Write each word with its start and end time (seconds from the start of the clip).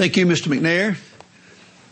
Thank 0.00 0.16
you, 0.16 0.24
Mr. 0.24 0.46
McNair. 0.46 0.96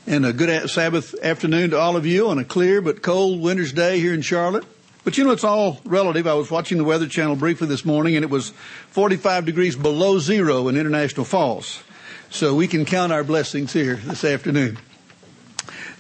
And 0.07 0.25
a 0.25 0.33
good 0.33 0.71
Sabbath 0.71 1.15
afternoon 1.23 1.73
to 1.73 1.79
all 1.79 1.95
of 1.95 2.07
you 2.07 2.31
on 2.31 2.39
a 2.39 2.45
clear 2.45 2.81
but 2.81 3.03
cold 3.03 3.43
winter's 3.43 3.71
day 3.71 4.01
here 4.01 4.15
in 4.15 4.23
Charlotte. 4.23 4.65
But 5.05 5.19
you 5.19 5.25
know, 5.25 5.31
it's 5.33 5.45
all 5.45 5.79
relative. 5.85 6.27
I 6.27 6.33
was 6.33 6.51
watching 6.51 6.79
the 6.79 6.85
Weather 6.85 7.07
Channel 7.07 7.37
briefly 7.37 7.67
this 7.67 7.85
morning 7.85 8.17
and 8.17 8.25
it 8.25 8.31
was 8.31 8.55
45 8.93 9.45
degrees 9.45 9.77
below 9.77 10.19
zero 10.21 10.69
in 10.69 10.79
International 10.79 11.27
Falls. 11.27 11.83
So 12.31 12.55
we 12.55 12.67
can 12.67 12.87
count 12.87 13.13
our 13.13 13.25
blessings 13.25 13.75
here 13.75 13.97
this 13.97 14.25
afternoon. 14.25 14.79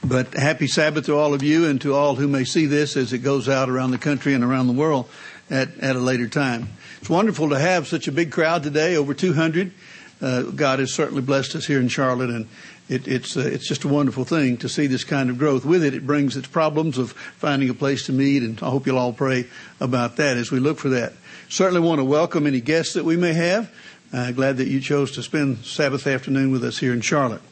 But 0.02 0.32
happy 0.32 0.66
Sabbath 0.66 1.04
to 1.04 1.14
all 1.14 1.34
of 1.34 1.42
you 1.42 1.66
and 1.66 1.78
to 1.82 1.94
all 1.94 2.14
who 2.14 2.26
may 2.26 2.44
see 2.44 2.64
this 2.64 2.96
as 2.96 3.12
it 3.12 3.18
goes 3.18 3.50
out 3.50 3.68
around 3.68 3.90
the 3.90 3.98
country 3.98 4.32
and 4.32 4.42
around 4.42 4.68
the 4.68 4.72
world 4.72 5.10
at, 5.50 5.76
at 5.80 5.94
a 5.94 6.00
later 6.00 6.26
time. 6.26 6.70
It's 7.02 7.10
wonderful 7.10 7.50
to 7.50 7.58
have 7.58 7.86
such 7.86 8.08
a 8.08 8.12
big 8.12 8.32
crowd 8.32 8.62
today, 8.62 8.96
over 8.96 9.12
200 9.12 9.72
uh, 10.20 10.42
God 10.42 10.80
has 10.80 10.92
certainly 10.92 11.22
blessed 11.22 11.54
us 11.54 11.66
here 11.66 11.80
in 11.80 11.88
Charlotte, 11.88 12.30
and 12.30 12.48
it, 12.88 13.06
it's 13.06 13.36
uh, 13.36 13.40
it's 13.40 13.68
just 13.68 13.84
a 13.84 13.88
wonderful 13.88 14.24
thing 14.24 14.56
to 14.58 14.68
see 14.68 14.86
this 14.86 15.04
kind 15.04 15.30
of 15.30 15.38
growth. 15.38 15.64
With 15.64 15.84
it, 15.84 15.94
it 15.94 16.06
brings 16.06 16.36
its 16.36 16.48
problems 16.48 16.98
of 16.98 17.12
finding 17.12 17.68
a 17.68 17.74
place 17.74 18.06
to 18.06 18.12
meet, 18.12 18.42
and 18.42 18.60
I 18.62 18.70
hope 18.70 18.86
you'll 18.86 18.98
all 18.98 19.12
pray 19.12 19.46
about 19.80 20.16
that 20.16 20.36
as 20.36 20.50
we 20.50 20.58
look 20.58 20.78
for 20.78 20.88
that. 20.90 21.12
Certainly 21.48 21.86
want 21.86 22.00
to 22.00 22.04
welcome 22.04 22.46
any 22.46 22.60
guests 22.60 22.94
that 22.94 23.04
we 23.04 23.16
may 23.16 23.32
have. 23.32 23.72
Uh, 24.12 24.32
glad 24.32 24.56
that 24.56 24.68
you 24.68 24.80
chose 24.80 25.12
to 25.12 25.22
spend 25.22 25.58
Sabbath 25.64 26.06
afternoon 26.06 26.50
with 26.50 26.64
us 26.64 26.78
here 26.78 26.92
in 26.92 27.00
Charlotte. 27.00 27.42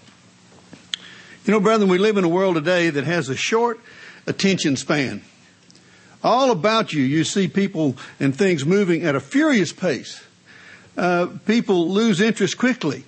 You 1.45 1.53
know, 1.53 1.61
brethren, 1.61 1.89
we 1.89 1.99
live 1.99 2.17
in 2.17 2.25
a 2.25 2.29
world 2.29 2.57
today 2.57 2.91
that 2.91 3.05
has 3.05 3.29
a 3.29 3.37
short 3.37 3.79
attention 4.27 4.77
span. 4.77 5.23
All 6.25 6.51
about 6.51 6.93
you, 6.93 7.03
you 7.03 7.23
see 7.23 7.47
people 7.47 7.97
and 8.19 8.35
things 8.35 8.67
moving 8.67 9.05
at 9.05 9.15
a 9.15 9.21
furious 9.21 9.73
pace 9.73 10.26
uh, 10.97 11.27
people 11.47 11.91
lose 11.91 12.21
interest 12.21 12.59
quickly 12.59 13.05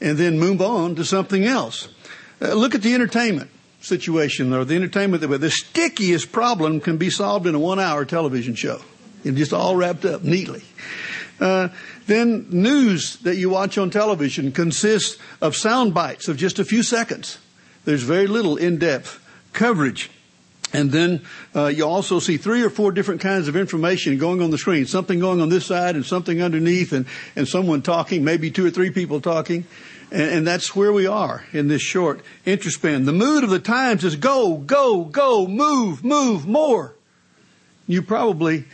and 0.00 0.16
then 0.16 0.38
move 0.38 0.60
on 0.62 0.94
to 0.96 1.04
something 1.04 1.44
else. 1.44 1.88
Uh, 2.40 2.54
look 2.54 2.74
at 2.74 2.82
the 2.82 2.94
entertainment 2.94 3.50
situation 3.80 4.52
or 4.52 4.64
the 4.64 4.76
entertainment 4.76 5.20
that 5.22 5.38
the 5.38 5.50
stickiest 5.50 6.32
problem 6.32 6.80
can 6.80 6.96
be 6.96 7.10
solved 7.10 7.46
in 7.46 7.54
a 7.54 7.58
one 7.58 7.80
hour 7.80 8.04
television 8.04 8.54
show. 8.54 8.80
It's 9.24 9.36
just 9.36 9.52
all 9.52 9.76
wrapped 9.76 10.04
up 10.04 10.22
neatly. 10.22 10.62
Uh, 11.38 11.68
then 12.06 12.46
news 12.50 13.16
that 13.18 13.36
you 13.36 13.48
watch 13.48 13.78
on 13.78 13.90
television 13.90 14.52
consists 14.52 15.18
of 15.40 15.56
sound 15.56 15.94
bites 15.94 16.28
of 16.28 16.36
just 16.36 16.58
a 16.58 16.64
few 16.64 16.82
seconds. 16.82 17.38
There's 17.84 18.02
very 18.02 18.26
little 18.26 18.56
in-depth 18.56 19.24
coverage. 19.52 20.10
And 20.72 20.92
then 20.92 21.22
uh, 21.54 21.66
you 21.66 21.84
also 21.84 22.20
see 22.20 22.36
three 22.36 22.62
or 22.62 22.70
four 22.70 22.92
different 22.92 23.20
kinds 23.20 23.48
of 23.48 23.56
information 23.56 24.18
going 24.18 24.40
on 24.40 24.50
the 24.50 24.58
screen. 24.58 24.86
Something 24.86 25.18
going 25.18 25.40
on 25.40 25.48
this 25.48 25.66
side 25.66 25.96
and 25.96 26.06
something 26.06 26.40
underneath 26.40 26.92
and, 26.92 27.06
and 27.34 27.48
someone 27.48 27.82
talking, 27.82 28.24
maybe 28.24 28.50
two 28.50 28.66
or 28.66 28.70
three 28.70 28.90
people 28.90 29.20
talking. 29.20 29.64
And, 30.12 30.30
and 30.30 30.46
that's 30.46 30.76
where 30.76 30.92
we 30.92 31.06
are 31.06 31.44
in 31.52 31.66
this 31.66 31.82
short 31.82 32.20
interest 32.44 32.78
span. 32.78 33.04
The 33.04 33.12
mood 33.12 33.42
of 33.42 33.50
the 33.50 33.58
times 33.58 34.04
is 34.04 34.14
go, 34.16 34.58
go, 34.58 35.04
go, 35.04 35.46
move, 35.46 36.04
move, 36.04 36.46
more. 36.46 36.94
You 37.88 38.02
probably 38.02 38.64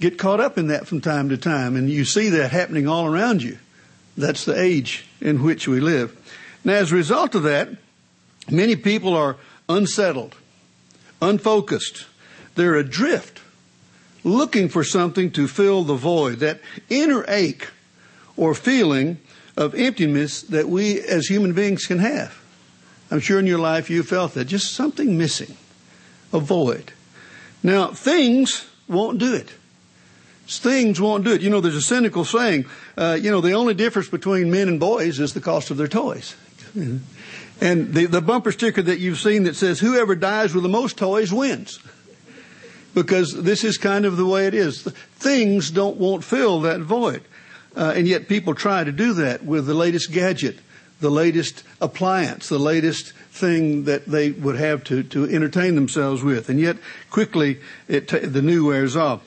get 0.00 0.18
caught 0.18 0.40
up 0.40 0.58
in 0.58 0.66
that 0.66 0.86
from 0.86 1.00
time 1.00 1.30
to 1.30 1.38
time 1.38 1.76
and 1.76 1.88
you 1.88 2.04
see 2.04 2.28
that 2.28 2.50
happening 2.50 2.86
all 2.86 3.06
around 3.06 3.42
you. 3.42 3.58
That's 4.18 4.44
the 4.44 4.60
age 4.60 5.06
in 5.22 5.42
which 5.42 5.66
we 5.66 5.80
live. 5.80 6.14
Now 6.62 6.74
as 6.74 6.92
a 6.92 6.96
result 6.96 7.34
of 7.34 7.44
that, 7.44 7.70
many 8.50 8.76
people 8.76 9.16
are 9.16 9.36
unsettled 9.68 10.36
unfocused. 11.22 12.04
They're 12.54 12.74
adrift, 12.74 13.40
looking 14.24 14.68
for 14.68 14.84
something 14.84 15.30
to 15.32 15.48
fill 15.48 15.84
the 15.84 15.94
void, 15.94 16.40
that 16.40 16.60
inner 16.90 17.24
ache 17.28 17.68
or 18.36 18.54
feeling 18.54 19.18
of 19.56 19.74
emptiness 19.74 20.42
that 20.42 20.68
we 20.68 21.00
as 21.00 21.26
human 21.28 21.54
beings 21.54 21.86
can 21.86 21.98
have. 21.98 22.38
I'm 23.10 23.20
sure 23.20 23.38
in 23.38 23.46
your 23.46 23.58
life 23.58 23.90
you 23.90 24.02
felt 24.02 24.34
that. 24.34 24.46
Just 24.46 24.74
something 24.74 25.16
missing, 25.16 25.56
a 26.32 26.40
void. 26.40 26.92
Now, 27.62 27.88
things 27.88 28.66
won't 28.88 29.18
do 29.18 29.34
it. 29.34 29.52
Things 30.46 31.00
won't 31.00 31.24
do 31.24 31.32
it. 31.32 31.40
You 31.40 31.50
know, 31.50 31.60
there's 31.60 31.76
a 31.76 31.82
cynical 31.82 32.24
saying, 32.24 32.66
uh, 32.96 33.18
you 33.20 33.30
know, 33.30 33.40
the 33.40 33.52
only 33.52 33.74
difference 33.74 34.08
between 34.08 34.50
men 34.50 34.68
and 34.68 34.80
boys 34.80 35.20
is 35.20 35.34
the 35.34 35.40
cost 35.40 35.70
of 35.70 35.76
their 35.76 35.88
toys. 35.88 36.34
And 37.62 37.94
the, 37.94 38.06
the 38.06 38.20
bumper 38.20 38.50
sticker 38.50 38.82
that 38.82 38.98
you've 38.98 39.20
seen 39.20 39.44
that 39.44 39.54
says, 39.54 39.78
whoever 39.78 40.16
dies 40.16 40.52
with 40.52 40.64
the 40.64 40.68
most 40.68 40.98
toys 40.98 41.32
wins. 41.32 41.78
Because 42.92 43.40
this 43.40 43.62
is 43.62 43.78
kind 43.78 44.04
of 44.04 44.16
the 44.16 44.26
way 44.26 44.48
it 44.48 44.54
is. 44.54 44.82
Things 44.82 45.70
don't, 45.70 45.96
won't 45.96 46.24
fill 46.24 46.62
that 46.62 46.80
void. 46.80 47.22
Uh, 47.76 47.92
and 47.94 48.08
yet 48.08 48.26
people 48.26 48.56
try 48.56 48.82
to 48.82 48.90
do 48.90 49.12
that 49.12 49.44
with 49.44 49.66
the 49.66 49.74
latest 49.74 50.10
gadget, 50.10 50.58
the 50.98 51.08
latest 51.08 51.62
appliance, 51.80 52.48
the 52.48 52.58
latest 52.58 53.12
thing 53.30 53.84
that 53.84 54.06
they 54.06 54.32
would 54.32 54.56
have 54.56 54.82
to, 54.82 55.04
to 55.04 55.24
entertain 55.26 55.76
themselves 55.76 56.24
with. 56.24 56.48
And 56.48 56.58
yet 56.58 56.78
quickly 57.10 57.60
it, 57.86 58.08
the 58.08 58.42
new 58.42 58.66
wears 58.66 58.96
off. 58.96 59.22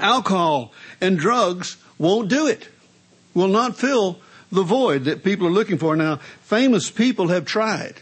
Alcohol 0.00 0.72
and 1.00 1.16
drugs 1.16 1.76
won't 1.98 2.28
do 2.28 2.48
it. 2.48 2.68
Will 3.32 3.46
not 3.46 3.76
fill 3.76 4.18
the 4.52 4.62
void 4.62 5.04
that 5.04 5.24
people 5.24 5.46
are 5.46 5.50
looking 5.50 5.78
for. 5.78 5.96
Now, 5.96 6.16
famous 6.42 6.90
people 6.90 7.28
have 7.28 7.44
tried. 7.44 7.94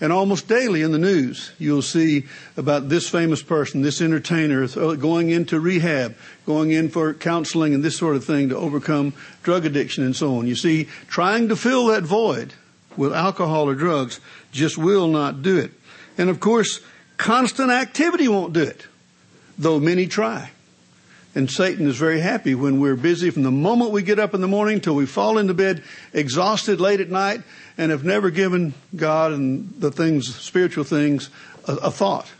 And 0.00 0.12
almost 0.12 0.48
daily 0.48 0.82
in 0.82 0.90
the 0.90 0.98
news, 0.98 1.52
you'll 1.60 1.80
see 1.80 2.24
about 2.56 2.88
this 2.88 3.08
famous 3.08 3.40
person, 3.40 3.82
this 3.82 4.00
entertainer 4.00 4.64
uh, 4.64 4.94
going 4.96 5.30
into 5.30 5.60
rehab, 5.60 6.16
going 6.44 6.72
in 6.72 6.88
for 6.88 7.14
counseling 7.14 7.72
and 7.72 7.84
this 7.84 7.98
sort 7.98 8.16
of 8.16 8.24
thing 8.24 8.48
to 8.48 8.56
overcome 8.56 9.12
drug 9.44 9.64
addiction 9.64 10.02
and 10.02 10.16
so 10.16 10.38
on. 10.38 10.48
You 10.48 10.56
see, 10.56 10.88
trying 11.06 11.48
to 11.50 11.56
fill 11.56 11.86
that 11.86 12.02
void 12.02 12.54
with 12.96 13.12
alcohol 13.12 13.68
or 13.68 13.76
drugs 13.76 14.18
just 14.50 14.76
will 14.76 15.06
not 15.06 15.40
do 15.40 15.56
it. 15.56 15.70
And 16.18 16.28
of 16.28 16.40
course, 16.40 16.80
constant 17.16 17.70
activity 17.70 18.26
won't 18.26 18.52
do 18.52 18.62
it, 18.62 18.86
though 19.56 19.78
many 19.78 20.08
try. 20.08 20.50
And 21.34 21.50
Satan 21.50 21.86
is 21.86 21.96
very 21.96 22.20
happy 22.20 22.54
when 22.54 22.78
we're 22.78 22.96
busy 22.96 23.30
from 23.30 23.42
the 23.42 23.50
moment 23.50 23.90
we 23.90 24.02
get 24.02 24.18
up 24.18 24.34
in 24.34 24.42
the 24.42 24.48
morning 24.48 24.80
till 24.80 24.94
we 24.94 25.06
fall 25.06 25.38
into 25.38 25.54
bed 25.54 25.82
exhausted 26.12 26.80
late 26.80 27.00
at 27.00 27.08
night 27.08 27.40
and 27.78 27.90
have 27.90 28.04
never 28.04 28.30
given 28.30 28.74
God 28.94 29.32
and 29.32 29.72
the 29.78 29.90
things, 29.90 30.34
spiritual 30.34 30.84
things, 30.84 31.30
a, 31.66 31.72
a 31.74 31.90
thought. 31.90 32.30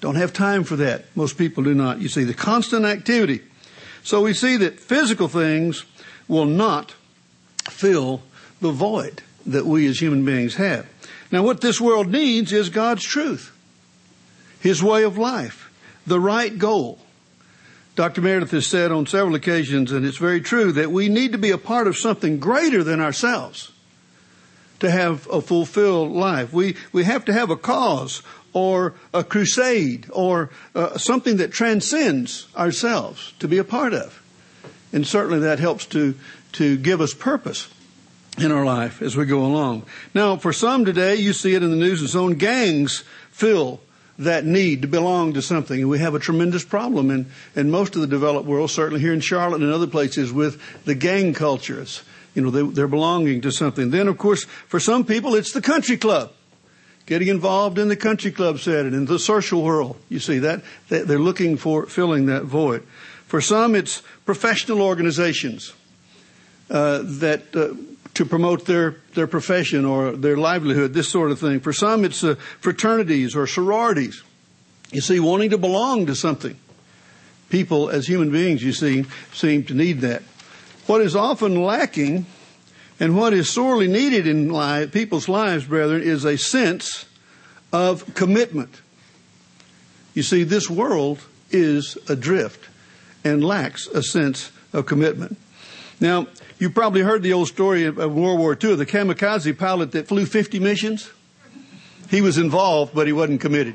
Don't 0.00 0.14
have 0.14 0.32
time 0.32 0.62
for 0.62 0.76
that. 0.76 1.04
Most 1.16 1.36
people 1.36 1.64
do 1.64 1.74
not. 1.74 2.00
You 2.00 2.08
see, 2.08 2.22
the 2.22 2.34
constant 2.34 2.84
activity. 2.84 3.42
So 4.04 4.22
we 4.22 4.32
see 4.34 4.56
that 4.58 4.78
physical 4.78 5.26
things 5.26 5.84
will 6.28 6.44
not 6.44 6.94
fill 7.68 8.22
the 8.60 8.70
void 8.70 9.22
that 9.46 9.66
we 9.66 9.86
as 9.86 9.98
human 9.98 10.24
beings 10.24 10.54
have. 10.54 10.86
Now 11.32 11.42
what 11.42 11.60
this 11.60 11.80
world 11.80 12.08
needs 12.08 12.52
is 12.52 12.68
God's 12.68 13.02
truth. 13.02 13.52
His 14.60 14.82
way 14.82 15.02
of 15.02 15.18
life. 15.18 15.72
The 16.06 16.20
right 16.20 16.56
goal 16.56 17.00
Dr. 17.98 18.20
Meredith 18.20 18.52
has 18.52 18.68
said 18.68 18.92
on 18.92 19.06
several 19.06 19.34
occasions, 19.34 19.90
and 19.90 20.06
it's 20.06 20.18
very 20.18 20.40
true, 20.40 20.70
that 20.70 20.92
we 20.92 21.08
need 21.08 21.32
to 21.32 21.38
be 21.38 21.50
a 21.50 21.58
part 21.58 21.88
of 21.88 21.96
something 21.96 22.38
greater 22.38 22.84
than 22.84 23.00
ourselves 23.00 23.72
to 24.78 24.88
have 24.88 25.26
a 25.26 25.40
fulfilled 25.40 26.12
life. 26.12 26.52
We, 26.52 26.76
we 26.92 27.02
have 27.02 27.24
to 27.24 27.32
have 27.32 27.50
a 27.50 27.56
cause 27.56 28.22
or 28.52 28.94
a 29.12 29.24
crusade 29.24 30.06
or 30.12 30.50
uh, 30.76 30.96
something 30.96 31.38
that 31.38 31.50
transcends 31.50 32.46
ourselves 32.56 33.32
to 33.40 33.48
be 33.48 33.58
a 33.58 33.64
part 33.64 33.94
of. 33.94 34.22
And 34.92 35.04
certainly 35.04 35.40
that 35.40 35.58
helps 35.58 35.84
to, 35.86 36.14
to 36.52 36.76
give 36.76 37.00
us 37.00 37.12
purpose 37.14 37.66
in 38.38 38.52
our 38.52 38.64
life 38.64 39.02
as 39.02 39.16
we 39.16 39.26
go 39.26 39.44
along. 39.44 39.82
Now, 40.14 40.36
for 40.36 40.52
some 40.52 40.84
today, 40.84 41.16
you 41.16 41.32
see 41.32 41.56
it 41.56 41.64
in 41.64 41.70
the 41.70 41.76
news 41.76 42.00
and 42.00 42.08
so 42.08 42.32
gangs 42.32 43.02
fill 43.32 43.80
that 44.18 44.44
need 44.44 44.82
to 44.82 44.88
belong 44.88 45.34
to 45.34 45.42
something. 45.42 45.80
And 45.80 45.88
we 45.88 46.00
have 46.00 46.14
a 46.14 46.18
tremendous 46.18 46.64
problem 46.64 47.10
in, 47.10 47.26
in 47.54 47.70
most 47.70 47.94
of 47.94 48.00
the 48.00 48.06
developed 48.06 48.48
world, 48.48 48.70
certainly 48.70 49.00
here 49.00 49.12
in 49.12 49.20
Charlotte 49.20 49.62
and 49.62 49.72
other 49.72 49.86
places 49.86 50.32
with 50.32 50.60
the 50.84 50.94
gang 50.94 51.34
cultures. 51.34 52.02
You 52.34 52.42
know, 52.42 52.50
they, 52.50 52.62
they're 52.62 52.88
belonging 52.88 53.40
to 53.42 53.52
something. 53.52 53.90
Then, 53.90 54.08
of 54.08 54.18
course, 54.18 54.44
for 54.66 54.80
some 54.80 55.04
people, 55.04 55.34
it's 55.34 55.52
the 55.52 55.62
country 55.62 55.96
club. 55.96 56.32
Getting 57.06 57.28
involved 57.28 57.78
in 57.78 57.88
the 57.88 57.96
country 57.96 58.30
club 58.30 58.58
setting, 58.58 58.92
in 58.92 59.06
the 59.06 59.18
social 59.18 59.62
world. 59.62 59.96
You 60.08 60.18
see 60.18 60.40
that? 60.40 60.62
They're 60.88 61.18
looking 61.18 61.56
for 61.56 61.86
filling 61.86 62.26
that 62.26 62.44
void. 62.44 62.82
For 63.26 63.40
some, 63.40 63.74
it's 63.74 64.02
professional 64.26 64.82
organizations 64.82 65.72
uh, 66.70 67.00
that 67.04 67.54
uh, 67.56 67.74
to 68.18 68.26
promote 68.26 68.66
their, 68.66 68.96
their 69.14 69.28
profession 69.28 69.84
or 69.84 70.10
their 70.10 70.36
livelihood, 70.36 70.92
this 70.92 71.08
sort 71.08 71.30
of 71.30 71.38
thing. 71.38 71.60
For 71.60 71.72
some, 71.72 72.04
it's 72.04 72.24
uh, 72.24 72.34
fraternities 72.58 73.36
or 73.36 73.46
sororities. 73.46 74.24
You 74.90 75.00
see, 75.00 75.20
wanting 75.20 75.50
to 75.50 75.58
belong 75.58 76.06
to 76.06 76.16
something. 76.16 76.58
People, 77.48 77.88
as 77.88 78.08
human 78.08 78.32
beings, 78.32 78.60
you 78.60 78.72
see, 78.72 79.04
seem 79.32 79.62
to 79.66 79.74
need 79.74 80.00
that. 80.00 80.24
What 80.88 81.00
is 81.00 81.14
often 81.14 81.62
lacking 81.62 82.26
and 82.98 83.16
what 83.16 83.34
is 83.34 83.52
sorely 83.52 83.86
needed 83.86 84.26
in 84.26 84.50
people's 84.90 85.28
lives, 85.28 85.66
brethren, 85.66 86.02
is 86.02 86.24
a 86.24 86.36
sense 86.36 87.04
of 87.72 88.16
commitment. 88.16 88.80
You 90.14 90.24
see, 90.24 90.42
this 90.42 90.68
world 90.68 91.20
is 91.52 91.96
adrift 92.08 92.68
and 93.22 93.44
lacks 93.44 93.86
a 93.86 94.02
sense 94.02 94.50
of 94.72 94.86
commitment. 94.86 95.38
Now, 96.00 96.28
you 96.58 96.70
probably 96.70 97.00
heard 97.02 97.22
the 97.22 97.32
old 97.32 97.48
story 97.48 97.84
of 97.84 97.96
World 97.96 98.38
War 98.38 98.52
II, 98.52 98.76
the 98.76 98.86
kamikaze 98.86 99.56
pilot 99.58 99.92
that 99.92 100.06
flew 100.06 100.26
50 100.26 100.60
missions. 100.60 101.10
He 102.08 102.20
was 102.20 102.38
involved, 102.38 102.94
but 102.94 103.06
he 103.06 103.12
wasn't 103.12 103.40
committed. 103.40 103.74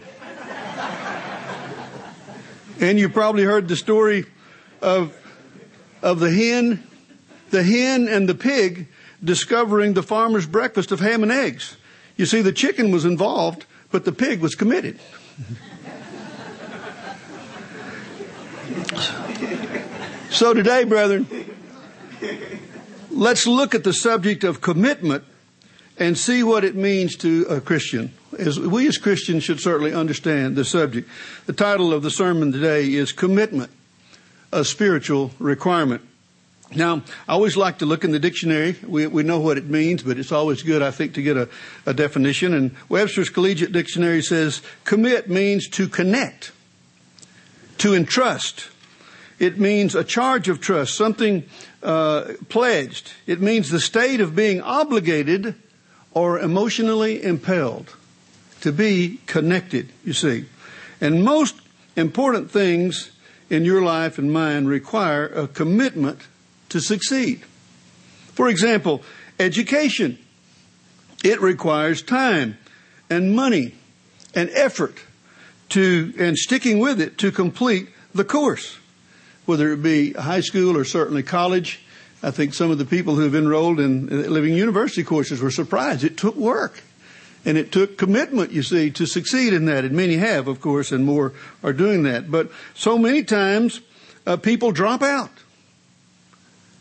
and 2.79 2.97
you 2.97 3.09
probably 3.09 3.43
heard 3.43 3.67
the 3.67 3.75
story 3.75 4.25
of, 4.81 5.15
of 6.01 6.19
the 6.19 6.31
hen, 6.31 6.87
the 7.49 7.63
hen 7.63 8.07
and 8.07 8.27
the 8.27 8.35
pig 8.35 8.87
discovering 9.23 9.93
the 9.93 10.03
farmer's 10.03 10.45
breakfast 10.45 10.91
of 10.91 10.99
ham 10.99 11.23
and 11.23 11.31
eggs. 11.31 11.77
You 12.17 12.25
see, 12.25 12.41
the 12.41 12.51
chicken 12.51 12.91
was 12.91 13.05
involved, 13.05 13.65
but 13.91 14.05
the 14.05 14.11
pig 14.11 14.39
was 14.41 14.55
committed. 14.55 14.99
so 20.29 20.53
today, 20.53 20.83
brethren, 20.83 21.27
let's 23.09 23.47
look 23.47 23.75
at 23.75 23.83
the 23.83 23.93
subject 23.93 24.43
of 24.43 24.61
commitment 24.61 25.23
and 25.97 26.17
see 26.17 26.43
what 26.43 26.63
it 26.63 26.75
means 26.75 27.15
to 27.17 27.45
a 27.49 27.61
Christian. 27.61 28.13
As 28.37 28.59
we 28.59 28.87
as 28.87 28.97
Christians 28.97 29.43
should 29.43 29.59
certainly 29.59 29.93
understand 29.93 30.55
the 30.55 30.65
subject. 30.65 31.07
The 31.45 31.53
title 31.53 31.93
of 31.93 32.01
the 32.01 32.09
sermon 32.09 32.51
today 32.51 32.91
is 32.91 33.11
Commitment, 33.11 33.69
a 34.51 34.65
Spiritual 34.65 35.31
Requirement. 35.37 36.01
Now, 36.75 37.03
I 37.27 37.33
always 37.33 37.55
like 37.55 37.79
to 37.79 37.85
look 37.85 38.03
in 38.03 38.11
the 38.11 38.19
dictionary. 38.19 38.75
We, 38.87 39.05
we 39.05 39.21
know 39.21 39.39
what 39.39 39.59
it 39.59 39.65
means, 39.65 40.01
but 40.01 40.17
it's 40.17 40.31
always 40.31 40.63
good, 40.63 40.81
I 40.81 40.89
think, 40.89 41.13
to 41.13 41.21
get 41.21 41.37
a, 41.37 41.47
a 41.85 41.93
definition. 41.93 42.55
And 42.55 42.75
Webster's 42.89 43.29
Collegiate 43.29 43.71
Dictionary 43.71 44.23
says 44.23 44.63
commit 44.83 45.29
means 45.29 45.67
to 45.69 45.87
connect, 45.87 46.51
to 47.79 47.93
entrust. 47.93 48.69
It 49.37 49.59
means 49.59 49.93
a 49.93 50.03
charge 50.03 50.49
of 50.49 50.61
trust, 50.61 50.95
something 50.95 51.43
uh, 51.83 52.33
pledged. 52.49 53.13
It 53.27 53.41
means 53.41 53.69
the 53.69 53.79
state 53.79 54.21
of 54.21 54.35
being 54.35 54.61
obligated 54.61 55.55
or 56.11 56.39
emotionally 56.39 57.23
impelled 57.23 57.95
to 58.61 58.71
be 58.71 59.19
connected, 59.25 59.89
you 60.05 60.13
see. 60.13 60.45
And 61.01 61.23
most 61.23 61.55
important 61.95 62.49
things 62.49 63.11
in 63.49 63.65
your 63.65 63.81
life 63.81 64.17
and 64.17 64.31
mine 64.31 64.65
require 64.65 65.25
a 65.25 65.47
commitment 65.47 66.21
to 66.69 66.79
succeed. 66.79 67.43
For 68.33 68.47
example, 68.47 69.03
education. 69.39 70.17
It 71.23 71.41
requires 71.41 72.01
time 72.01 72.57
and 73.09 73.35
money 73.35 73.75
and 74.33 74.49
effort 74.51 74.97
to, 75.69 76.13
and 76.17 76.37
sticking 76.37 76.79
with 76.79 76.99
it 76.99 77.17
to 77.19 77.31
complete 77.31 77.89
the 78.13 78.23
course 78.23 78.77
whether 79.45 79.71
it 79.71 79.83
be 79.83 80.13
high 80.13 80.41
school 80.41 80.77
or 80.77 80.85
certainly 80.85 81.23
college. 81.23 81.81
I 82.21 82.31
think 82.31 82.53
some 82.53 82.71
of 82.71 82.77
the 82.77 82.85
people 82.85 83.15
who 83.15 83.23
have 83.23 83.35
enrolled 83.35 83.79
in 83.79 84.07
living 84.31 84.53
university 84.53 85.03
courses 85.03 85.41
were 85.41 85.51
surprised. 85.51 86.03
It 86.03 86.17
took 86.17 86.35
work. 86.35 86.81
And 87.45 87.57
it 87.57 87.73
took 87.73 87.97
commitment, 87.97 88.51
you 88.51 88.63
see, 88.63 88.89
to 88.91 89.05
succeed 89.05 89.51
in 89.51 89.65
that. 89.65 89.83
And 89.83 89.93
many 89.93 90.15
have, 90.15 90.47
of 90.47 90.61
course, 90.61 90.93
and 90.93 91.05
more 91.05 91.33
are 91.61 91.73
doing 91.73 92.03
that. 92.03 92.31
But 92.31 92.49
so 92.73 92.97
many 92.97 93.23
times, 93.23 93.81
uh, 94.25 94.37
people 94.37 94.71
drop 94.71 95.01
out. 95.01 95.29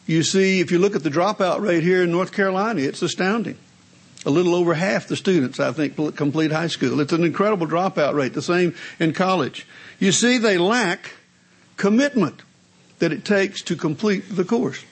You 0.06 0.22
see, 0.22 0.60
if 0.60 0.70
you 0.70 0.78
look 0.78 0.94
at 0.94 1.02
the 1.02 1.10
dropout 1.10 1.60
rate 1.60 1.82
here 1.82 2.04
in 2.04 2.12
North 2.12 2.32
Carolina, 2.32 2.80
it's 2.80 3.02
astounding. 3.02 3.56
A 4.24 4.30
little 4.30 4.54
over 4.54 4.74
half 4.74 5.08
the 5.08 5.16
students, 5.16 5.58
I 5.58 5.72
think, 5.72 5.96
complete 6.16 6.52
high 6.52 6.68
school. 6.68 7.00
It's 7.00 7.12
an 7.12 7.24
incredible 7.24 7.66
dropout 7.66 8.14
rate. 8.14 8.34
The 8.34 8.42
same 8.42 8.74
in 9.00 9.14
college. 9.14 9.66
You 9.98 10.12
see, 10.12 10.38
they 10.38 10.58
lack 10.58 11.14
commitment 11.76 12.42
that 13.02 13.12
it 13.12 13.24
takes 13.24 13.62
to 13.62 13.74
complete 13.74 14.22
the 14.30 14.44
course. 14.44 14.84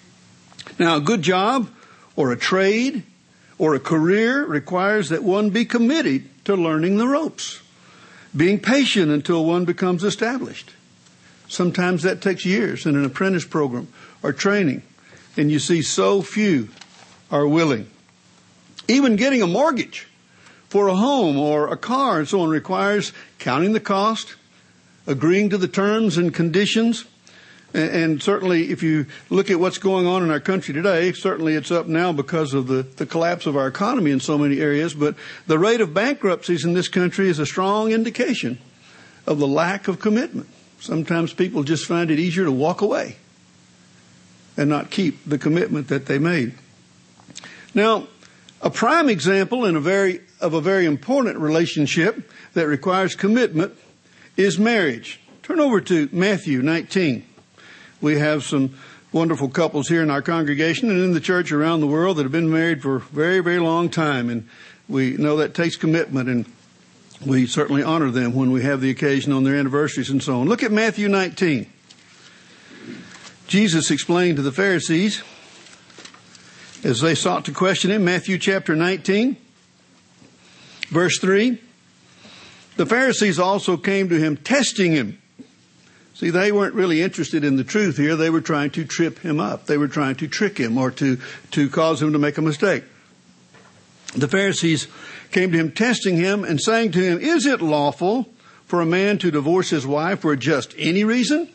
Now, 0.81 0.97
a 0.97 1.01
good 1.01 1.23
job 1.23 1.71
or 2.17 2.33
a 2.33 2.37
trade 2.37 3.05
or 3.57 3.77
a 3.77 3.79
career 3.79 4.45
requires 4.45 5.11
that 5.11 5.23
one 5.23 5.51
be 5.51 5.65
committed 5.65 6.29
to 6.45 6.57
learning 6.57 6.99
the 6.99 7.07
ropes, 7.07 7.63
being 8.37 8.59
patient 8.59 9.13
until 9.13 9.45
one 9.45 9.65
becomes 9.65 10.03
established. 10.03 10.73
Sometimes 11.47 12.03
that 12.03 12.21
takes 12.21 12.45
years 12.45 12.85
in 12.85 12.97
an 12.97 13.05
apprentice 13.05 13.45
program 13.45 13.87
or 14.25 14.33
training, 14.33 14.83
and 15.37 15.49
you 15.49 15.61
see 15.61 15.81
so 15.81 16.21
few 16.21 16.69
are 17.31 17.47
willing. 17.47 17.89
Even 18.89 19.15
getting 19.15 19.41
a 19.41 19.47
mortgage 19.47 20.09
for 20.69 20.89
a 20.89 20.97
home 20.97 21.39
or 21.39 21.69
a 21.69 21.77
car 21.77 22.19
and 22.19 22.27
so 22.29 22.41
on 22.41 22.49
requires 22.49 23.13
counting 23.39 23.73
the 23.73 23.79
cost, 23.79 24.35
agreeing 25.07 25.49
to 25.51 25.59
the 25.59 25.69
terms 25.69 26.19
and 26.19 26.35
conditions, 26.35 27.05
and 27.73 28.21
certainly, 28.21 28.71
if 28.71 28.83
you 28.83 29.07
look 29.29 29.51
at 29.51 29.61
what's 29.61 29.79
going 29.79 30.07
on 30.07 30.25
in 30.25 30.31
our 30.31 30.41
country 30.41 30.75
today, 30.75 31.13
certainly 31.13 31.55
it's 31.55 31.71
up 31.71 31.87
now 31.87 32.13
because 32.13 32.53
of 32.53 32.67
the, 32.67 32.83
the 32.83 33.07
collapse 33.07 33.47
of 33.47 33.57
our 33.57 33.69
economy 33.69 34.11
in 34.11 34.19
so 34.19 34.37
many 34.37 34.61
areas. 34.61 34.93
But 34.93 35.15
the 35.47 35.59
rate 35.59 35.81
of 35.81 35.95
bankruptcies 35.95 36.65
in 36.65 36.73
this 36.73 36.89
country 36.89 37.29
is 37.29 37.39
a 37.39 37.47
strong 37.47 37.93
indication 37.93 38.59
of 39.27 39.39
the 39.39 39.47
lack 39.47 39.87
of 39.87 40.01
commitment. 40.01 40.49
Sometimes 40.81 41.33
people 41.33 41.63
just 41.63 41.87
find 41.87 42.11
it 42.11 42.19
easier 42.19 42.45
to 42.45 42.53
walk 42.53 42.81
away 42.81 43.17
and 44.57 44.69
not 44.69 44.91
keep 44.91 45.25
the 45.25 45.39
commitment 45.39 45.89
that 45.89 46.07
they 46.07 46.19
made. 46.19 46.55
Now, 47.73 48.09
a 48.63 48.71
prime 48.71 49.09
example 49.09 49.65
in 49.65 49.77
a 49.77 49.81
very, 49.81 50.23
of 50.41 50.55
a 50.55 50.61
very 50.61 50.87
important 50.87 51.39
relationship 51.39 52.31
that 52.55 52.67
requires 52.67 53.15
commitment 53.15 53.75
is 54.37 54.59
marriage. 54.59 55.21
Turn 55.45 55.61
over 55.61 55.81
to 55.83 56.09
Matthew 56.13 56.63
19 56.63 57.27
we 58.01 58.19
have 58.19 58.45
some 58.45 58.75
wonderful 59.13 59.49
couples 59.49 59.89
here 59.89 60.03
in 60.03 60.11
our 60.11 60.23
congregation 60.23 60.91
and 60.91 61.03
in 61.03 61.13
the 61.13 61.21
church 61.21 61.53
around 61.53 61.81
the 61.81 61.87
world 61.87 62.17
that 62.17 62.23
have 62.23 62.33
been 62.33 62.51
married 62.51 62.83
for 62.83 62.97
a 62.97 63.01
very, 63.01 63.41
very 63.41 63.59
long 63.59 63.89
time. 63.89 64.31
And 64.31 64.49
we 64.89 65.17
know 65.17 65.37
that 65.39 65.55
takes 65.55 65.77
commitment 65.77 66.29
and 66.29 66.47
we 67.25 67.47
certainly 67.47 67.83
honor 67.83 68.11
them 68.11 68.35
when 68.35 68.51
we 68.51 68.63
have 68.63 68.81
the 68.81 68.91
occasion 68.91 69.33
on 69.33 69.45
their 69.45 69.57
anniversaries 69.57 70.11
and 70.11 70.23
so 70.23 70.41
on. 70.41 70.49
Look 70.49 70.63
at 70.63 70.73
Matthew 70.73 71.09
19. 71.09 71.71
Jesus 73.47 73.91
explained 73.91 74.37
to 74.37 74.43
the 74.43 74.53
Pharisees 74.53 75.23
as 76.85 77.01
they 77.01 77.15
sought 77.15 77.45
to 77.45 77.53
question 77.53 77.91
him, 77.91 78.05
Matthew 78.05 78.39
chapter 78.39 78.75
19, 78.75 79.37
verse 80.89 81.19
3. 81.19 81.61
The 82.77 82.87
Pharisees 82.87 83.39
also 83.39 83.77
came 83.77 84.09
to 84.09 84.19
him 84.19 84.37
testing 84.37 84.93
him 84.93 85.20
See, 86.21 86.29
they 86.29 86.53
weren't 86.53 86.75
really 86.75 87.01
interested 87.01 87.45
in 87.45 87.57
the 87.57 87.65
truth 87.65 87.97
here. 87.97 88.15
They 88.15 88.29
were 88.29 88.43
trying 88.43 88.73
to 88.73 88.85
trip 88.85 89.21
him 89.21 89.41
up. 89.41 89.65
They 89.65 89.79
were 89.79 89.89
trying 89.89 90.17
to 90.17 90.29
trick 90.29 90.59
him 90.59 90.77
or 90.77 90.91
to, 90.91 91.17
to 91.53 91.71
cause 91.71 92.03
him 92.03 92.13
to 92.13 92.19
make 92.19 92.37
a 92.37 92.43
mistake. 92.43 92.85
The 94.15 94.29
Pharisees 94.29 94.87
came 95.31 95.51
to 95.53 95.57
him 95.57 95.73
testing 95.73 96.19
him 96.19 96.45
and 96.45 96.61
saying 96.61 96.93
to 96.93 97.03
him, 97.03 97.21
Is 97.21 97.47
it 97.47 97.63
lawful 97.63 98.29
for 98.67 98.83
a 98.83 98.87
man 98.87 99.17
to 99.17 99.31
divorce 99.31 99.71
his 99.71 99.87
wife 99.87 100.21
for 100.21 100.37
just 100.37 100.75
any 100.77 101.05
reason? 101.05 101.49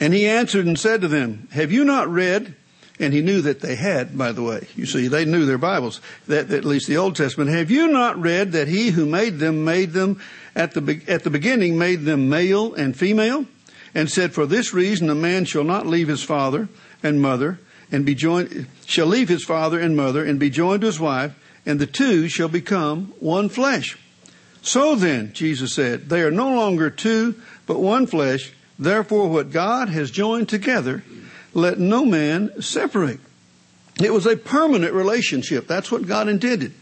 And 0.00 0.12
he 0.12 0.26
answered 0.26 0.66
and 0.66 0.76
said 0.76 1.00
to 1.02 1.08
them, 1.08 1.46
Have 1.52 1.70
you 1.70 1.84
not 1.84 2.08
read? 2.08 2.56
And 2.98 3.14
he 3.14 3.22
knew 3.22 3.40
that 3.42 3.60
they 3.60 3.76
had, 3.76 4.18
by 4.18 4.32
the 4.32 4.42
way. 4.42 4.66
You 4.74 4.84
see, 4.84 5.06
they 5.06 5.24
knew 5.24 5.46
their 5.46 5.58
Bibles, 5.58 6.00
that, 6.26 6.50
at 6.50 6.64
least 6.64 6.88
the 6.88 6.96
Old 6.96 7.14
Testament. 7.14 7.50
Have 7.50 7.70
you 7.70 7.86
not 7.86 8.20
read 8.20 8.50
that 8.52 8.66
he 8.66 8.90
who 8.90 9.06
made 9.06 9.38
them 9.38 9.64
made 9.64 9.92
them 9.92 10.20
at 10.54 10.72
the, 10.72 11.02
at 11.08 11.24
the 11.24 11.30
beginning 11.30 11.78
made 11.78 12.02
them 12.02 12.28
male 12.28 12.74
and 12.74 12.96
female, 12.96 13.46
and 13.94 14.10
said, 14.10 14.32
For 14.32 14.46
this 14.46 14.72
reason 14.72 15.10
a 15.10 15.14
man 15.14 15.44
shall 15.44 15.64
not 15.64 15.86
leave 15.86 16.08
his 16.08 16.22
father 16.22 16.68
and 17.02 17.20
mother, 17.20 17.58
and 17.90 18.06
be 18.06 18.14
joined, 18.14 18.66
shall 18.86 19.06
leave 19.06 19.28
his 19.28 19.44
father 19.44 19.78
and 19.78 19.96
mother, 19.96 20.24
and 20.24 20.38
be 20.38 20.50
joined 20.50 20.80
to 20.82 20.86
his 20.86 21.00
wife, 21.00 21.34
and 21.64 21.78
the 21.78 21.86
two 21.86 22.28
shall 22.28 22.48
become 22.48 23.12
one 23.20 23.48
flesh. 23.48 23.98
So 24.62 24.94
then, 24.94 25.32
Jesus 25.32 25.74
said, 25.74 26.08
they 26.08 26.22
are 26.22 26.30
no 26.30 26.54
longer 26.54 26.88
two, 26.88 27.34
but 27.66 27.80
one 27.80 28.06
flesh. 28.06 28.52
Therefore, 28.78 29.28
what 29.28 29.50
God 29.50 29.88
has 29.88 30.10
joined 30.10 30.48
together, 30.48 31.02
let 31.52 31.78
no 31.78 32.04
man 32.04 32.62
separate. 32.62 33.20
It 34.02 34.12
was 34.12 34.26
a 34.26 34.36
permanent 34.36 34.94
relationship. 34.94 35.66
That's 35.66 35.90
what 35.90 36.06
God 36.06 36.28
intended. 36.28 36.72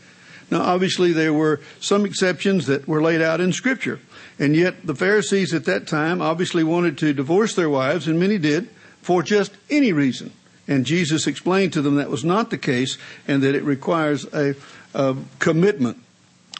Now, 0.50 0.62
obviously, 0.62 1.12
there 1.12 1.32
were 1.32 1.60
some 1.80 2.04
exceptions 2.04 2.66
that 2.66 2.88
were 2.88 3.02
laid 3.02 3.22
out 3.22 3.40
in 3.40 3.52
Scripture. 3.52 4.00
And 4.38 4.56
yet, 4.56 4.86
the 4.86 4.94
Pharisees 4.94 5.54
at 5.54 5.64
that 5.66 5.86
time 5.86 6.20
obviously 6.20 6.64
wanted 6.64 6.98
to 6.98 7.12
divorce 7.12 7.54
their 7.54 7.70
wives, 7.70 8.08
and 8.08 8.18
many 8.18 8.38
did, 8.38 8.68
for 9.02 9.22
just 9.22 9.52
any 9.68 9.92
reason. 9.92 10.32
And 10.66 10.84
Jesus 10.86 11.26
explained 11.26 11.72
to 11.74 11.82
them 11.82 11.96
that 11.96 12.10
was 12.10 12.24
not 12.24 12.50
the 12.50 12.58
case, 12.58 12.98
and 13.28 13.42
that 13.42 13.54
it 13.54 13.62
requires 13.62 14.24
a, 14.32 14.54
a 14.94 15.16
commitment 15.38 15.98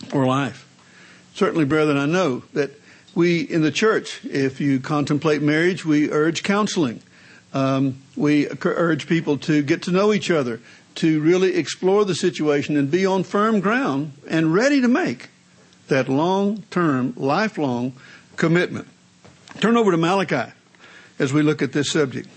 for 0.09 0.26
life. 0.26 0.66
Certainly, 1.35 1.64
brethren, 1.66 1.97
I 1.97 2.06
know 2.06 2.42
that 2.52 2.70
we 3.14 3.40
in 3.40 3.62
the 3.62 3.73
church, 3.73 4.25
if 4.25 4.61
you 4.61 4.78
contemplate 4.78 5.42
marriage, 5.42 5.85
we 5.85 6.11
urge 6.11 6.42
counseling. 6.42 7.02
Um, 7.52 8.02
we 8.14 8.49
urge 8.62 9.09
people 9.09 9.38
to 9.38 9.62
get 9.62 9.82
to 9.82 9.90
know 9.90 10.12
each 10.12 10.30
other, 10.30 10.61
to 10.97 11.20
really 11.20 11.56
explore 11.56 12.04
the 12.04 12.14
situation 12.14 12.76
and 12.76 12.90
be 12.90 13.06
on 13.06 13.25
firm 13.25 13.61
ground 13.61 14.12
and 14.28 14.52
ready 14.52 14.80
to 14.80 14.88
make 14.88 15.28
that 15.88 16.09
long 16.09 16.62
term, 16.70 17.12
lifelong 17.16 17.92
commitment. 18.37 18.88
Turn 19.61 19.76
over 19.76 19.90
to 19.90 19.97
Malachi 19.97 20.52
as 21.18 21.32
we 21.32 21.42
look 21.42 21.62
at 21.62 21.73
this 21.73 21.90
subject. 21.90 22.28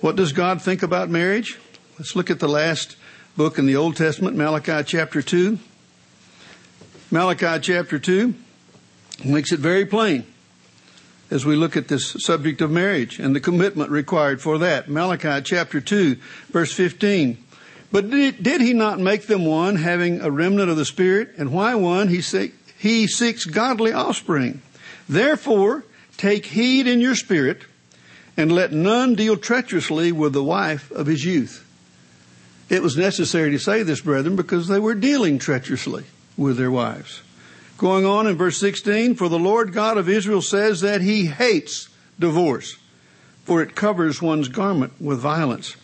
What 0.00 0.16
does 0.16 0.32
God 0.32 0.60
think 0.60 0.82
about 0.82 1.08
marriage? 1.08 1.58
Let's 1.98 2.16
look 2.16 2.30
at 2.30 2.40
the 2.40 2.48
last 2.48 2.96
book 3.36 3.58
in 3.58 3.66
the 3.66 3.76
Old 3.76 3.96
Testament, 3.96 4.36
Malachi 4.36 4.82
chapter 4.84 5.22
2. 5.22 5.58
Malachi 7.10 7.60
chapter 7.60 7.98
2 7.98 8.34
makes 9.24 9.52
it 9.52 9.60
very 9.60 9.86
plain 9.86 10.26
as 11.30 11.44
we 11.44 11.56
look 11.56 11.76
at 11.76 11.88
this 11.88 12.16
subject 12.18 12.60
of 12.60 12.70
marriage 12.70 13.18
and 13.18 13.34
the 13.34 13.40
commitment 13.40 13.90
required 13.90 14.40
for 14.40 14.58
that. 14.58 14.88
Malachi 14.88 15.40
chapter 15.42 15.80
2, 15.80 16.16
verse 16.50 16.72
15. 16.72 17.38
But 17.92 18.10
did, 18.10 18.60
he 18.60 18.72
not 18.72 18.98
make 18.98 19.26
them 19.26 19.44
one, 19.44 19.76
having 19.76 20.20
a 20.20 20.30
remnant 20.30 20.70
of 20.70 20.76
the 20.76 20.84
Spirit? 20.84 21.34
And 21.38 21.52
why 21.52 21.74
one? 21.74 22.08
He, 22.08 22.20
say, 22.20 22.52
he 22.76 23.06
seeks 23.06 23.44
godly 23.44 23.92
offspring. 23.92 24.60
Therefore, 25.08 25.84
take 26.16 26.46
heed 26.46 26.86
in 26.86 27.00
your 27.00 27.14
spirit, 27.14 27.62
and 28.36 28.52
let 28.52 28.72
none 28.72 29.14
deal 29.14 29.36
treacherously 29.36 30.12
with 30.12 30.32
the 30.32 30.42
wife 30.42 30.90
of 30.90 31.06
his 31.06 31.24
youth. 31.24 31.62
It 32.68 32.82
was 32.82 32.96
necessary 32.96 33.52
to 33.52 33.58
say 33.58 33.82
this, 33.82 34.00
brethren, 34.00 34.36
because 34.36 34.66
they 34.66 34.80
were 34.80 34.94
dealing 34.94 35.38
treacherously 35.38 36.04
with 36.36 36.56
their 36.56 36.70
wives. 36.70 37.22
Going 37.78 38.04
on 38.04 38.26
in 38.26 38.36
verse 38.36 38.58
16, 38.58 39.14
for 39.14 39.28
the 39.28 39.38
Lord 39.38 39.72
God 39.72 39.96
of 39.96 40.08
Israel 40.08 40.42
says 40.42 40.80
that 40.80 41.02
he 41.02 41.26
hates 41.26 41.88
divorce, 42.18 42.76
for 43.44 43.62
it 43.62 43.76
covers 43.76 44.20
one's 44.20 44.48
garment 44.48 44.94
with 45.00 45.20
violence, 45.20 45.76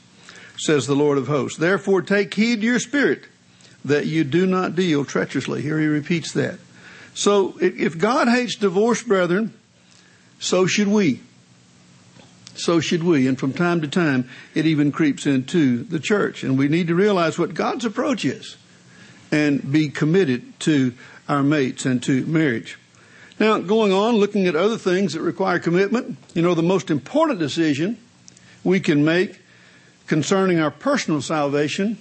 says 0.63 0.87
the 0.87 0.95
Lord 0.95 1.19
of 1.19 1.27
hosts. 1.27 1.59
Therefore 1.59 2.03
take 2.03 2.33
heed 2.35 2.61
to 2.61 2.67
your 2.67 2.79
spirit 2.79 3.25
that 3.85 4.07
you 4.07 4.23
do 4.23 4.47
not 4.47 4.77
deal 4.77 5.05
treacherously. 5.05 5.61
Here 5.61 5.79
he 5.79 5.87
repeats 5.87 6.33
that. 6.33 6.59
So 7.15 7.59
if 7.61 7.99
God 7.99 8.29
hates 8.29 8.55
divorce, 8.55 9.03
brethren, 9.03 9.53
so 10.39 10.67
should 10.67 10.89
we. 10.89 11.21
So 12.55 12.81
should 12.81 13.03
we. 13.03 13.27
And 13.27 13.39
from 13.39 13.53
time 13.53 13.81
to 13.81 13.89
time, 13.89 14.29
it 14.55 14.67
even 14.67 14.93
creeps 14.93 15.27
into 15.27 15.83
the 15.83 15.99
church. 15.99 16.45
And 16.45 16.57
we 16.59 16.69
need 16.69 16.87
to 16.89 16.95
realize 16.95 17.39
what 17.39 17.55
God's 17.55 17.85
approach 17.85 18.25
is 18.25 18.57
and 19.31 19.73
be 19.73 19.89
committed 19.89 20.59
to 20.61 20.95
our 21.29 21.43
mates 21.43 21.87
and 21.87 22.03
to 22.05 22.25
marriage. 22.27 22.79
Now, 23.41 23.59
going 23.59 23.93
on, 23.93 24.17
looking 24.17 24.47
at 24.47 24.55
other 24.55 24.79
things 24.79 25.15
that 25.15 25.23
require 25.23 25.59
commitment, 25.59 26.19
you 26.35 26.43
know, 26.43 26.55
the 26.55 26.63
most 26.63 26.91
important 26.91 27.39
decision 27.39 27.99
we 28.63 28.79
can 28.79 29.05
make 29.05 29.41
concerning 30.13 30.61
our 30.61 30.71
personal 30.71 31.23
salvation 31.23 31.97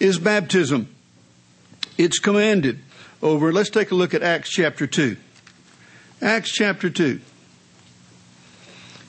is 0.00 0.18
baptism. 0.18 0.88
It's 1.98 2.18
commanded 2.18 2.78
over. 3.20 3.52
Let's 3.52 3.68
take 3.68 3.90
a 3.90 3.94
look 3.94 4.14
at 4.14 4.22
Acts 4.22 4.48
chapter 4.48 4.86
2. 4.86 5.18
Acts 6.22 6.50
chapter 6.50 6.88
2. 6.88 7.20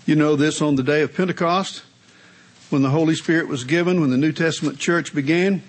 You 0.06 0.16
know 0.18 0.36
this 0.36 0.62
on 0.62 0.76
the 0.76 0.84
day 0.84 1.02
of 1.02 1.16
Pentecost, 1.16 1.84
when 2.70 2.82
the 2.82 2.90
Holy 2.90 3.16
Spirit 3.16 3.48
was 3.48 3.64
given, 3.64 4.02
when 4.02 4.10
the 4.10 4.18
New 4.18 4.34
Testament 4.34 4.80
church 4.80 5.16
began, 5.16 5.64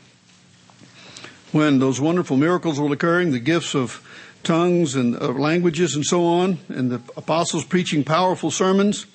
when 1.52 1.78
those 1.78 2.00
wonderful 2.00 2.36
miracles 2.36 2.80
were 2.80 2.92
occurring, 2.92 3.30
the 3.30 3.38
gifts 3.38 3.76
of 3.76 4.02
tongues 4.42 4.96
and 4.96 5.14
of 5.14 5.38
languages 5.38 5.94
and 5.94 6.04
so 6.04 6.26
on, 6.26 6.58
and 6.66 6.90
the 6.90 7.00
apostles 7.16 7.64
preaching 7.64 8.02
powerful 8.02 8.50
sermons. 8.50 9.06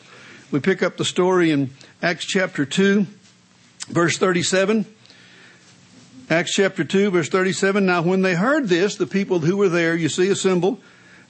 We 0.52 0.60
pick 0.60 0.82
up 0.82 0.98
the 0.98 1.06
story 1.06 1.52
in 1.52 1.72
Acts 2.02 2.26
chapter 2.26 2.66
2, 2.66 3.06
verse 3.88 4.18
37. 4.18 4.86
Acts 6.30 6.54
chapter 6.54 6.84
2, 6.84 7.12
verse 7.12 7.30
37. 7.30 7.86
Now, 7.86 8.02
when 8.02 8.22
they 8.22 8.36
heard 8.36 8.68
this, 8.68 8.96
the 8.96 9.08
people 9.08 9.40
who 9.40 9.58
were 9.58 9.70
there, 9.70 9.96
you 9.96 10.10
see, 10.10 10.30
assembled, 10.30 10.82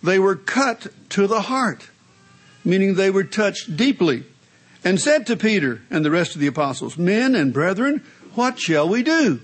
they 0.02 0.20
were 0.20 0.36
cut 0.36 0.88
to 1.10 1.28
the 1.28 1.42
heart 1.42 1.90
meaning 2.64 2.96
they 2.96 3.10
were 3.10 3.24
touched 3.24 3.76
deeply, 3.76 4.24
and 4.84 5.00
said 5.00 5.28
to 5.28 5.36
Peter 5.36 5.82
and 5.90 6.06
the 6.06 6.12
rest 6.12 6.36
of 6.36 6.42
the 6.42 6.48
apostles, 6.48 6.98
Men 6.98 7.36
and 7.36 7.54
brethren, 7.54 8.04
what 8.36 8.60
shall 8.60 8.88
we 8.88 9.04
do? 9.04 9.42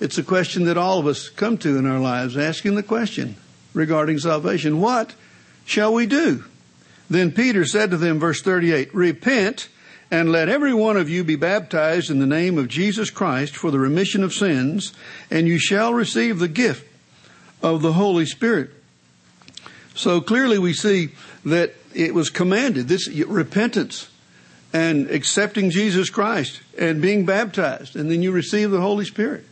It's 0.00 0.18
a 0.18 0.22
question 0.22 0.64
that 0.64 0.76
all 0.76 0.98
of 0.98 1.06
us 1.06 1.28
come 1.28 1.56
to 1.58 1.78
in 1.78 1.86
our 1.86 2.00
lives, 2.00 2.36
asking 2.36 2.74
the 2.74 2.82
question 2.82 3.36
regarding 3.72 4.18
salvation. 4.18 4.80
What 4.80 5.14
shall 5.64 5.94
we 5.94 6.06
do? 6.06 6.44
Then 7.12 7.30
Peter 7.30 7.66
said 7.66 7.90
to 7.90 7.98
them, 7.98 8.18
verse 8.18 8.40
38, 8.40 8.94
Repent 8.94 9.68
and 10.10 10.32
let 10.32 10.48
every 10.48 10.72
one 10.72 10.96
of 10.96 11.10
you 11.10 11.24
be 11.24 11.36
baptized 11.36 12.10
in 12.10 12.18
the 12.18 12.26
name 12.26 12.56
of 12.56 12.68
Jesus 12.68 13.10
Christ 13.10 13.54
for 13.54 13.70
the 13.70 13.78
remission 13.78 14.24
of 14.24 14.32
sins, 14.32 14.94
and 15.30 15.46
you 15.46 15.58
shall 15.58 15.92
receive 15.92 16.38
the 16.38 16.48
gift 16.48 16.86
of 17.62 17.82
the 17.82 17.92
Holy 17.92 18.24
Spirit. 18.24 18.70
So 19.94 20.22
clearly 20.22 20.58
we 20.58 20.72
see 20.72 21.10
that 21.44 21.74
it 21.94 22.14
was 22.14 22.30
commanded 22.30 22.88
this 22.88 23.08
repentance 23.08 24.08
and 24.72 25.10
accepting 25.10 25.68
Jesus 25.68 26.08
Christ 26.08 26.62
and 26.78 27.02
being 27.02 27.26
baptized, 27.26 27.94
and 27.94 28.10
then 28.10 28.22
you 28.22 28.32
receive 28.32 28.70
the 28.70 28.80
Holy 28.80 29.04
Spirit. 29.04 29.44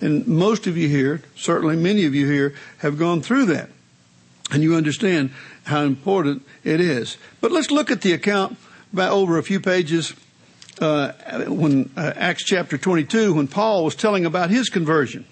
And 0.00 0.26
most 0.26 0.66
of 0.66 0.78
you 0.78 0.88
here, 0.88 1.20
certainly 1.36 1.76
many 1.76 2.06
of 2.06 2.14
you 2.14 2.26
here, 2.30 2.54
have 2.78 2.98
gone 2.98 3.20
through 3.20 3.46
that. 3.46 3.68
And 4.50 4.62
you 4.62 4.74
understand 4.74 5.30
how 5.64 5.82
important 5.82 6.46
it 6.64 6.80
is. 6.80 7.16
But 7.40 7.52
let's 7.52 7.70
look 7.70 7.90
at 7.90 8.02
the 8.02 8.12
account 8.12 8.56
by 8.92 9.08
over 9.08 9.38
a 9.38 9.42
few 9.42 9.60
pages 9.60 10.14
uh, 10.80 11.12
when 11.46 11.90
uh, 11.96 12.12
Acts 12.16 12.44
chapter 12.44 12.76
22, 12.76 13.34
when 13.34 13.48
Paul 13.48 13.84
was 13.84 13.94
telling 13.94 14.26
about 14.26 14.50
his 14.50 14.68
conversion. 14.68 15.24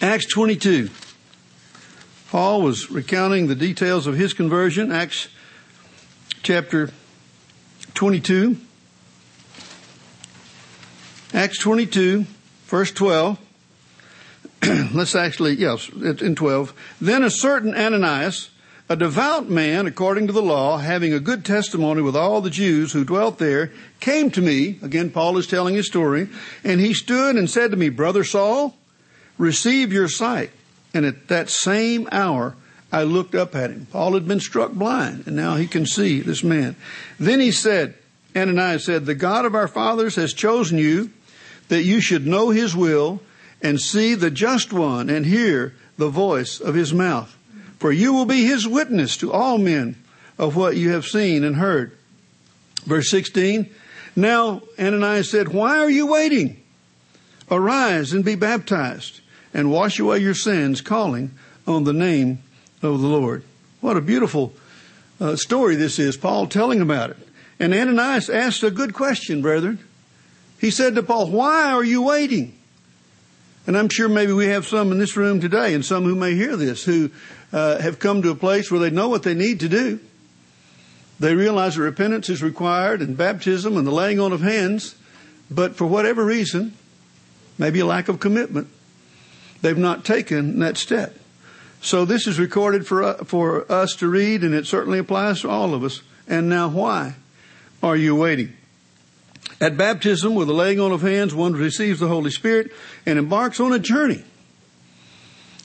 Acts 0.00 0.26
22. 0.26 0.88
Paul 2.30 2.62
was 2.62 2.90
recounting 2.90 3.48
the 3.48 3.54
details 3.54 4.06
of 4.06 4.14
his 4.14 4.32
conversion, 4.32 4.92
Acts 4.92 5.28
chapter 6.42 6.90
22. 7.94 8.56
Acts 11.34 11.58
22, 11.58 12.24
verse 12.66 12.92
12. 12.92 13.38
Let's 14.92 15.14
actually, 15.14 15.54
yes, 15.54 15.88
in 15.88 16.34
12. 16.34 16.74
Then 17.00 17.22
a 17.22 17.30
certain 17.30 17.74
Ananias, 17.74 18.50
a 18.88 18.96
devout 18.96 19.48
man 19.48 19.86
according 19.86 20.26
to 20.26 20.32
the 20.32 20.42
law, 20.42 20.78
having 20.78 21.14
a 21.14 21.20
good 21.20 21.44
testimony 21.44 22.02
with 22.02 22.16
all 22.16 22.40
the 22.40 22.50
Jews 22.50 22.92
who 22.92 23.04
dwelt 23.04 23.38
there, 23.38 23.72
came 24.00 24.30
to 24.32 24.42
me. 24.42 24.78
Again, 24.82 25.10
Paul 25.10 25.38
is 25.38 25.46
telling 25.46 25.74
his 25.74 25.86
story. 25.86 26.28
And 26.62 26.80
he 26.80 26.92
stood 26.92 27.36
and 27.36 27.48
said 27.48 27.70
to 27.70 27.76
me, 27.76 27.88
Brother 27.88 28.24
Saul, 28.24 28.76
receive 29.38 29.92
your 29.92 30.08
sight. 30.08 30.50
And 30.92 31.06
at 31.06 31.28
that 31.28 31.48
same 31.48 32.08
hour, 32.12 32.56
I 32.92 33.04
looked 33.04 33.34
up 33.34 33.54
at 33.54 33.70
him. 33.70 33.86
Paul 33.90 34.14
had 34.14 34.26
been 34.26 34.40
struck 34.40 34.72
blind, 34.72 35.26
and 35.26 35.36
now 35.36 35.56
he 35.56 35.66
can 35.68 35.86
see 35.86 36.20
this 36.20 36.42
man. 36.42 36.76
Then 37.18 37.40
he 37.40 37.52
said, 37.52 37.94
Ananias 38.36 38.84
said, 38.84 39.06
The 39.06 39.14
God 39.14 39.44
of 39.44 39.54
our 39.54 39.68
fathers 39.68 40.16
has 40.16 40.34
chosen 40.34 40.76
you 40.76 41.10
that 41.68 41.84
you 41.84 42.00
should 42.00 42.26
know 42.26 42.50
his 42.50 42.74
will 42.74 43.20
and 43.62 43.80
see 43.80 44.14
the 44.14 44.30
just 44.30 44.72
one 44.72 45.10
and 45.10 45.26
hear 45.26 45.74
the 45.98 46.08
voice 46.08 46.60
of 46.60 46.74
his 46.74 46.94
mouth. 46.94 47.36
For 47.78 47.92
you 47.92 48.12
will 48.12 48.26
be 48.26 48.44
his 48.44 48.66
witness 48.66 49.16
to 49.18 49.32
all 49.32 49.58
men 49.58 49.96
of 50.38 50.56
what 50.56 50.76
you 50.76 50.90
have 50.90 51.06
seen 51.06 51.44
and 51.44 51.56
heard. 51.56 51.96
Verse 52.84 53.10
16. 53.10 53.68
Now 54.16 54.62
Ananias 54.78 55.30
said, 55.30 55.48
Why 55.48 55.78
are 55.78 55.90
you 55.90 56.06
waiting? 56.06 56.62
Arise 57.50 58.12
and 58.12 58.24
be 58.24 58.34
baptized 58.34 59.20
and 59.52 59.70
wash 59.70 59.98
away 59.98 60.18
your 60.18 60.34
sins, 60.34 60.80
calling 60.80 61.32
on 61.66 61.84
the 61.84 61.92
name 61.92 62.42
of 62.82 63.00
the 63.00 63.08
Lord. 63.08 63.42
What 63.80 63.96
a 63.96 64.00
beautiful 64.00 64.52
uh, 65.20 65.36
story 65.36 65.74
this 65.74 65.98
is, 65.98 66.16
Paul 66.16 66.46
telling 66.46 66.80
about 66.80 67.10
it. 67.10 67.16
And 67.58 67.74
Ananias 67.74 68.30
asked 68.30 68.62
a 68.62 68.70
good 68.70 68.94
question, 68.94 69.42
brethren. 69.42 69.78
He 70.60 70.70
said 70.70 70.94
to 70.94 71.02
Paul, 71.02 71.30
Why 71.30 71.72
are 71.72 71.84
you 71.84 72.02
waiting? 72.02 72.56
And 73.66 73.76
I'm 73.76 73.88
sure 73.88 74.08
maybe 74.08 74.32
we 74.32 74.46
have 74.46 74.66
some 74.66 74.90
in 74.90 74.98
this 74.98 75.16
room 75.16 75.40
today 75.40 75.74
and 75.74 75.84
some 75.84 76.04
who 76.04 76.14
may 76.14 76.34
hear 76.34 76.56
this 76.56 76.84
who 76.84 77.10
uh, 77.52 77.78
have 77.78 77.98
come 77.98 78.22
to 78.22 78.30
a 78.30 78.34
place 78.34 78.70
where 78.70 78.80
they 78.80 78.90
know 78.90 79.08
what 79.08 79.22
they 79.22 79.34
need 79.34 79.60
to 79.60 79.68
do. 79.68 80.00
They 81.18 81.34
realize 81.34 81.76
that 81.76 81.82
repentance 81.82 82.28
is 82.30 82.42
required 82.42 83.02
and 83.02 83.16
baptism 83.16 83.76
and 83.76 83.86
the 83.86 83.90
laying 83.90 84.18
on 84.18 84.32
of 84.32 84.40
hands, 84.40 84.94
but 85.50 85.76
for 85.76 85.86
whatever 85.86 86.24
reason, 86.24 86.74
maybe 87.58 87.80
a 87.80 87.86
lack 87.86 88.08
of 88.08 88.20
commitment, 88.20 88.68
They've 89.62 89.76
not 89.76 90.04
taken 90.04 90.58
that 90.60 90.76
step. 90.76 91.16
So 91.82 92.04
this 92.04 92.26
is 92.26 92.38
recorded 92.38 92.86
for, 92.86 93.02
uh, 93.02 93.24
for 93.24 93.70
us 93.70 93.94
to 93.96 94.08
read, 94.08 94.42
and 94.42 94.54
it 94.54 94.66
certainly 94.66 94.98
applies 94.98 95.42
to 95.42 95.50
all 95.50 95.74
of 95.74 95.84
us. 95.84 96.02
And 96.28 96.48
now, 96.48 96.68
why 96.68 97.14
are 97.82 97.96
you 97.96 98.14
waiting? 98.14 98.54
At 99.60 99.76
baptism, 99.76 100.34
with 100.34 100.48
the 100.48 100.54
laying 100.54 100.80
on 100.80 100.90
of 100.90 101.02
hands, 101.02 101.34
one 101.34 101.52
receives 101.52 102.00
the 102.00 102.08
Holy 102.08 102.30
Spirit 102.30 102.72
and 103.04 103.18
embarks 103.18 103.60
on 103.60 103.72
a 103.72 103.78
journey, 103.78 104.24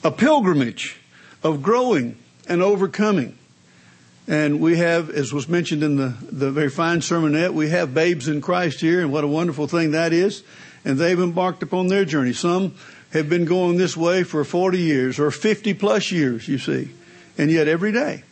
a 0.04 0.10
pilgrimage 0.10 1.00
of 1.42 1.62
growing 1.62 2.16
and 2.46 2.62
overcoming. 2.62 3.38
And 4.28 4.60
we 4.60 4.76
have, 4.76 5.08
as 5.08 5.32
was 5.32 5.48
mentioned 5.48 5.82
in 5.82 5.96
the, 5.96 6.14
the 6.30 6.50
very 6.50 6.68
fine 6.68 7.00
sermonette, 7.00 7.54
we 7.54 7.70
have 7.70 7.94
babes 7.94 8.28
in 8.28 8.42
Christ 8.42 8.80
here, 8.80 9.00
and 9.00 9.10
what 9.10 9.24
a 9.24 9.28
wonderful 9.28 9.66
thing 9.66 9.92
that 9.92 10.12
is. 10.12 10.42
And 10.84 10.98
they've 10.98 11.18
embarked 11.18 11.62
upon 11.62 11.86
their 11.86 12.04
journey. 12.04 12.34
Some 12.34 12.74
have 13.12 13.30
been 13.30 13.46
going 13.46 13.78
this 13.78 13.96
way 13.96 14.24
for 14.24 14.44
40 14.44 14.78
years 14.78 15.18
or 15.18 15.30
50 15.30 15.72
plus 15.74 16.12
years, 16.12 16.46
you 16.46 16.58
see. 16.58 16.90
And 17.38 17.50
yet 17.50 17.66
every 17.66 17.92
day 17.92 18.24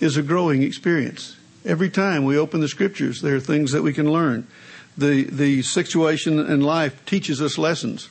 is 0.00 0.16
a 0.16 0.22
growing 0.22 0.62
experience 0.62 1.36
Every 1.64 1.88
time 1.88 2.24
we 2.24 2.36
open 2.36 2.60
the 2.60 2.68
scriptures, 2.68 3.22
there 3.22 3.36
are 3.36 3.40
things 3.40 3.72
that 3.72 3.82
we 3.82 3.94
can 3.94 4.10
learn. 4.10 4.46
The, 4.96 5.24
the 5.24 5.62
situation 5.62 6.38
in 6.38 6.60
life 6.60 7.04
teaches 7.04 7.42
us 7.42 7.58
lessons. 7.58 8.08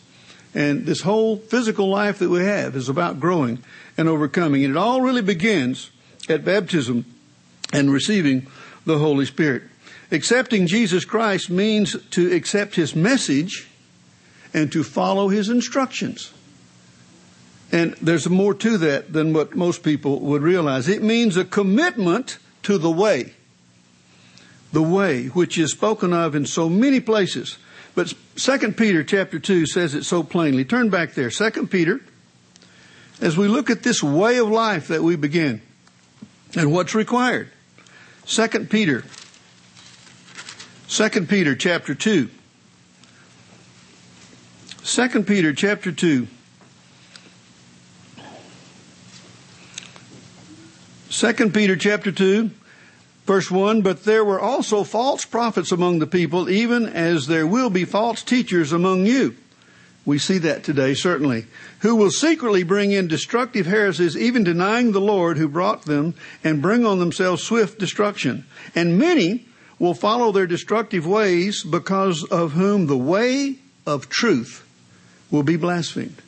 And 0.53 0.85
this 0.85 1.01
whole 1.01 1.37
physical 1.37 1.89
life 1.89 2.19
that 2.19 2.29
we 2.29 2.43
have 2.43 2.75
is 2.75 2.89
about 2.89 3.19
growing 3.19 3.63
and 3.97 4.07
overcoming. 4.07 4.63
And 4.63 4.75
it 4.75 4.77
all 4.77 5.01
really 5.01 5.21
begins 5.21 5.89
at 6.29 6.45
baptism 6.45 7.05
and 7.71 7.91
receiving 7.91 8.47
the 8.85 8.99
Holy 8.99 9.25
Spirit. 9.25 9.63
Accepting 10.11 10.67
Jesus 10.67 11.05
Christ 11.05 11.49
means 11.49 11.95
to 12.11 12.31
accept 12.31 12.75
His 12.75 12.95
message 12.95 13.67
and 14.53 14.71
to 14.71 14.83
follow 14.83 15.29
His 15.29 15.49
instructions. 15.49 16.31
And 17.71 17.93
there's 17.95 18.29
more 18.29 18.53
to 18.53 18.77
that 18.77 19.13
than 19.13 19.33
what 19.33 19.55
most 19.55 19.81
people 19.81 20.19
would 20.19 20.43
realize. 20.43 20.87
It 20.87 21.01
means 21.01 21.35
a 21.35 21.45
commitment 21.45 22.37
to 22.63 22.77
the 22.77 22.91
way. 22.91 23.33
The 24.73 24.81
way, 24.81 25.27
which 25.27 25.57
is 25.57 25.71
spoken 25.71 26.11
of 26.11 26.35
in 26.35 26.45
so 26.45 26.67
many 26.67 26.99
places. 26.99 27.57
But 27.95 28.13
2 28.35 28.73
Peter 28.73 29.03
chapter 29.03 29.39
2 29.39 29.65
says 29.67 29.95
it 29.95 30.03
so 30.03 30.23
plainly. 30.23 30.65
Turn 30.65 30.89
back 30.89 31.13
there. 31.13 31.29
2 31.29 31.67
Peter, 31.67 32.01
as 33.21 33.37
we 33.37 33.47
look 33.47 33.69
at 33.69 33.83
this 33.83 34.03
way 34.03 34.37
of 34.37 34.49
life 34.49 34.89
that 34.89 35.03
we 35.03 35.15
begin 35.15 35.61
and 36.55 36.71
what's 36.73 36.93
required. 36.93 37.49
2 38.25 38.65
Peter 38.65 39.03
2 40.89 41.09
Peter 41.25 41.55
chapter 41.55 41.95
2. 41.95 42.29
2 44.83 45.23
Peter 45.23 45.53
chapter 45.53 45.91
2. 45.91 46.27
2 51.09 51.49
Peter 51.51 51.75
chapter 51.75 52.11
2, 52.11 52.49
verse 53.25 53.49
1, 53.49 53.81
but 53.81 54.03
there 54.03 54.25
were 54.25 54.39
also 54.39 54.83
false 54.83 55.25
prophets 55.25 55.71
among 55.71 55.99
the 55.99 56.07
people, 56.07 56.49
even 56.49 56.85
as 56.87 57.27
there 57.27 57.47
will 57.47 57.69
be 57.69 57.85
false 57.85 58.23
teachers 58.23 58.71
among 58.71 59.05
you. 59.05 59.35
We 60.05 60.19
see 60.19 60.37
that 60.39 60.63
today, 60.63 60.95
certainly, 60.95 61.45
who 61.79 61.95
will 61.95 62.11
secretly 62.11 62.63
bring 62.63 62.91
in 62.91 63.07
destructive 63.07 63.65
heresies, 63.65 64.17
even 64.17 64.43
denying 64.43 64.91
the 64.91 64.99
Lord 64.99 65.37
who 65.37 65.47
brought 65.47 65.83
them, 65.83 66.13
and 66.43 66.61
bring 66.61 66.85
on 66.85 66.99
themselves 66.99 67.41
swift 67.41 67.79
destruction. 67.79 68.45
And 68.75 68.99
many 68.99 69.45
will 69.79 69.93
follow 69.93 70.31
their 70.31 70.47
destructive 70.47 71.07
ways 71.07 71.63
because 71.63 72.23
of 72.25 72.51
whom 72.51 72.87
the 72.87 72.97
way 72.97 73.55
of 73.87 74.09
truth 74.09 74.65
will 75.31 75.43
be 75.43 75.55
blasphemed. 75.55 76.21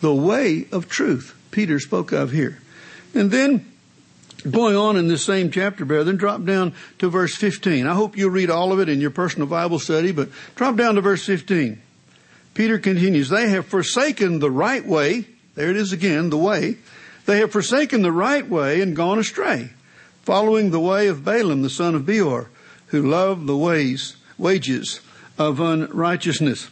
The 0.00 0.14
way 0.14 0.66
of 0.72 0.88
truth, 0.88 1.34
Peter 1.50 1.78
spoke 1.78 2.12
of 2.12 2.32
here. 2.32 2.60
And 3.14 3.30
then, 3.30 3.70
going 4.50 4.76
on 4.76 4.96
in 4.96 5.08
this 5.08 5.24
same 5.24 5.50
chapter, 5.50 5.84
brethren, 5.84 6.16
drop 6.16 6.44
down 6.44 6.74
to 6.98 7.08
verse 7.08 7.34
15. 7.34 7.86
I 7.86 7.94
hope 7.94 8.16
you'll 8.16 8.30
read 8.30 8.50
all 8.50 8.72
of 8.72 8.80
it 8.80 8.88
in 8.88 9.00
your 9.00 9.10
personal 9.10 9.46
Bible 9.46 9.78
study, 9.78 10.12
but 10.12 10.28
drop 10.54 10.76
down 10.76 10.94
to 10.96 11.00
verse 11.00 11.24
15. 11.24 11.80
Peter 12.54 12.78
continues, 12.78 13.28
They 13.28 13.48
have 13.50 13.66
forsaken 13.66 14.38
the 14.38 14.50
right 14.50 14.84
way. 14.84 15.26
There 15.54 15.70
it 15.70 15.76
is 15.76 15.92
again, 15.92 16.30
the 16.30 16.38
way. 16.38 16.76
They 17.26 17.38
have 17.38 17.52
forsaken 17.52 18.02
the 18.02 18.12
right 18.12 18.48
way 18.48 18.80
and 18.80 18.94
gone 18.94 19.18
astray, 19.18 19.70
following 20.22 20.70
the 20.70 20.80
way 20.80 21.08
of 21.08 21.24
Balaam 21.24 21.62
the 21.62 21.70
son 21.70 21.94
of 21.94 22.06
Beor 22.06 22.50
who 22.88 23.02
loved 23.02 23.46
the 23.46 23.56
ways, 23.56 24.16
wages 24.38 25.00
of 25.38 25.60
unrighteousness. 25.60 26.70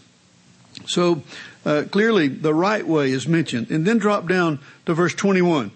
So 0.86 1.22
uh, 1.64 1.84
clearly 1.90 2.28
the 2.28 2.54
right 2.54 2.86
way 2.86 3.10
is 3.10 3.26
mentioned. 3.26 3.70
And 3.70 3.86
then 3.86 3.98
drop 3.98 4.28
down 4.28 4.60
to 4.86 4.94
verse 4.94 5.14
21. 5.14 5.70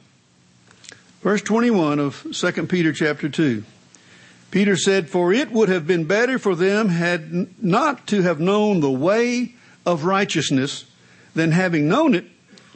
Verse 1.23 1.43
21 1.43 1.99
of 1.99 2.27
2 2.33 2.67
Peter 2.67 2.93
chapter 2.93 3.29
2. 3.29 3.65
Peter 4.51 4.77
said, 4.77 5.09
For 5.09 5.33
it 5.33 5.51
would 5.51 5.69
have 5.69 5.87
been 5.87 6.05
better 6.05 6.39
for 6.39 6.55
them 6.55 6.89
had 6.89 7.63
not 7.63 8.07
to 8.09 8.23
have 8.23 8.41
known 8.41 8.81
the 8.81 8.91
way 8.91 9.55
of 9.85 10.05
righteousness 10.05 10.85
than 11.35 11.53
having 11.53 11.89
known 11.89 12.15
it 12.15 12.25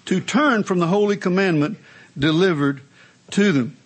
to 0.07 0.21
turn 0.21 0.65
from 0.65 0.79
the 0.79 0.89
holy 0.89 1.17
commandment 1.17 1.79
delivered 2.19 2.83
to 3.31 3.53
them 3.53 3.77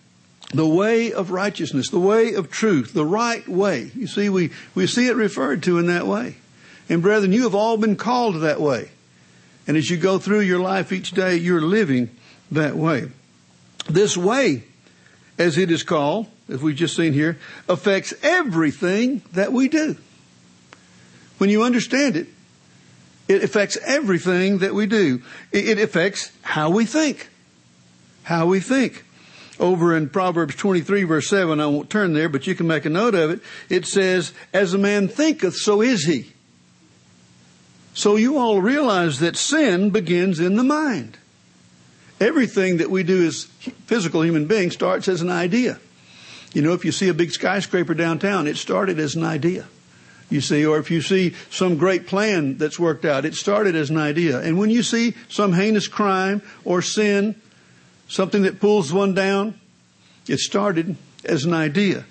the 0.53 0.67
way 0.67 1.11
of 1.11 1.31
righteousness, 1.31 1.89
the 1.89 1.99
way 1.99 2.33
of 2.33 2.49
truth, 2.49 2.93
the 2.93 3.05
right 3.05 3.47
way. 3.47 3.91
You 3.93 4.07
see, 4.07 4.29
we, 4.29 4.51
we 4.75 4.87
see 4.87 5.07
it 5.07 5.15
referred 5.15 5.63
to 5.63 5.77
in 5.77 5.87
that 5.87 6.07
way. 6.07 6.37
And 6.89 7.01
brethren, 7.01 7.33
you 7.33 7.43
have 7.43 7.55
all 7.55 7.77
been 7.77 7.97
called 7.97 8.41
that 8.41 8.61
way. 8.61 8.89
And 9.67 9.75
as 9.75 9.89
you 9.89 9.97
go 9.97 10.19
through 10.19 10.41
your 10.41 10.59
life 10.59 10.93
each 10.93 11.11
day, 11.11 11.35
you're 11.35 11.61
living 11.61 12.09
that 12.51 12.75
way. 12.75 13.09
This 13.89 14.17
way, 14.17 14.63
as 15.37 15.57
it 15.57 15.71
is 15.71 15.83
called, 15.83 16.27
as 16.49 16.61
we've 16.61 16.75
just 16.75 16.95
seen 16.95 17.13
here, 17.13 17.37
affects 17.69 18.13
everything 18.21 19.21
that 19.33 19.51
we 19.51 19.67
do. 19.67 19.97
When 21.37 21.49
you 21.49 21.63
understand 21.63 22.15
it, 22.15 22.27
it 23.27 23.43
affects 23.43 23.77
everything 23.85 24.59
that 24.59 24.73
we 24.73 24.87
do. 24.87 25.21
It 25.51 25.79
affects 25.79 26.31
how 26.41 26.69
we 26.69 26.85
think. 26.85 27.29
How 28.23 28.45
we 28.45 28.59
think 28.59 29.05
over 29.59 29.95
in 29.95 30.09
Proverbs 30.09 30.55
23 30.55 31.03
verse 31.03 31.29
7, 31.29 31.59
I 31.59 31.65
won't 31.65 31.89
turn 31.89 32.13
there, 32.13 32.29
but 32.29 32.47
you 32.47 32.55
can 32.55 32.67
make 32.67 32.85
a 32.85 32.89
note 32.89 33.15
of 33.15 33.31
it. 33.31 33.41
It 33.69 33.85
says, 33.85 34.33
as 34.53 34.73
a 34.73 34.77
man 34.77 35.07
thinketh, 35.07 35.55
so 35.55 35.81
is 35.81 36.05
he. 36.05 36.33
So 37.93 38.15
you 38.15 38.37
all 38.37 38.61
realize 38.61 39.19
that 39.19 39.35
sin 39.35 39.89
begins 39.89 40.39
in 40.39 40.55
the 40.55 40.63
mind. 40.63 41.17
Everything 42.19 42.77
that 42.77 42.89
we 42.89 43.03
do 43.03 43.25
as 43.25 43.45
physical 43.85 44.23
human 44.23 44.45
beings 44.45 44.73
starts 44.73 45.07
as 45.07 45.21
an 45.21 45.29
idea. 45.29 45.79
You 46.53 46.61
know, 46.61 46.73
if 46.73 46.85
you 46.85 46.91
see 46.91 47.09
a 47.09 47.13
big 47.13 47.31
skyscraper 47.31 47.93
downtown, 47.93 48.47
it 48.47 48.57
started 48.57 48.99
as 48.99 49.15
an 49.15 49.23
idea. 49.23 49.67
You 50.29 50.41
see, 50.41 50.65
or 50.65 50.77
if 50.77 50.91
you 50.91 51.01
see 51.01 51.35
some 51.49 51.77
great 51.77 52.07
plan 52.07 52.57
that's 52.57 52.79
worked 52.79 53.05
out, 53.05 53.23
it 53.25 53.35
started 53.35 53.75
as 53.75 53.89
an 53.89 53.97
idea. 53.97 54.39
And 54.41 54.57
when 54.57 54.69
you 54.69 54.83
see 54.83 55.13
some 55.29 55.53
heinous 55.53 55.87
crime 55.87 56.41
or 56.65 56.81
sin, 56.81 57.39
something 58.07 58.41
that 58.43 58.59
pulls 58.59 58.91
one 58.91 59.13
down. 59.13 59.59
It 60.27 60.39
started 60.39 60.97
as 61.23 61.45
an 61.45 61.53
idea. 61.53 62.05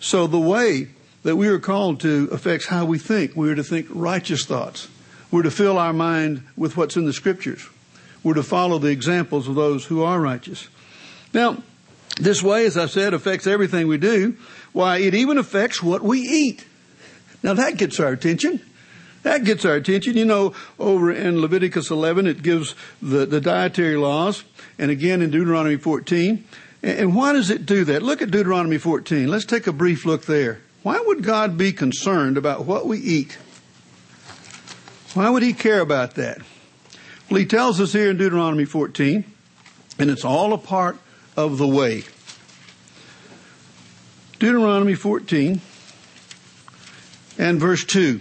So 0.00 0.26
the 0.26 0.38
way 0.38 0.88
that 1.22 1.36
we 1.36 1.48
are 1.48 1.58
called 1.58 2.00
to 2.00 2.28
affects 2.32 2.66
how 2.66 2.84
we 2.84 2.98
think. 2.98 3.34
We 3.34 3.50
are 3.50 3.54
to 3.54 3.64
think 3.64 3.86
righteous 3.90 4.44
thoughts. 4.44 4.88
We're 5.30 5.42
to 5.42 5.50
fill 5.50 5.78
our 5.78 5.92
mind 5.92 6.42
with 6.56 6.76
what's 6.76 6.96
in 6.96 7.06
the 7.06 7.12
scriptures. 7.12 7.66
We're 8.24 8.34
to 8.34 8.42
follow 8.42 8.78
the 8.78 8.88
examples 8.88 9.46
of 9.46 9.54
those 9.54 9.84
who 9.84 10.02
are 10.02 10.18
righteous. 10.18 10.68
Now, 11.32 11.62
this 12.18 12.42
way, 12.42 12.66
as 12.66 12.76
I 12.76 12.86
said, 12.86 13.12
affects 13.12 13.46
everything 13.46 13.86
we 13.86 13.98
do. 13.98 14.36
Why, 14.72 14.98
it 14.98 15.14
even 15.14 15.38
affects 15.38 15.82
what 15.82 16.02
we 16.02 16.20
eat. 16.20 16.66
Now 17.42 17.54
that 17.54 17.76
gets 17.76 18.00
our 18.00 18.12
attention. 18.12 18.60
That 19.22 19.44
gets 19.44 19.64
our 19.64 19.74
attention. 19.74 20.16
You 20.16 20.24
know, 20.24 20.54
over 20.78 21.12
in 21.12 21.40
Leviticus 21.40 21.90
11, 21.90 22.26
it 22.26 22.42
gives 22.42 22.74
the, 23.00 23.26
the 23.26 23.40
dietary 23.40 23.96
laws, 23.96 24.44
and 24.78 24.90
again 24.90 25.22
in 25.22 25.30
Deuteronomy 25.30 25.76
14. 25.76 26.44
And 26.82 27.14
why 27.14 27.32
does 27.32 27.50
it 27.50 27.64
do 27.64 27.84
that? 27.84 28.02
Look 28.02 28.22
at 28.22 28.30
Deuteronomy 28.30 28.78
14. 28.78 29.28
Let's 29.28 29.46
take 29.46 29.66
a 29.66 29.72
brief 29.72 30.04
look 30.04 30.26
there. 30.26 30.60
Why 30.82 31.02
would 31.04 31.22
God 31.22 31.56
be 31.56 31.72
concerned 31.72 32.36
about 32.36 32.66
what 32.66 32.86
we 32.86 32.98
eat? 32.98 33.38
Why 35.14 35.30
would 35.30 35.42
He 35.42 35.54
care 35.54 35.80
about 35.80 36.14
that? 36.16 36.42
Well, 37.30 37.40
He 37.40 37.46
tells 37.46 37.80
us 37.80 37.92
here 37.92 38.10
in 38.10 38.16
Deuteronomy 38.16 38.64
14, 38.64 39.24
and 39.98 40.10
it's 40.10 40.24
all 40.24 40.52
a 40.52 40.58
part 40.58 40.98
of 41.36 41.58
the 41.58 41.66
way. 41.66 42.04
Deuteronomy 44.38 44.94
14 44.94 45.60
and 47.38 47.60
verse 47.60 47.84
2. 47.84 48.20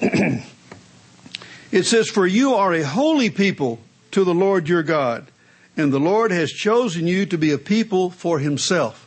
it 0.00 1.84
says, 1.84 2.08
For 2.08 2.26
you 2.26 2.54
are 2.54 2.72
a 2.72 2.84
holy 2.84 3.30
people 3.30 3.80
to 4.12 4.24
the 4.24 4.34
Lord 4.34 4.68
your 4.68 4.82
God, 4.82 5.26
and 5.76 5.92
the 5.92 6.00
Lord 6.00 6.30
has 6.30 6.50
chosen 6.50 7.06
you 7.06 7.26
to 7.26 7.36
be 7.36 7.50
a 7.50 7.58
people 7.58 8.10
for 8.10 8.38
himself. 8.38 9.06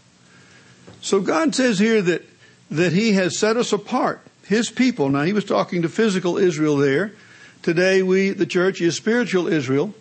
So 1.02 1.20
God 1.20 1.56
says 1.56 1.80
here 1.80 2.02
that, 2.02 2.24
that 2.70 2.94
he 2.94 3.14
has 3.14 3.40
set 3.40 3.58
us 3.58 3.74
apart, 3.74 4.22
his 4.46 4.70
people. 4.70 5.10
Now 5.10 5.24
he 5.24 5.34
was 5.34 5.46
talking 5.46 5.82
to 5.82 5.90
physical 5.90 6.38
Israel 6.38 6.78
there. 6.78 7.14
Today 7.62 8.02
we, 8.02 8.30
the 8.32 8.46
church, 8.46 8.82
is 8.82 8.96
spiritual 8.96 9.48
Israel. 9.48 9.94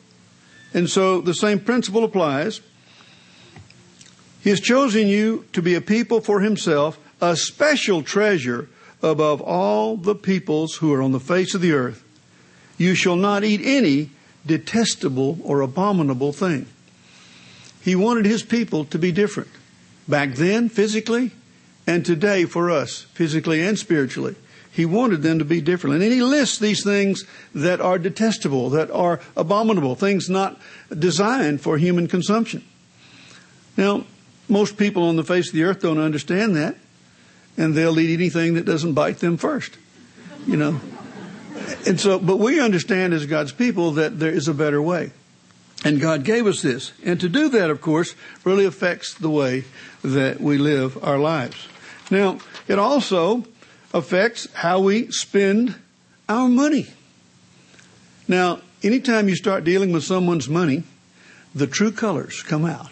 And 0.73 0.89
so 0.89 1.21
the 1.21 1.35
same 1.35 1.61
principle 1.61 2.05
applies. 2.05 2.61
He 4.41 4.51
has 4.51 4.61
chosen 4.61 5.09
you 5.09 5.45
to 5.53 5.63
be 5.63 5.75
a 5.75 5.81
people 5.81 6.21
for 6.21 6.41
himself, 6.41 6.99
a 7.21 7.37
special 7.37 8.03
treasure 8.03 8.69
above 9.03 9.41
all 9.41 9.97
the 9.97 10.15
peoples 10.15 10.77
who 10.77 10.93
are 10.93 11.03
on 11.03 11.13
the 11.13 11.21
face 11.21 11.55
of 11.55 11.61
the 11.61 11.73
earth. 11.73 12.05
You 12.77 12.95
shall 12.95 13.17
not 13.17 13.45
eat 13.45 13.61
any 13.63 14.11
detestable 14.47 15.39
or 15.43 15.61
abominable 15.61 16.33
thing. 16.33 16.67
He 17.83 17.97
wanted 17.97 18.27
his 18.27 18.43
people 18.43 18.85
to 18.87 18.99
be 18.99 19.13
different. 19.13 19.51
Back 20.07 20.35
then, 20.35 20.69
physically, 20.69 21.33
and 21.87 22.05
today 22.05 22.45
for 22.45 22.71
us, 22.71 23.03
physically 23.13 23.63
and 23.63 23.79
spiritually. 23.79 24.37
He 24.79 24.87
wanted 24.87 25.23
them 25.23 25.41
to 25.41 25.45
be 25.45 25.61
different. 25.61 25.95
And 25.95 26.05
then 26.05 26.13
he 26.13 26.23
lists 26.23 26.61
these 26.61 26.85
things 26.85 27.25
that 27.53 27.81
are 27.81 27.99
detestable, 27.99 28.71
that 28.71 28.93
are 28.93 29.19
abominable, 29.37 29.97
things 29.97 30.31
not 30.31 30.57
designed 30.97 31.61
for 31.61 31.79
human 31.79 32.07
consumption. 32.07 32.63
Now, 33.77 34.05
most 34.49 34.77
people 34.77 35.03
on 35.03 35.17
the 35.17 35.25
face 35.25 35.49
of 35.49 35.55
the 35.55 35.65
earth 35.65 35.81
don't 35.81 35.99
understand 35.99 36.55
that, 36.55 36.77
and 37.57 37.75
they'll 37.75 37.99
eat 37.99 38.15
anything 38.15 38.55
that 38.55 38.67
doesn't 38.67 38.93
bite 38.93 39.19
them 39.19 39.37
first. 39.37 39.77
You 40.47 40.57
know? 40.57 40.81
And 41.85 41.99
so, 41.99 42.21
but 42.21 42.37
we 42.37 42.61
understand 42.61 43.15
as 43.15 43.27
God's 43.27 43.51
people 43.51 43.91
that 43.95 44.21
there 44.21 44.31
is 44.31 44.47
a 44.47 44.55
better 44.55 44.81
way. 44.81 45.11
And 45.85 46.01
God 46.01 46.23
gave 46.23 46.47
us 46.47 46.63
this. 46.63 46.93
And 47.05 47.21
to 47.21 47.29
do 47.29 47.49
that, 47.49 47.69
of 47.69 47.81
course, 47.81 48.15
really 48.45 48.65
affects 48.65 49.13
the 49.13 49.29
way 49.29 49.65
that 50.05 50.41
we 50.41 50.57
live 50.57 51.03
our 51.03 51.19
lives. 51.19 51.67
Now, 52.13 52.39
it 52.69 52.79
also 52.79 53.45
affects 53.93 54.49
how 54.55 54.81
we 54.81 55.11
spend 55.11 55.75
our 56.29 56.49
money. 56.49 56.87
Now, 58.27 58.61
anytime 58.83 59.29
you 59.29 59.37
start 59.37 59.65
dealing 59.65 59.93
with 59.93 60.05
someone's 60.05 60.49
money, 60.49 60.83
the 61.55 61.67
true 61.67 61.93
colors 61.93 62.43
come 62.43 62.65
out. 62.65 62.91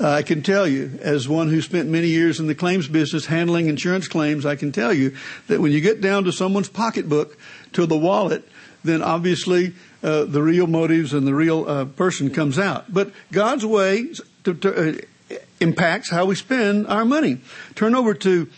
Uh, 0.00 0.08
I 0.08 0.22
can 0.22 0.42
tell 0.42 0.66
you, 0.66 0.98
as 1.02 1.28
one 1.28 1.48
who 1.48 1.60
spent 1.60 1.88
many 1.88 2.08
years 2.08 2.40
in 2.40 2.46
the 2.46 2.54
claims 2.54 2.88
business 2.88 3.26
handling 3.26 3.68
insurance 3.68 4.08
claims, 4.08 4.46
I 4.46 4.56
can 4.56 4.72
tell 4.72 4.94
you 4.94 5.14
that 5.48 5.60
when 5.60 5.72
you 5.72 5.80
get 5.82 6.00
down 6.00 6.24
to 6.24 6.32
someone's 6.32 6.70
pocketbook, 6.70 7.36
to 7.72 7.84
the 7.84 7.98
wallet, 7.98 8.48
then 8.82 9.02
obviously 9.02 9.74
uh, 10.02 10.24
the 10.24 10.42
real 10.42 10.66
motives 10.66 11.12
and 11.12 11.26
the 11.26 11.34
real 11.34 11.68
uh, 11.68 11.84
person 11.84 12.30
comes 12.30 12.58
out. 12.58 12.92
But 12.92 13.12
God's 13.30 13.66
way 13.66 14.12
to, 14.44 14.54
to, 14.54 14.88
uh, 14.88 15.36
impacts 15.60 16.10
how 16.10 16.24
we 16.24 16.34
spend 16.34 16.86
our 16.86 17.04
money. 17.04 17.38
Turn 17.74 17.94
over 17.94 18.14
to 18.14 18.48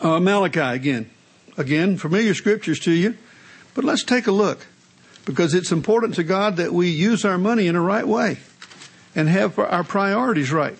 uh, 0.00 0.20
Malachi 0.20 0.60
again. 0.60 1.10
Again, 1.56 1.96
familiar 1.96 2.34
scriptures 2.34 2.80
to 2.80 2.92
you, 2.92 3.16
but 3.74 3.84
let's 3.84 4.02
take 4.02 4.26
a 4.26 4.32
look 4.32 4.66
because 5.24 5.54
it's 5.54 5.70
important 5.72 6.14
to 6.14 6.24
God 6.24 6.56
that 6.56 6.72
we 6.72 6.90
use 6.90 7.24
our 7.24 7.38
money 7.38 7.66
in 7.66 7.76
a 7.76 7.80
right 7.80 8.06
way 8.06 8.38
and 9.14 9.28
have 9.28 9.58
our 9.58 9.84
priorities 9.84 10.50
right. 10.50 10.76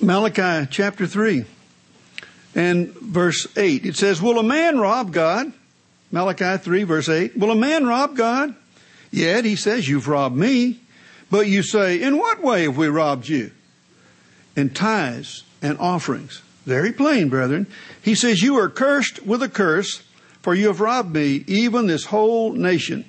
Malachi 0.00 0.68
chapter 0.70 1.06
3 1.06 1.44
and 2.54 2.92
verse 2.94 3.46
8. 3.56 3.84
It 3.84 3.96
says, 3.96 4.22
Will 4.22 4.38
a 4.38 4.42
man 4.42 4.78
rob 4.78 5.12
God? 5.12 5.52
Malachi 6.12 6.56
3 6.58 6.84
verse 6.84 7.08
8. 7.08 7.36
Will 7.36 7.50
a 7.50 7.56
man 7.56 7.86
rob 7.86 8.16
God? 8.16 8.54
Yet 9.10 9.44
he 9.44 9.56
says, 9.56 9.88
You've 9.88 10.08
robbed 10.08 10.36
me. 10.36 10.80
But 11.30 11.48
you 11.48 11.62
say, 11.62 12.00
In 12.00 12.18
what 12.18 12.42
way 12.42 12.62
have 12.64 12.76
we 12.76 12.88
robbed 12.88 13.28
you? 13.28 13.50
In 14.56 14.70
tithes 14.70 15.44
and 15.62 15.78
offerings. 15.78 16.42
Very 16.66 16.92
plain, 16.92 17.28
brethren. 17.28 17.66
He 18.00 18.14
says, 18.14 18.42
You 18.42 18.56
are 18.56 18.68
cursed 18.68 19.24
with 19.26 19.42
a 19.42 19.48
curse, 19.48 20.02
for 20.42 20.54
you 20.54 20.68
have 20.68 20.80
robbed 20.80 21.14
me, 21.14 21.44
even 21.46 21.86
this 21.86 22.06
whole 22.06 22.52
nation. 22.52 23.04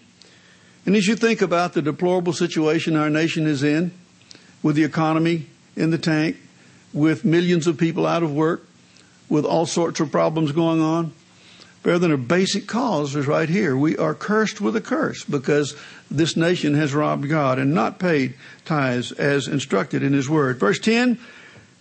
And 0.85 0.95
as 0.95 1.07
you 1.07 1.15
think 1.15 1.41
about 1.41 1.73
the 1.73 1.81
deplorable 1.81 2.33
situation 2.33 2.95
our 2.95 3.09
nation 3.09 3.47
is 3.47 3.63
in, 3.63 3.91
with 4.61 4.75
the 4.75 4.83
economy 4.83 5.47
in 5.75 5.89
the 5.91 5.97
tank, 5.97 6.37
with 6.93 7.25
millions 7.25 7.67
of 7.67 7.77
people 7.77 8.05
out 8.05 8.23
of 8.23 8.33
work, 8.33 8.65
with 9.27 9.45
all 9.45 9.65
sorts 9.65 9.99
of 9.99 10.11
problems 10.11 10.51
going 10.51 10.81
on, 10.81 11.13
brethren, 11.81 12.11
a 12.11 12.17
basic 12.17 12.67
cause 12.67 13.15
is 13.15 13.27
right 13.27 13.49
here. 13.49 13.75
We 13.75 13.97
are 13.97 14.13
cursed 14.13 14.61
with 14.61 14.75
a 14.75 14.81
curse 14.81 15.23
because 15.23 15.75
this 16.09 16.37
nation 16.37 16.75
has 16.75 16.93
robbed 16.93 17.27
God 17.29 17.57
and 17.57 17.73
not 17.73 17.99
paid 17.99 18.35
tithes 18.65 19.11
as 19.11 19.47
instructed 19.47 20.03
in 20.03 20.13
His 20.13 20.29
Word. 20.29 20.59
Verse 20.59 20.79
10, 20.79 21.19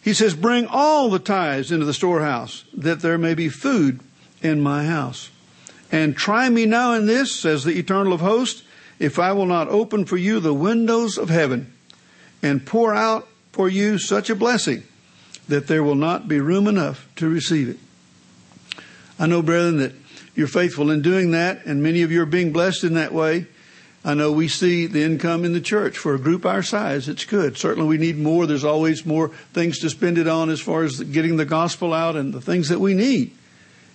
he 0.05 0.12
says, 0.12 0.35
Bring 0.35 0.67
all 0.67 1.09
the 1.09 1.19
tithes 1.19 1.73
into 1.73 1.87
the 1.87 1.95
storehouse, 1.95 2.64
that 2.75 3.01
there 3.01 3.17
may 3.17 3.33
be 3.33 3.49
food 3.49 4.01
in 4.43 4.61
my 4.61 4.85
house. 4.85 5.31
And 5.90 6.14
try 6.14 6.51
me 6.51 6.67
now 6.67 6.93
in 6.93 7.07
this, 7.07 7.35
says 7.35 7.64
the 7.64 7.79
Eternal 7.79 8.12
of 8.12 8.21
hosts, 8.21 8.64
if 8.99 9.19
I 9.19 9.33
will 9.33 9.47
not 9.47 9.69
open 9.69 10.05
for 10.05 10.19
you 10.19 10.40
the 10.40 10.53
windows 10.53 11.17
of 11.17 11.31
heaven 11.31 11.73
and 12.43 12.67
pour 12.67 12.95
out 12.95 13.27
for 13.51 13.69
you 13.69 13.99
such 13.99 14.29
a 14.29 14.35
blessing 14.35 14.83
that 15.49 15.69
there 15.69 15.83
will 15.83 15.95
not 15.95 16.29
be 16.29 16.38
room 16.38 16.67
enough 16.67 17.09
to 17.17 17.29
receive 17.29 17.71
it. 17.71 17.79
I 19.19 19.27
know, 19.27 19.40
brethren, 19.40 19.79
that 19.79 19.93
you're 20.35 20.49
faithful 20.49 20.90
in 20.90 21.01
doing 21.01 21.31
that, 21.31 21.64
and 21.64 21.83
many 21.83 22.03
of 22.03 22.12
you 22.12 22.21
are 22.21 22.27
being 22.27 22.53
blessed 22.53 22.85
in 22.85 22.95
that 22.95 23.12
way. 23.12 23.47
I 24.05 24.12
know 24.12 24.33
we 24.33 24.49
see 24.49 24.87
the 24.87 25.03
income 25.03 25.47
in 25.47 25.55
the 25.55 25.61
church 25.62 25.97
for 25.97 26.14
a 26.14 26.19
group 26.19 26.45
our 26.45 26.62
size. 26.62 27.09
It's 27.09 27.25
good. 27.25 27.57
Certainly 27.57 27.88
we 27.88 27.97
need 27.97 28.19
more. 28.19 28.47
There's 28.47 28.64
always 28.64 29.07
more 29.07 29.29
things 29.55 29.79
to 29.79 29.88
spend 29.88 30.19
it 30.19 30.29
on 30.29 30.51
as 30.51 30.61
far 30.61 30.83
as 30.83 31.01
getting 31.01 31.38
the 31.38 31.47
gospel 31.47 31.95
out 31.95 32.14
and 32.14 32.33
the 32.33 32.40
things 32.40 32.69
that 32.69 32.81
we 32.81 32.93
need. 32.93 33.35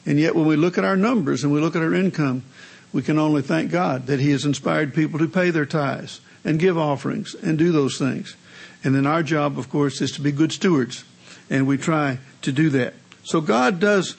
And 0.08 0.19
yet 0.19 0.36
when 0.36 0.48
we 0.48 0.56
look 0.56 0.80
at 0.80 0.86
our 0.86 0.98
numbers 0.98 1.43
and 1.43 1.54
we 1.54 1.60
look 1.60 1.76
at 1.76 1.84
our 1.84 1.93
income, 1.93 2.43
we 2.91 3.04
can 3.04 3.19
only 3.19 3.43
thank 3.43 3.69
God 3.69 4.08
that 4.08 4.19
He 4.19 4.32
has 4.32 4.45
inspired 4.45 4.95
people 4.95 5.19
to 5.19 5.28
pay 5.28 5.52
their 5.52 5.67
tithes 5.67 6.22
and 6.43 6.60
give 6.60 6.78
offerings 6.78 7.36
and 7.36 7.58
do 7.58 7.72
those 7.72 8.00
things. 8.00 8.36
And 8.84 8.95
then 8.95 9.06
our 9.06 9.22
job, 9.22 9.60
of 9.60 9.69
course, 9.69 10.02
is 10.02 10.12
to 10.13 10.22
be 10.22 10.32
good 10.32 10.52
stewards. 10.52 11.04
And 11.52 11.67
we 11.67 11.78
try 11.78 12.17
to 12.41 12.52
do 12.52 12.69
that. 12.72 12.95
So 13.24 13.41
God 13.41 13.80
does 13.80 14.15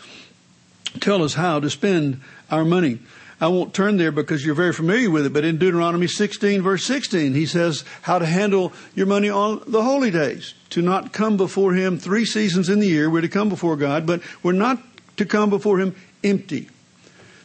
tell 1.01 1.25
us 1.25 1.35
how 1.35 1.59
to 1.59 1.71
spend 1.71 2.21
our 2.51 2.65
money. 2.65 3.01
I 3.41 3.49
won't 3.49 3.73
turn 3.73 3.97
there 3.97 4.13
because 4.13 4.45
you're 4.45 4.55
very 4.55 4.73
familiar 4.73 5.11
with 5.11 5.25
it, 5.25 5.33
but 5.33 5.45
in 5.45 5.57
Deuteronomy 5.57 6.07
16 6.07 6.61
verse 6.61 6.85
16, 6.85 7.33
he 7.33 7.47
says 7.47 7.85
how 8.03 8.19
to 8.19 8.27
handle 8.27 8.73
your 8.95 9.07
money 9.07 9.31
on 9.31 9.63
the 9.67 9.83
holy 9.83 10.11
days. 10.11 10.55
To 10.71 10.83
not 10.83 11.13
come 11.13 11.37
before 11.37 11.73
him 11.73 11.99
three 11.99 12.25
seasons 12.25 12.69
in 12.69 12.81
the 12.81 12.87
year. 12.87 13.11
We're 13.11 13.23
to 13.23 13.29
come 13.29 13.49
before 13.49 13.77
God, 13.77 14.07
but 14.07 14.23
we're 14.43 14.53
not 14.53 14.81
to 15.17 15.25
come 15.25 15.51
before 15.51 15.79
him 15.79 15.97
empty. 16.23 16.69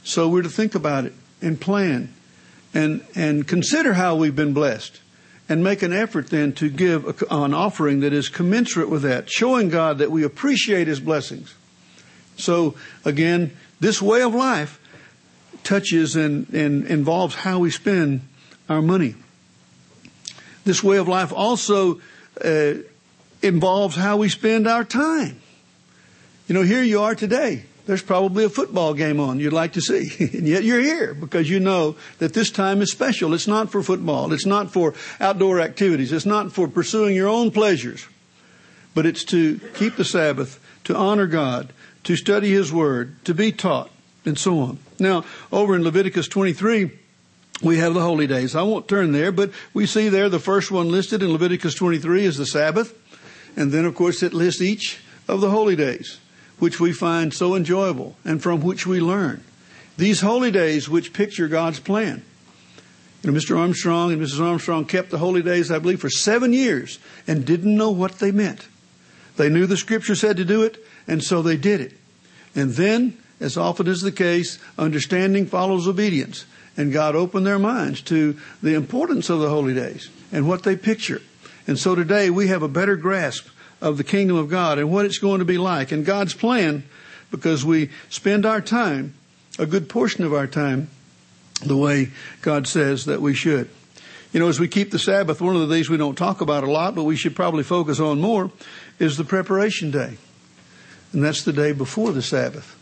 So 0.03 0.29
we're 0.29 0.43
to 0.43 0.49
think 0.49 0.75
about 0.75 1.05
it 1.05 1.13
and 1.41 1.59
plan 1.59 2.13
and, 2.73 3.03
and 3.15 3.47
consider 3.47 3.93
how 3.93 4.15
we've 4.15 4.35
been 4.35 4.53
blessed 4.53 4.99
and 5.47 5.63
make 5.63 5.81
an 5.81 5.93
effort 5.93 6.27
then 6.27 6.53
to 6.53 6.69
give 6.69 7.21
a, 7.21 7.35
an 7.35 7.53
offering 7.53 8.01
that 8.01 8.13
is 8.13 8.29
commensurate 8.29 8.89
with 8.89 9.03
that, 9.03 9.29
showing 9.29 9.69
God 9.69 9.99
that 9.99 10.11
we 10.11 10.23
appreciate 10.23 10.87
His 10.87 10.99
blessings. 10.99 11.55
So 12.37 12.75
again, 13.03 13.55
this 13.79 14.01
way 14.01 14.21
of 14.21 14.35
life 14.35 14.79
touches 15.65 16.15
and, 16.15 16.47
and 16.53 16.87
involves 16.87 17.35
how 17.35 17.59
we 17.59 17.71
spend 17.71 18.21
our 18.69 18.81
money. 18.81 19.15
This 20.63 20.81
way 20.81 20.97
of 20.97 21.07
life 21.07 21.33
also 21.33 21.99
uh, 22.43 22.75
involves 23.41 23.95
how 23.95 24.17
we 24.17 24.29
spend 24.29 24.67
our 24.67 24.83
time. 24.83 25.41
You 26.47 26.55
know, 26.55 26.61
here 26.61 26.83
you 26.83 27.01
are 27.01 27.15
today 27.15 27.65
there's 27.85 28.01
probably 28.01 28.43
a 28.43 28.49
football 28.49 28.93
game 28.93 29.19
on 29.19 29.39
you'd 29.39 29.53
like 29.53 29.73
to 29.73 29.81
see. 29.81 30.11
and 30.37 30.47
yet 30.47 30.63
you're 30.63 30.81
here 30.81 31.13
because 31.13 31.49
you 31.49 31.59
know 31.59 31.95
that 32.19 32.33
this 32.33 32.49
time 32.49 32.81
is 32.81 32.91
special. 32.91 33.33
It's 33.33 33.47
not 33.47 33.71
for 33.71 33.83
football. 33.83 34.33
It's 34.33 34.45
not 34.45 34.71
for 34.71 34.93
outdoor 35.19 35.59
activities. 35.59 36.11
It's 36.11 36.25
not 36.25 36.51
for 36.51 36.67
pursuing 36.67 37.15
your 37.15 37.29
own 37.29 37.51
pleasures. 37.51 38.07
But 38.93 39.05
it's 39.05 39.23
to 39.25 39.59
keep 39.75 39.97
the 39.97 40.05
Sabbath, 40.05 40.59
to 40.85 40.95
honor 40.95 41.27
God, 41.27 41.73
to 42.05 42.15
study 42.15 42.51
His 42.51 42.71
Word, 42.71 43.23
to 43.25 43.33
be 43.33 43.51
taught, 43.51 43.91
and 44.25 44.37
so 44.37 44.59
on. 44.59 44.79
Now, 44.99 45.23
over 45.51 45.75
in 45.75 45.83
Leviticus 45.83 46.27
23, 46.27 46.91
we 47.61 47.77
have 47.77 47.93
the 47.93 48.01
holy 48.01 48.27
days. 48.27 48.55
I 48.55 48.63
won't 48.63 48.87
turn 48.87 49.11
there, 49.11 49.31
but 49.31 49.51
we 49.73 49.85
see 49.85 50.09
there 50.09 50.29
the 50.29 50.39
first 50.39 50.71
one 50.71 50.89
listed 50.89 51.23
in 51.23 51.31
Leviticus 51.31 51.75
23 51.75 52.25
is 52.25 52.37
the 52.37 52.45
Sabbath. 52.45 52.97
And 53.55 53.71
then, 53.71 53.85
of 53.85 53.95
course, 53.95 54.21
it 54.23 54.33
lists 54.33 54.61
each 54.61 54.99
of 55.27 55.41
the 55.41 55.49
holy 55.49 55.75
days 55.75 56.19
which 56.59 56.79
we 56.79 56.91
find 56.91 57.33
so 57.33 57.55
enjoyable 57.55 58.15
and 58.23 58.41
from 58.41 58.61
which 58.61 58.87
we 58.87 58.99
learn. 58.99 59.43
These 59.97 60.21
holy 60.21 60.51
days 60.51 60.89
which 60.89 61.13
picture 61.13 61.47
God's 61.47 61.79
plan. 61.79 62.23
You 63.23 63.31
know, 63.31 63.37
Mr. 63.37 63.57
Armstrong 63.57 64.11
and 64.11 64.21
Mrs. 64.21 64.41
Armstrong 64.41 64.85
kept 64.85 65.09
the 65.09 65.17
holy 65.17 65.41
days, 65.41 65.71
I 65.71 65.79
believe, 65.79 65.99
for 65.99 66.09
seven 66.09 66.53
years 66.53 66.99
and 67.27 67.45
didn't 67.45 67.75
know 67.75 67.91
what 67.91 68.19
they 68.19 68.31
meant. 68.31 68.67
They 69.37 69.49
knew 69.49 69.65
the 69.65 69.77
scripture 69.77 70.15
said 70.15 70.37
to 70.37 70.45
do 70.45 70.63
it, 70.63 70.83
and 71.07 71.23
so 71.23 71.41
they 71.41 71.57
did 71.57 71.81
it. 71.81 71.93
And 72.55 72.71
then, 72.71 73.17
as 73.39 73.57
often 73.57 73.87
is 73.87 74.01
the 74.01 74.11
case, 74.11 74.59
understanding 74.77 75.45
follows 75.45 75.87
obedience. 75.87 76.45
And 76.77 76.91
God 76.91 77.15
opened 77.15 77.45
their 77.45 77.59
minds 77.59 78.01
to 78.03 78.37
the 78.61 78.73
importance 78.73 79.29
of 79.29 79.39
the 79.39 79.49
holy 79.49 79.73
days 79.73 80.09
and 80.31 80.47
what 80.47 80.63
they 80.63 80.75
picture. 80.75 81.21
And 81.67 81.79
so 81.79 81.95
today 81.95 82.29
we 82.29 82.47
have 82.47 82.63
a 82.63 82.67
better 82.67 82.95
grasp 82.95 83.47
of 83.81 83.97
the 83.97 84.03
kingdom 84.03 84.37
of 84.37 84.49
God 84.49 84.77
and 84.77 84.91
what 84.91 85.05
it's 85.05 85.17
going 85.17 85.39
to 85.39 85.45
be 85.45 85.57
like 85.57 85.91
and 85.91 86.05
God's 86.05 86.33
plan 86.33 86.83
because 87.31 87.65
we 87.65 87.89
spend 88.09 88.45
our 88.45 88.61
time, 88.61 89.13
a 89.57 89.65
good 89.65 89.89
portion 89.89 90.23
of 90.23 90.33
our 90.33 90.47
time, 90.47 90.89
the 91.63 91.77
way 91.77 92.09
God 92.41 92.67
says 92.67 93.05
that 93.05 93.21
we 93.21 93.33
should. 93.33 93.69
You 94.33 94.39
know, 94.39 94.49
as 94.49 94.59
we 94.59 94.67
keep 94.67 94.91
the 94.91 94.99
Sabbath, 94.99 95.39
one 95.39 95.55
of 95.55 95.67
the 95.67 95.73
things 95.73 95.89
we 95.89 95.97
don't 95.97 96.17
talk 96.17 96.41
about 96.41 96.63
a 96.65 96.71
lot, 96.71 96.93
but 96.93 97.03
we 97.03 97.15
should 97.15 97.35
probably 97.35 97.63
focus 97.63 97.99
on 97.99 98.19
more, 98.19 98.51
is 98.99 99.15
the 99.15 99.23
preparation 99.23 99.91
day. 99.91 100.17
And 101.13 101.23
that's 101.23 101.43
the 101.43 101.53
day 101.53 101.71
before 101.71 102.11
the 102.11 102.21
Sabbath. 102.21 102.75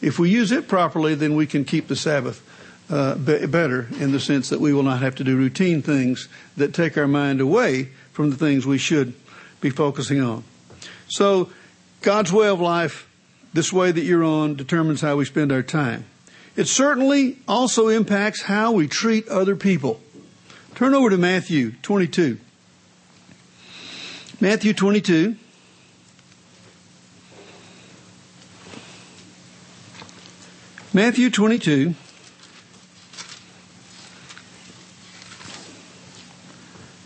If 0.00 0.18
we 0.18 0.30
use 0.30 0.52
it 0.52 0.68
properly, 0.68 1.14
then 1.14 1.34
we 1.34 1.46
can 1.46 1.64
keep 1.64 1.88
the 1.88 1.96
Sabbath 1.96 2.42
uh, 2.90 3.16
be- 3.16 3.46
better 3.46 3.88
in 3.98 4.12
the 4.12 4.20
sense 4.20 4.48
that 4.48 4.60
we 4.60 4.72
will 4.72 4.82
not 4.82 5.00
have 5.00 5.14
to 5.16 5.24
do 5.24 5.36
routine 5.36 5.82
things 5.82 6.28
that 6.56 6.72
take 6.72 6.96
our 6.96 7.08
mind 7.08 7.40
away 7.40 7.90
from 8.12 8.30
the 8.30 8.36
things 8.36 8.66
we 8.66 8.78
should 8.78 9.14
be 9.60 9.70
focusing 9.70 10.20
on. 10.20 10.44
So, 11.08 11.50
God's 12.00 12.32
way 12.32 12.48
of 12.48 12.60
life, 12.60 13.08
this 13.52 13.72
way 13.72 13.90
that 13.90 14.02
you're 14.02 14.24
on, 14.24 14.54
determines 14.54 15.00
how 15.00 15.16
we 15.16 15.24
spend 15.24 15.50
our 15.50 15.62
time. 15.62 16.04
It 16.54 16.68
certainly 16.68 17.38
also 17.46 17.88
impacts 17.88 18.42
how 18.42 18.72
we 18.72 18.88
treat 18.88 19.26
other 19.28 19.56
people. 19.56 20.00
Turn 20.74 20.94
over 20.94 21.10
to 21.10 21.18
Matthew 21.18 21.72
22. 21.82 22.38
Matthew 24.40 24.72
22. 24.72 25.36
Matthew 30.98 31.30
22. 31.30 31.94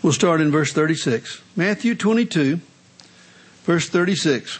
We'll 0.01 0.11
start 0.11 0.41
in 0.41 0.51
verse 0.51 0.73
36. 0.73 1.43
Matthew 1.55 1.93
22, 1.93 2.59
verse 3.65 3.89
36. 3.89 4.57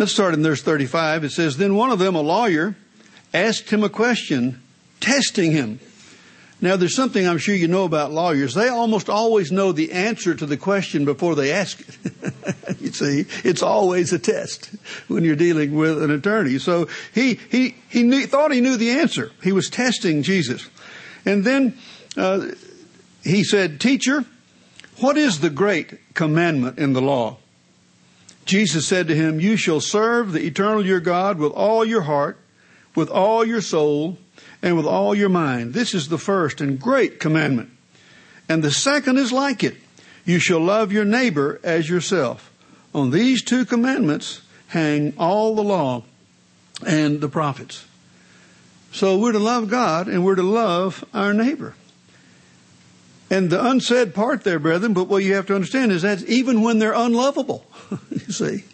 Let's 0.00 0.10
start 0.10 0.34
in 0.34 0.42
verse 0.42 0.62
35. 0.62 1.22
It 1.22 1.30
says, 1.30 1.58
Then 1.58 1.76
one 1.76 1.92
of 1.92 2.00
them, 2.00 2.16
a 2.16 2.20
lawyer, 2.20 2.74
asked 3.32 3.70
him 3.70 3.84
a 3.84 3.88
question, 3.88 4.62
testing 4.98 5.52
him. 5.52 5.78
Now, 6.60 6.74
there's 6.74 6.96
something 6.96 7.26
I'm 7.26 7.38
sure 7.38 7.54
you 7.54 7.68
know 7.68 7.84
about 7.84 8.10
lawyers. 8.10 8.54
They 8.54 8.68
almost 8.68 9.08
always 9.08 9.52
know 9.52 9.70
the 9.70 9.92
answer 9.92 10.34
to 10.34 10.44
the 10.44 10.56
question 10.56 11.04
before 11.04 11.36
they 11.36 11.52
ask 11.52 11.80
it. 11.80 12.80
you 12.80 12.90
see, 12.90 13.26
it's 13.44 13.62
always 13.62 14.12
a 14.12 14.18
test 14.18 14.70
when 15.06 15.24
you're 15.24 15.36
dealing 15.36 15.76
with 15.76 16.02
an 16.02 16.10
attorney. 16.10 16.58
So 16.58 16.88
he 17.14 17.34
he 17.34 17.76
he 17.88 18.02
knew, 18.02 18.26
thought 18.26 18.50
he 18.50 18.60
knew 18.60 18.76
the 18.76 18.90
answer. 18.90 19.30
He 19.42 19.52
was 19.52 19.70
testing 19.70 20.24
Jesus, 20.24 20.68
and 21.24 21.44
then 21.44 21.78
uh, 22.16 22.48
he 23.22 23.44
said, 23.44 23.80
"Teacher, 23.80 24.24
what 24.98 25.16
is 25.16 25.38
the 25.38 25.50
great 25.50 26.14
commandment 26.14 26.78
in 26.78 26.92
the 26.92 27.02
law?" 27.02 27.36
Jesus 28.46 28.84
said 28.84 29.06
to 29.06 29.14
him, 29.14 29.38
"You 29.38 29.56
shall 29.56 29.80
serve 29.80 30.32
the 30.32 30.44
eternal 30.44 30.84
your 30.84 31.00
God 31.00 31.38
with 31.38 31.52
all 31.52 31.84
your 31.84 32.02
heart, 32.02 32.36
with 32.96 33.10
all 33.10 33.44
your 33.44 33.60
soul." 33.60 34.18
And 34.62 34.76
with 34.76 34.86
all 34.86 35.14
your 35.14 35.28
mind. 35.28 35.74
This 35.74 35.94
is 35.94 36.08
the 36.08 36.18
first 36.18 36.60
and 36.60 36.80
great 36.80 37.20
commandment. 37.20 37.70
And 38.48 38.62
the 38.62 38.70
second 38.70 39.18
is 39.18 39.32
like 39.32 39.62
it. 39.62 39.76
You 40.24 40.38
shall 40.38 40.60
love 40.60 40.92
your 40.92 41.04
neighbor 41.04 41.60
as 41.62 41.88
yourself. 41.88 42.52
On 42.94 43.10
these 43.10 43.42
two 43.42 43.64
commandments 43.64 44.42
hang 44.68 45.14
all 45.18 45.54
the 45.54 45.62
law 45.62 46.02
and 46.86 47.20
the 47.20 47.28
prophets. 47.28 47.86
So 48.92 49.18
we're 49.18 49.32
to 49.32 49.38
love 49.38 49.68
God 49.68 50.08
and 50.08 50.24
we're 50.24 50.34
to 50.34 50.42
love 50.42 51.04
our 51.12 51.32
neighbor. 51.32 51.74
And 53.30 53.50
the 53.50 53.64
unsaid 53.64 54.14
part 54.14 54.44
there, 54.44 54.58
brethren, 54.58 54.94
but 54.94 55.04
what 55.04 55.22
you 55.22 55.34
have 55.34 55.46
to 55.46 55.54
understand 55.54 55.92
is 55.92 56.02
that 56.02 56.22
even 56.22 56.62
when 56.62 56.78
they're 56.78 56.94
unlovable, 56.94 57.66
you 58.10 58.32
see, 58.32 58.64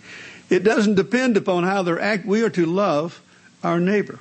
it 0.48 0.62
doesn't 0.62 0.94
depend 0.94 1.36
upon 1.36 1.64
how 1.64 1.82
they're 1.82 2.00
act. 2.00 2.24
We 2.24 2.42
are 2.42 2.50
to 2.50 2.64
love 2.64 3.20
our 3.64 3.80
neighbor. 3.80 4.20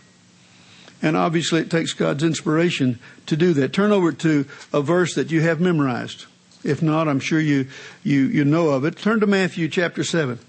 And 1.04 1.18
obviously 1.18 1.60
it 1.60 1.70
takes 1.70 1.92
God's 1.92 2.24
inspiration 2.24 2.98
to 3.26 3.36
do 3.36 3.52
that. 3.56 3.74
Turn 3.74 3.92
over 3.92 4.14
to 4.14 4.46
a 4.72 4.82
verse 4.82 5.16
that 5.16 5.32
you 5.32 5.42
have 5.42 5.60
memorized. 5.60 6.26
If 6.64 6.82
not, 6.82 7.10
I'm 7.10 7.20
sure 7.20 7.42
you, 7.42 7.68
you, 8.04 8.22
you 8.22 8.46
know 8.46 8.70
of 8.70 8.86
it. 8.86 8.96
Turn 8.96 9.20
to 9.20 9.28
Matthew 9.28 9.68
chapter 9.68 10.06
7. 10.06 10.40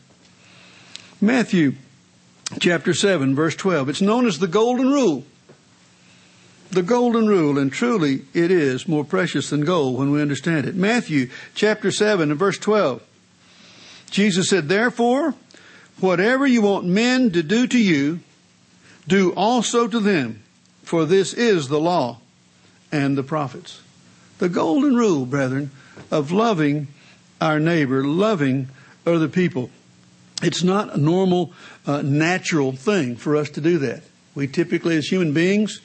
Matthew 1.20 1.74
chapter 2.60 2.94
7 2.94 3.34
verse 3.34 3.56
12. 3.56 3.88
It's 3.88 4.00
known 4.00 4.26
as 4.26 4.38
the 4.38 4.46
golden 4.46 4.92
rule. 4.92 5.24
The 6.70 6.82
golden 6.82 7.26
rule, 7.26 7.58
and 7.58 7.72
truly 7.72 8.22
it 8.32 8.50
is 8.50 8.88
more 8.88 9.04
precious 9.04 9.50
than 9.50 9.64
gold 9.64 9.98
when 9.98 10.12
we 10.12 10.22
understand 10.22 10.66
it. 10.66 10.76
Matthew 10.76 11.30
chapter 11.54 11.90
7 11.90 12.30
and 12.30 12.38
verse 12.38 12.58
12. 12.58 13.02
Jesus 14.10 14.50
said, 14.50 14.68
therefore, 14.68 15.34
whatever 15.98 16.46
you 16.46 16.62
want 16.62 16.84
men 16.84 17.32
to 17.32 17.42
do 17.42 17.66
to 17.66 17.78
you, 17.78 18.20
do 19.08 19.32
also 19.32 19.88
to 19.88 19.98
them 19.98 20.43
for 20.84 21.04
this 21.04 21.32
is 21.32 21.68
the 21.68 21.80
law 21.80 22.18
and 22.92 23.16
the 23.16 23.22
prophets. 23.22 23.82
The 24.38 24.48
golden 24.48 24.94
rule, 24.94 25.26
brethren, 25.26 25.70
of 26.10 26.32
loving 26.32 26.88
our 27.40 27.58
neighbor, 27.60 28.04
loving 28.04 28.68
other 29.06 29.28
people. 29.28 29.70
It's 30.42 30.62
not 30.62 30.94
a 30.94 30.98
normal, 30.98 31.52
uh, 31.86 32.02
natural 32.02 32.72
thing 32.72 33.16
for 33.16 33.36
us 33.36 33.50
to 33.50 33.60
do 33.60 33.78
that. 33.78 34.02
We 34.34 34.46
typically, 34.46 34.96
as 34.96 35.06
human 35.06 35.32
beings, 35.32 35.80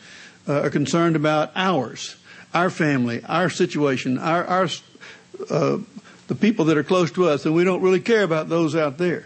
uh, 0.47 0.61
are 0.61 0.69
concerned 0.69 1.15
about 1.15 1.51
ours, 1.55 2.15
our 2.53 2.69
family, 2.69 3.23
our 3.25 3.49
situation, 3.49 4.17
our, 4.17 4.43
our 4.45 4.67
uh, 5.49 5.77
the 6.27 6.35
people 6.35 6.65
that 6.65 6.77
are 6.77 6.83
close 6.83 7.11
to 7.11 7.27
us, 7.27 7.45
and 7.45 7.55
we 7.55 7.63
don't 7.63 7.81
really 7.81 7.99
care 7.99 8.23
about 8.23 8.49
those 8.49 8.75
out 8.75 8.97
there. 8.97 9.25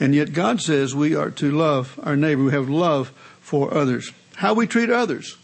And 0.00 0.14
yet 0.14 0.32
God 0.32 0.60
says 0.60 0.94
we 0.94 1.14
are 1.14 1.30
to 1.32 1.50
love 1.50 1.98
our 2.02 2.16
neighbor. 2.16 2.44
We 2.44 2.52
have 2.52 2.68
love 2.68 3.08
for 3.40 3.74
others. 3.74 4.12
How 4.38 4.54
we 4.54 4.68
treat 4.68 4.88
others 4.88 5.36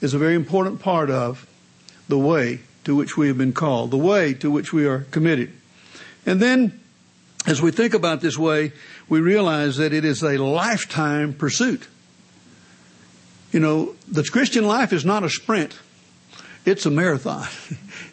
is 0.00 0.14
a 0.14 0.18
very 0.18 0.34
important 0.34 0.80
part 0.80 1.10
of 1.10 1.46
the 2.08 2.16
way 2.16 2.60
to 2.84 2.96
which 2.96 3.14
we 3.14 3.28
have 3.28 3.36
been 3.36 3.52
called, 3.52 3.90
the 3.90 3.98
way 3.98 4.32
to 4.32 4.50
which 4.50 4.72
we 4.72 4.86
are 4.86 5.00
committed. 5.10 5.52
And 6.24 6.40
then, 6.40 6.80
as 7.46 7.60
we 7.60 7.70
think 7.70 7.92
about 7.92 8.22
this 8.22 8.38
way, 8.38 8.72
we 9.10 9.20
realize 9.20 9.76
that 9.76 9.92
it 9.92 10.06
is 10.06 10.22
a 10.22 10.38
lifetime 10.38 11.34
pursuit. 11.34 11.86
You 13.52 13.60
know, 13.60 13.94
the 14.08 14.24
Christian 14.24 14.66
life 14.66 14.94
is 14.94 15.04
not 15.04 15.22
a 15.22 15.28
sprint. 15.28 15.78
It's 16.64 16.86
a 16.86 16.90
marathon. 16.90 17.46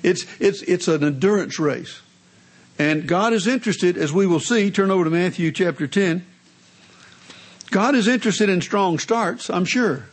It's, 0.03 0.25
it's, 0.39 0.61
it's 0.61 0.87
an 0.87 1.03
endurance 1.03 1.57
race. 1.57 2.01
And 2.77 3.07
God 3.07 3.33
is 3.33 3.47
interested, 3.47 3.97
as 3.97 4.13
we 4.13 4.27
will 4.27 4.39
see, 4.39 4.69
turn 4.69 4.91
over 4.91 5.05
to 5.05 5.09
Matthew 5.09 5.51
chapter 5.51 5.87
10. 5.87 6.23
God 7.71 7.95
is 7.95 8.07
interested 8.07 8.47
in 8.47 8.61
strong 8.61 8.99
starts, 8.99 9.49
I'm 9.49 9.65
sure 9.65 10.05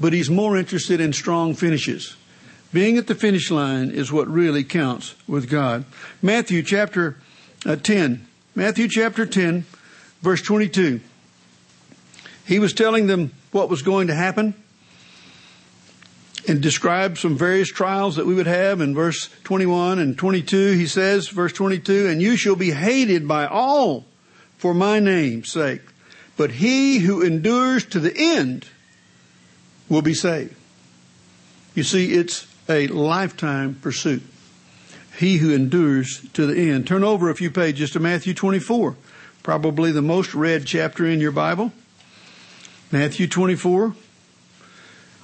but 0.00 0.12
he's 0.12 0.30
more 0.30 0.56
interested 0.56 1.00
in 1.00 1.12
strong 1.12 1.54
finishes. 1.54 2.16
Being 2.72 2.98
at 2.98 3.06
the 3.06 3.14
finish 3.14 3.50
line 3.50 3.90
is 3.90 4.12
what 4.12 4.28
really 4.28 4.62
counts 4.62 5.14
with 5.26 5.48
God. 5.48 5.84
Matthew 6.20 6.62
chapter 6.62 7.16
uh, 7.64 7.76
10. 7.76 8.26
Matthew 8.54 8.88
chapter 8.88 9.24
10, 9.24 9.64
verse 10.20 10.42
22. 10.42 11.00
He 12.46 12.58
was 12.58 12.72
telling 12.72 13.06
them 13.06 13.32
what 13.52 13.68
was 13.68 13.82
going 13.82 14.08
to 14.08 14.14
happen 14.14 14.54
and 16.46 16.60
described 16.60 17.18
some 17.18 17.36
various 17.36 17.68
trials 17.68 18.16
that 18.16 18.26
we 18.26 18.34
would 18.34 18.46
have 18.46 18.80
in 18.80 18.94
verse 18.94 19.28
21 19.44 19.98
and 19.98 20.16
22. 20.16 20.72
He 20.72 20.86
says, 20.86 21.28
verse 21.28 21.52
22, 21.52 22.08
and 22.08 22.22
you 22.22 22.36
shall 22.36 22.56
be 22.56 22.70
hated 22.70 23.28
by 23.28 23.46
all 23.46 24.06
for 24.56 24.74
my 24.74 24.98
name's 24.98 25.52
sake. 25.52 25.82
But 26.36 26.52
he 26.52 26.98
who 26.98 27.22
endures 27.22 27.84
to 27.86 28.00
the 28.00 28.14
end 28.16 28.66
will 29.88 30.02
be 30.02 30.14
saved. 30.14 30.54
You 31.74 31.82
see, 31.82 32.14
it's 32.14 32.46
a 32.68 32.86
lifetime 32.88 33.76
pursuit. 33.76 34.22
He 35.18 35.38
who 35.38 35.52
endures 35.52 36.28
to 36.34 36.46
the 36.46 36.70
end. 36.70 36.86
Turn 36.86 37.02
over 37.02 37.28
a 37.30 37.34
few 37.34 37.50
pages 37.50 37.90
to 37.92 38.00
Matthew 38.00 38.34
24, 38.34 38.96
probably 39.42 39.90
the 39.90 40.02
most 40.02 40.34
read 40.34 40.66
chapter 40.66 41.06
in 41.06 41.20
your 41.20 41.32
Bible. 41.32 41.72
Matthew 42.92 43.26
24. 43.26 43.94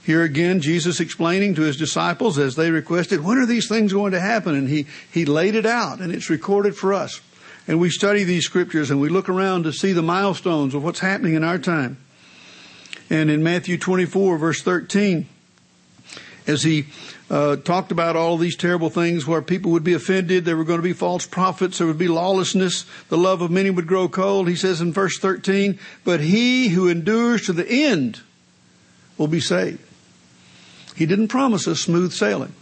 Here 0.05 0.23
again, 0.23 0.61
Jesus 0.61 1.01
explaining 1.01 1.55
to 1.55 1.63
his 1.63 1.79
disciples 1.79 2.39
as 2.39 2.57
they 2.57 2.71
requested, 2.71 3.25
when 3.25 3.39
are 3.39 3.47
these 3.47 3.69
things 3.69 3.93
going 3.93 4.13
to 4.13 4.21
happen? 4.21 4.55
And 4.55 4.69
he, 4.69 4.87
he 5.11 5.25
laid 5.25 5.55
it 5.55 5.65
out 5.65 6.01
and 6.01 6.13
it's 6.13 6.29
recorded 6.29 6.77
for 6.77 6.93
us. 6.93 7.23
And 7.67 7.81
we 7.81 7.89
study 7.89 8.23
these 8.23 8.45
scriptures 8.45 8.91
and 8.91 9.01
we 9.01 9.09
look 9.09 9.31
around 9.31 9.63
to 9.63 9.73
see 9.73 9.93
the 9.93 10.03
milestones 10.03 10.75
of 10.75 10.85
what's 10.85 11.01
happening 11.01 11.35
in 11.35 11.43
our 11.43 11.59
time. 11.59 11.97
And 13.11 13.31
in 13.31 13.43
Matthew 13.43 13.79
24, 13.79 14.39
verse 14.39 14.63
13, 14.63 15.29
as 16.47 16.63
he 16.63 16.87
uh, 17.31 17.57
talked 17.57 17.91
about 17.91 18.17
all 18.17 18.37
these 18.37 18.57
terrible 18.57 18.91
things 18.91 19.27
where 19.27 19.43
people 19.43 19.73
would 19.73 19.85
be 19.85 19.95
offended, 19.95 20.45
there 20.45 20.57
were 20.57 20.65
going 20.65 20.79
to 20.79 20.83
be 20.83 20.93
false 20.93 21.27
prophets, 21.27 21.79
there 21.79 21.87
would 21.87 21.99
be 21.99 22.09
lawlessness, 22.09 22.87
the 23.09 23.19
love 23.19 23.41
of 23.41 23.51
many 23.51 23.71
would 23.71 23.87
grow 23.87 24.09
cold. 24.09 24.49
He 24.49 24.57
says 24.57 24.81
in 24.81 24.93
verse 24.93 25.19
13, 25.19 25.79
but 26.05 26.21
he 26.21 26.69
who 26.69 26.89
endures 26.89 27.47
to 27.47 27.53
the 27.53 27.67
end 27.69 28.21
will 29.17 29.29
be 29.29 29.41
saved. 29.41 29.81
He 30.97 31.07
didn't 31.07 31.29
promise 31.29 31.67
us 31.67 31.81
smooth 31.81 32.13
sailing. 32.13 32.55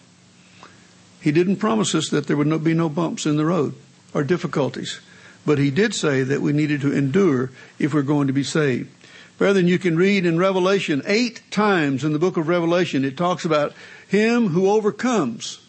He 1.20 1.32
didn't 1.32 1.56
promise 1.56 1.94
us 1.94 2.08
that 2.08 2.26
there 2.26 2.36
would 2.36 2.64
be 2.64 2.74
no 2.74 2.88
bumps 2.88 3.26
in 3.26 3.36
the 3.36 3.44
road 3.44 3.74
or 4.14 4.24
difficulties. 4.24 5.00
But 5.44 5.58
he 5.58 5.70
did 5.70 5.94
say 5.94 6.22
that 6.22 6.40
we 6.40 6.52
needed 6.52 6.80
to 6.82 6.92
endure 6.92 7.50
if 7.78 7.92
we're 7.94 8.02
going 8.02 8.26
to 8.28 8.32
be 8.32 8.44
saved. 8.44 8.90
Brethren, 9.38 9.66
you 9.66 9.78
can 9.78 9.96
read 9.96 10.24
in 10.24 10.38
Revelation 10.38 11.02
eight 11.06 11.42
times 11.50 12.04
in 12.04 12.12
the 12.12 12.18
book 12.18 12.36
of 12.36 12.48
Revelation, 12.48 13.04
it 13.04 13.16
talks 13.16 13.44
about 13.44 13.72
him 14.06 14.48
who 14.48 14.70
overcomes 14.70 15.60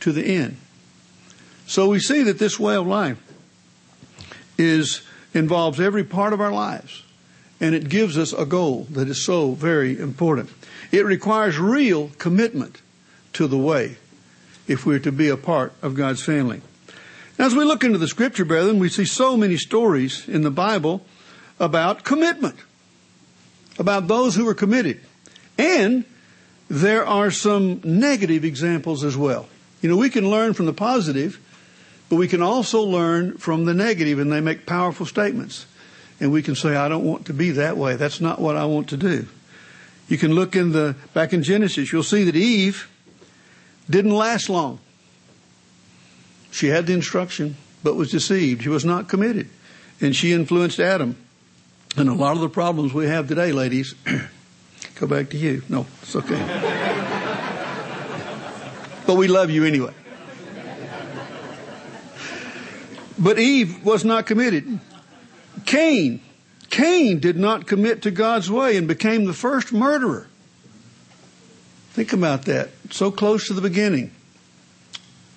to 0.00 0.10
the 0.10 0.24
end. 0.24 0.56
So 1.66 1.88
we 1.88 2.00
see 2.00 2.22
that 2.24 2.38
this 2.38 2.58
way 2.58 2.74
of 2.76 2.86
life 2.86 3.18
is, 4.58 5.02
involves 5.32 5.80
every 5.80 6.04
part 6.04 6.32
of 6.32 6.40
our 6.40 6.52
lives. 6.52 7.02
And 7.60 7.74
it 7.74 7.88
gives 7.88 8.18
us 8.18 8.32
a 8.32 8.44
goal 8.44 8.86
that 8.90 9.08
is 9.08 9.24
so 9.24 9.52
very 9.52 9.98
important. 9.98 10.50
It 10.90 11.04
requires 11.04 11.58
real 11.58 12.10
commitment 12.18 12.82
to 13.34 13.46
the 13.46 13.56
way 13.56 13.96
if 14.66 14.84
we're 14.84 14.98
to 14.98 15.12
be 15.12 15.28
a 15.28 15.36
part 15.36 15.72
of 15.82 15.94
God's 15.94 16.22
family. 16.22 16.62
As 17.38 17.54
we 17.54 17.64
look 17.64 17.84
into 17.84 17.98
the 17.98 18.08
scripture, 18.08 18.44
brethren, 18.44 18.78
we 18.78 18.88
see 18.88 19.04
so 19.04 19.36
many 19.36 19.56
stories 19.56 20.28
in 20.28 20.42
the 20.42 20.50
Bible 20.50 21.04
about 21.58 22.04
commitment 22.04 22.56
about 23.78 24.08
those 24.08 24.34
who 24.34 24.48
are 24.48 24.54
committed. 24.54 25.00
And 25.58 26.04
there 26.68 27.06
are 27.06 27.30
some 27.30 27.80
negative 27.84 28.44
examples 28.44 29.04
as 29.04 29.16
well. 29.16 29.48
You 29.82 29.90
know, 29.90 29.96
we 29.96 30.10
can 30.10 30.30
learn 30.30 30.54
from 30.54 30.66
the 30.66 30.72
positive, 30.72 31.38
but 32.08 32.16
we 32.16 32.28
can 32.28 32.42
also 32.42 32.80
learn 32.82 33.36
from 33.38 33.64
the 33.64 33.74
negative, 33.74 34.18
and 34.18 34.32
they 34.32 34.40
make 34.40 34.66
powerful 34.66 35.06
statements. 35.06 35.66
And 36.20 36.32
we 36.32 36.42
can 36.42 36.54
say, 36.54 36.76
I 36.76 36.88
don't 36.88 37.04
want 37.04 37.26
to 37.26 37.34
be 37.34 37.50
that 37.52 37.76
way. 37.76 37.96
That's 37.96 38.20
not 38.20 38.40
what 38.40 38.56
I 38.56 38.64
want 38.64 38.88
to 38.90 38.96
do. 38.96 39.26
You 40.08 40.18
can 40.18 40.32
look 40.32 40.54
in 40.54 40.72
the, 40.72 40.96
back 41.12 41.32
in 41.32 41.42
Genesis, 41.42 41.92
you'll 41.92 42.02
see 42.02 42.24
that 42.24 42.36
Eve 42.36 42.88
didn't 43.88 44.12
last 44.12 44.48
long. 44.48 44.78
She 46.50 46.68
had 46.68 46.86
the 46.86 46.92
instruction, 46.92 47.56
but 47.82 47.96
was 47.96 48.10
deceived. 48.10 48.62
She 48.62 48.68
was 48.68 48.84
not 48.84 49.08
committed. 49.08 49.48
And 50.00 50.14
she 50.14 50.32
influenced 50.32 50.78
Adam. 50.78 51.16
And 51.96 52.08
a 52.08 52.14
lot 52.14 52.34
of 52.34 52.40
the 52.40 52.48
problems 52.48 52.92
we 52.92 53.06
have 53.06 53.28
today, 53.28 53.52
ladies, 53.52 53.94
go 54.96 55.06
back 55.06 55.30
to 55.30 55.36
you. 55.36 55.62
No, 55.68 55.86
it's 56.02 56.16
okay. 56.16 56.40
but 59.06 59.16
we 59.16 59.28
love 59.28 59.50
you 59.50 59.64
anyway. 59.64 59.94
But 63.16 63.38
Eve 63.38 63.84
was 63.84 64.04
not 64.04 64.26
committed. 64.26 64.80
Cain, 65.66 66.20
Cain 66.68 67.20
did 67.20 67.36
not 67.36 67.68
commit 67.68 68.02
to 68.02 68.10
God's 68.10 68.50
way 68.50 68.76
and 68.76 68.88
became 68.88 69.24
the 69.24 69.32
first 69.32 69.72
murderer. 69.72 70.26
Think 71.92 72.12
about 72.12 72.46
that. 72.46 72.70
So 72.90 73.12
close 73.12 73.46
to 73.46 73.52
the 73.52 73.60
beginning. 73.60 74.10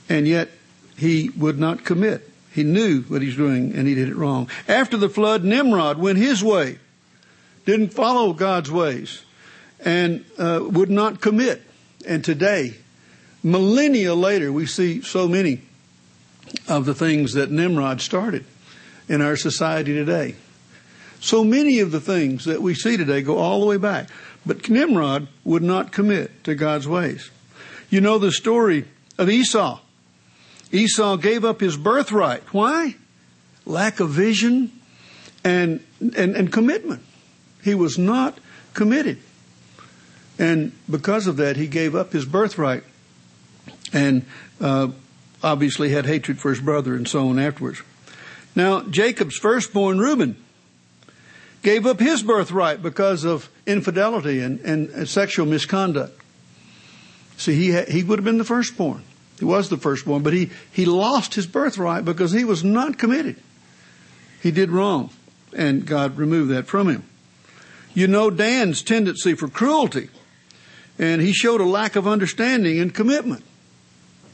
And 0.10 0.28
yet 0.28 0.50
he 0.98 1.30
would 1.30 1.60
not 1.60 1.86
commit. 1.86 2.27
He 2.58 2.64
knew 2.64 3.04
what 3.04 3.22
he 3.22 3.28
was 3.28 3.36
doing 3.36 3.74
and 3.76 3.88
he 3.88 3.94
did 3.94 4.10
it 4.10 4.16
wrong. 4.16 4.50
After 4.68 4.98
the 4.98 5.10
flood, 5.10 5.44
Nimrod 5.44 6.00
went 6.00 6.18
his 6.18 6.44
way, 6.44 6.80
didn't 7.68 7.94
follow 7.94 8.34
God's 8.34 8.72
ways, 8.72 9.22
and 9.80 10.26
uh, 10.40 10.62
would 10.64 10.90
not 10.90 11.22
commit. 11.22 11.62
And 12.08 12.26
today, 12.26 12.74
millennia 13.44 14.16
later, 14.16 14.52
we 14.52 14.66
see 14.66 15.04
so 15.04 15.28
many 15.28 15.62
of 16.68 16.86
the 16.86 16.96
things 16.96 17.34
that 17.34 17.52
Nimrod 17.52 18.02
started 18.02 18.44
in 19.08 19.22
our 19.22 19.36
society 19.36 19.94
today. 19.94 20.34
So 21.20 21.44
many 21.44 21.78
of 21.78 21.92
the 21.92 22.02
things 22.02 22.46
that 22.46 22.64
we 22.64 22.74
see 22.74 22.98
today 22.98 23.22
go 23.22 23.38
all 23.38 23.60
the 23.60 23.68
way 23.68 23.78
back. 23.78 24.10
But 24.48 24.68
Nimrod 24.68 25.28
would 25.44 25.62
not 25.62 25.92
commit 25.92 26.44
to 26.46 26.56
God's 26.56 26.88
ways. 26.88 27.30
You 27.92 28.02
know 28.02 28.18
the 28.18 28.32
story 28.32 28.86
of 29.20 29.30
Esau. 29.30 29.80
Esau 30.72 31.16
gave 31.18 31.46
up 31.46 31.62
his 31.62 31.78
birthright. 31.78 32.44
Why? 32.54 32.96
Lack 33.66 34.00
of 34.00 34.10
vision 34.10 34.72
and, 35.44 35.84
and, 36.00 36.36
and 36.36 36.52
commitment. 36.52 37.04
He 37.64 37.76
was 37.76 37.98
not 37.98 38.38
committed. 38.74 39.20
And 40.40 40.72
because 40.90 41.28
of 41.28 41.38
that, 41.38 41.58
he 41.58 41.68
gave 41.68 41.96
up 41.96 42.14
his 42.14 42.26
birthright 42.26 42.84
and 43.92 44.26
uh, 44.62 44.90
obviously 45.44 45.90
had 45.90 46.06
hatred 46.06 46.40
for 46.40 46.50
his 46.50 46.60
brother 46.60 46.96
and 46.96 47.08
so 47.08 47.30
on 47.30 47.40
afterwards. 47.40 47.82
Now, 48.56 48.82
Jacob's 48.82 49.38
firstborn, 49.38 50.00
Reuben, 50.00 50.36
gave 51.62 51.86
up 51.86 52.00
his 52.00 52.24
birthright 52.24 52.82
because 52.82 53.24
of 53.24 53.50
infidelity 53.66 54.40
and, 54.40 54.60
and 54.62 55.08
sexual 55.08 55.46
misconduct. 55.46 56.20
See, 57.38 57.56
he, 57.56 57.72
ha- 57.72 57.86
he 57.88 58.04
would 58.04 58.20
have 58.20 58.26
been 58.26 58.38
the 58.38 58.44
firstborn. 58.44 59.04
He 59.40 59.46
was 59.46 59.70
the 59.70 59.78
firstborn, 59.78 60.24
but 60.24 60.34
he, 60.34 60.50
he 60.72 60.86
lost 60.86 61.36
his 61.36 61.46
birthright 61.46 62.06
because 62.06 62.32
he 62.32 62.44
was 62.44 62.64
not 62.64 62.98
committed. 62.98 63.36
He 64.42 64.52
did 64.52 64.72
wrong, 64.72 65.12
and 65.56 65.86
God 65.86 66.18
removed 66.18 66.52
that 66.52 66.68
from 66.68 66.90
him. 66.90 67.04
You 67.94 68.08
know 68.08 68.30
Dan's 68.30 68.82
tendency 68.82 69.34
for 69.34 69.48
cruelty, 69.48 70.10
and 71.00 71.22
he 71.22 71.34
showed 71.34 71.62
a 71.62 71.66
lack 71.66 71.96
of 71.96 72.08
understanding 72.08 72.80
and 72.80 72.94
commitment. 72.94 73.44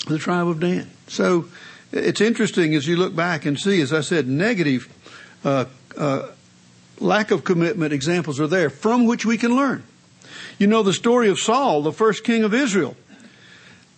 The 0.08 0.18
tribe 0.18 0.48
of 0.48 0.60
Dan. 0.60 0.90
So 1.08 1.46
it's 1.92 2.22
interesting 2.22 2.76
as 2.76 2.88
you 2.88 2.98
look 2.98 3.16
back 3.16 3.46
and 3.46 3.58
see, 3.58 3.80
as 3.82 3.94
I 3.94 4.02
said, 4.02 4.28
negative 4.28 4.92
uh, 5.46 5.66
uh, 5.98 6.30
lack 7.00 7.32
of 7.32 7.44
commitment 7.44 7.94
examples 7.94 8.40
are 8.40 8.48
there 8.48 8.70
from 8.70 9.06
which 9.06 9.26
we 9.26 9.38
can 9.38 9.56
learn. 9.56 9.84
You 10.58 10.68
know 10.68 10.84
the 10.84 10.94
story 10.94 11.30
of 11.30 11.40
Saul, 11.40 11.84
the 11.84 11.92
first 11.92 12.24
king 12.24 12.44
of 12.44 12.54
Israel. 12.54 12.96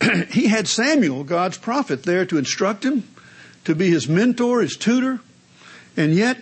he 0.30 0.48
had 0.48 0.68
Samuel, 0.68 1.24
God's 1.24 1.58
prophet, 1.58 2.04
there 2.04 2.26
to 2.26 2.38
instruct 2.38 2.86
him, 2.86 3.04
to 3.64 3.76
be 3.76 3.90
his 3.90 4.08
mentor, 4.08 4.62
his 4.62 4.76
tutor, 4.76 5.20
and 5.98 6.14
yet 6.14 6.38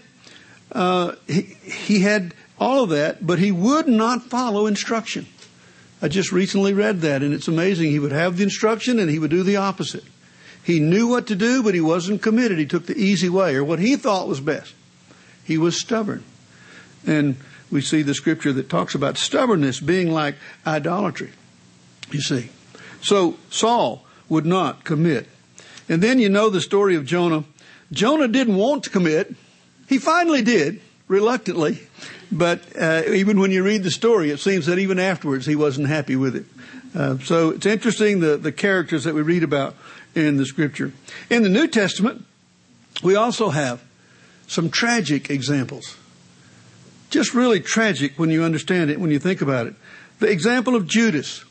uh, 0.72 1.14
he, 1.28 1.42
he 1.42 2.00
had 2.00 2.34
all 2.60 2.84
of 2.84 2.90
that, 2.90 3.26
but 3.26 3.40
he 3.40 3.52
would 3.52 3.88
not 3.88 4.24
follow 4.24 4.68
instruction. 4.68 5.28
I 6.02 6.08
just 6.08 6.32
recently 6.32 6.74
read 6.74 7.02
that, 7.02 7.24
and 7.24 7.34
it's 7.34 7.48
amazing. 7.48 7.90
He 7.90 8.00
would 8.00 8.12
have 8.12 8.38
the 8.38 8.44
instruction 8.44 9.00
and 9.00 9.10
he 9.10 9.20
would 9.20 9.32
do 9.32 9.44
the 9.44 9.56
opposite. 9.56 10.04
He 10.64 10.80
knew 10.80 11.08
what 11.08 11.28
to 11.28 11.36
do, 11.36 11.62
but 11.62 11.74
he 11.74 11.82
wasn't 11.82 12.22
committed. 12.22 12.58
He 12.58 12.66
took 12.66 12.86
the 12.86 12.98
easy 12.98 13.30
way 13.30 13.56
or 13.56 13.64
what 13.64 13.80
he 13.80 13.96
thought 13.96 14.28
was 14.28 14.40
best. 14.40 14.74
He 15.44 15.58
was 15.58 15.80
stubborn. 15.80 16.24
And 17.06 17.36
we 17.70 17.82
see 17.82 18.02
the 18.02 18.14
scripture 18.14 18.54
that 18.54 18.70
talks 18.70 18.96
about 18.96 19.18
stubbornness 19.18 19.80
being 19.80 20.12
like 20.12 20.36
idolatry. 20.66 21.32
You 22.12 22.22
see. 22.22 22.50
So 23.04 23.38
Saul 23.50 24.04
would 24.30 24.46
not 24.46 24.84
commit. 24.84 25.28
And 25.88 26.02
then 26.02 26.20
you 26.20 26.30
know 26.30 26.50
the 26.50 26.62
story 26.62 26.96
of 26.96 27.06
Jonah. 27.06 27.44
Jonah 27.92 28.28
didn't 28.28 28.56
want 28.56 28.84
to 28.86 28.90
commit. 28.90 29.36
He 29.88 30.00
finally 30.00 30.42
did, 30.42 30.82
reluctantly. 31.08 31.80
But 32.32 32.62
uh, 32.80 33.04
even 33.08 33.40
when 33.40 33.52
you 33.52 33.64
read 33.64 33.84
the 33.84 33.92
story, 33.92 34.32
it 34.32 34.40
seems 34.40 34.66
that 34.66 34.80
even 34.80 34.98
afterwards 34.98 35.46
he 35.46 35.56
wasn't 35.56 35.88
happy 35.88 36.16
with 36.16 36.36
it. 36.36 36.46
Uh, 36.96 37.18
so 37.20 37.50
it's 37.50 37.66
interesting 37.66 38.22
the, 38.22 38.38
the 38.38 38.52
characters 38.52 39.04
that 39.04 39.14
we 39.14 39.22
read 39.22 39.44
about 39.44 39.76
in 40.16 40.38
the 40.38 40.46
scripture. 40.46 40.94
In 41.30 41.44
the 41.44 41.50
New 41.50 41.68
Testament, 41.68 42.26
we 43.04 43.16
also 43.16 43.50
have 43.50 43.84
some 44.48 44.70
tragic 44.70 45.30
examples. 45.30 45.98
Just 47.10 47.34
really 47.34 47.60
tragic 47.60 48.18
when 48.18 48.30
you 48.30 48.44
understand 48.44 48.90
it, 48.90 49.00
when 49.00 49.12
you 49.12 49.20
think 49.20 49.42
about 49.42 49.68
it. 49.68 49.76
The 50.20 50.28
example 50.28 50.76
of 50.76 50.88
Judas 50.88 51.44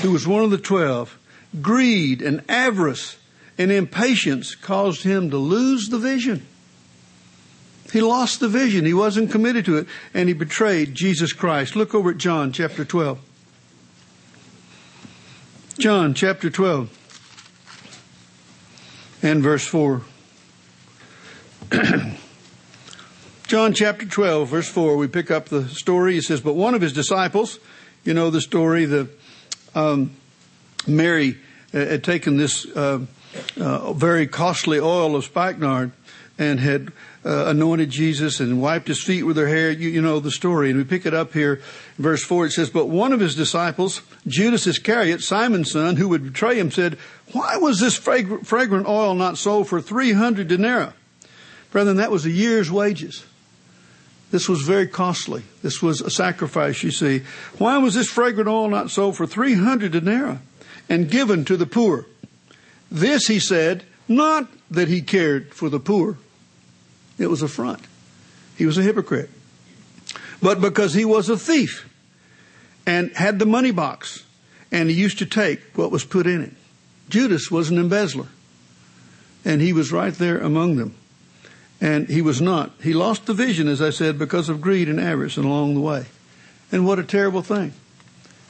who 0.00 0.12
was 0.12 0.26
one 0.26 0.44
of 0.44 0.50
the 0.50 0.58
twelve, 0.58 1.18
greed 1.60 2.22
and 2.22 2.42
avarice 2.48 3.16
and 3.58 3.70
impatience 3.70 4.54
caused 4.54 5.02
him 5.02 5.30
to 5.30 5.36
lose 5.36 5.88
the 5.88 5.98
vision. 5.98 6.46
He 7.92 8.00
lost 8.00 8.40
the 8.40 8.48
vision. 8.48 8.84
He 8.86 8.94
wasn't 8.94 9.30
committed 9.30 9.64
to 9.66 9.76
it 9.76 9.86
and 10.14 10.28
he 10.28 10.32
betrayed 10.32 10.94
Jesus 10.94 11.32
Christ. 11.32 11.76
Look 11.76 11.94
over 11.94 12.10
at 12.10 12.18
John 12.18 12.52
chapter 12.52 12.84
12. 12.84 13.18
John 15.78 16.14
chapter 16.14 16.50
12 16.50 16.96
and 19.22 19.42
verse 19.42 19.66
4. 19.66 20.02
John 23.46 23.74
chapter 23.74 24.06
12 24.06 24.48
verse 24.48 24.68
4, 24.68 24.96
we 24.96 25.08
pick 25.08 25.30
up 25.30 25.48
the 25.48 25.68
story. 25.68 26.14
He 26.14 26.20
says, 26.20 26.40
but 26.40 26.54
one 26.54 26.74
of 26.74 26.80
his 26.80 26.92
disciples, 26.92 27.58
you 28.04 28.14
know 28.14 28.30
the 28.30 28.40
story, 28.40 28.84
the 28.84 29.08
um, 29.74 30.14
Mary 30.86 31.36
uh, 31.72 31.78
had 31.78 32.04
taken 32.04 32.36
this 32.36 32.66
uh, 32.66 33.00
uh, 33.58 33.92
very 33.92 34.26
costly 34.26 34.78
oil 34.78 35.16
of 35.16 35.24
spikenard 35.24 35.92
and 36.38 36.58
had 36.58 36.90
uh, 37.24 37.46
anointed 37.46 37.90
Jesus 37.90 38.40
and 38.40 38.62
wiped 38.62 38.88
his 38.88 39.02
feet 39.02 39.24
with 39.24 39.36
her 39.36 39.46
hair. 39.46 39.70
You, 39.70 39.90
you, 39.90 40.00
know 40.00 40.20
the 40.20 40.30
story. 40.30 40.70
And 40.70 40.78
we 40.78 40.84
pick 40.84 41.04
it 41.04 41.12
up 41.12 41.34
here, 41.34 41.60
verse 41.98 42.24
4. 42.24 42.46
It 42.46 42.52
says, 42.52 42.70
But 42.70 42.88
one 42.88 43.12
of 43.12 43.20
his 43.20 43.34
disciples, 43.34 44.00
Judas 44.26 44.66
Iscariot, 44.66 45.22
Simon's 45.22 45.70
son, 45.70 45.96
who 45.96 46.08
would 46.08 46.24
betray 46.24 46.58
him, 46.58 46.70
said, 46.70 46.96
Why 47.32 47.58
was 47.58 47.78
this 47.78 47.94
fragrant 47.94 48.88
oil 48.88 49.14
not 49.14 49.36
sold 49.36 49.68
for 49.68 49.82
300 49.82 50.48
denarii? 50.48 50.92
Brethren, 51.70 51.98
that 51.98 52.10
was 52.10 52.24
a 52.24 52.30
year's 52.30 52.70
wages. 52.70 53.24
This 54.30 54.48
was 54.48 54.62
very 54.62 54.86
costly. 54.86 55.42
This 55.62 55.82
was 55.82 56.00
a 56.00 56.10
sacrifice, 56.10 56.82
you 56.82 56.90
see. 56.90 57.22
Why 57.58 57.78
was 57.78 57.94
this 57.94 58.08
fragrant 58.08 58.48
oil 58.48 58.68
not 58.68 58.90
sold 58.90 59.16
for 59.16 59.26
300 59.26 59.92
denarii 59.92 60.38
and 60.88 61.10
given 61.10 61.44
to 61.46 61.56
the 61.56 61.66
poor? 61.66 62.06
This, 62.90 63.26
he 63.26 63.40
said, 63.40 63.84
not 64.08 64.48
that 64.70 64.88
he 64.88 65.02
cared 65.02 65.52
for 65.52 65.68
the 65.68 65.80
poor. 65.80 66.18
It 67.18 67.28
was 67.28 67.42
a 67.42 67.48
front. 67.48 67.80
He 68.56 68.66
was 68.66 68.78
a 68.78 68.82
hypocrite. 68.82 69.30
But 70.42 70.60
because 70.60 70.94
he 70.94 71.04
was 71.04 71.28
a 71.28 71.36
thief 71.36 71.88
and 72.86 73.14
had 73.16 73.38
the 73.38 73.46
money 73.46 73.72
box 73.72 74.24
and 74.72 74.88
he 74.88 74.94
used 74.96 75.18
to 75.18 75.26
take 75.26 75.60
what 75.74 75.90
was 75.90 76.04
put 76.04 76.26
in 76.26 76.42
it. 76.42 76.52
Judas 77.08 77.50
was 77.50 77.70
an 77.70 77.78
embezzler 77.78 78.28
and 79.44 79.60
he 79.60 79.72
was 79.72 79.92
right 79.92 80.14
there 80.14 80.38
among 80.38 80.76
them. 80.76 80.94
And 81.80 82.08
he 82.08 82.20
was 82.20 82.40
not. 82.40 82.72
He 82.82 82.92
lost 82.92 83.26
the 83.26 83.34
vision, 83.34 83.66
as 83.68 83.80
I 83.80 83.90
said, 83.90 84.18
because 84.18 84.48
of 84.48 84.60
greed 84.60 84.88
and 84.88 85.00
avarice 85.00 85.36
and 85.36 85.46
along 85.46 85.74
the 85.74 85.80
way. 85.80 86.06
And 86.70 86.86
what 86.86 86.98
a 86.98 87.04
terrible 87.04 87.42
thing. 87.42 87.72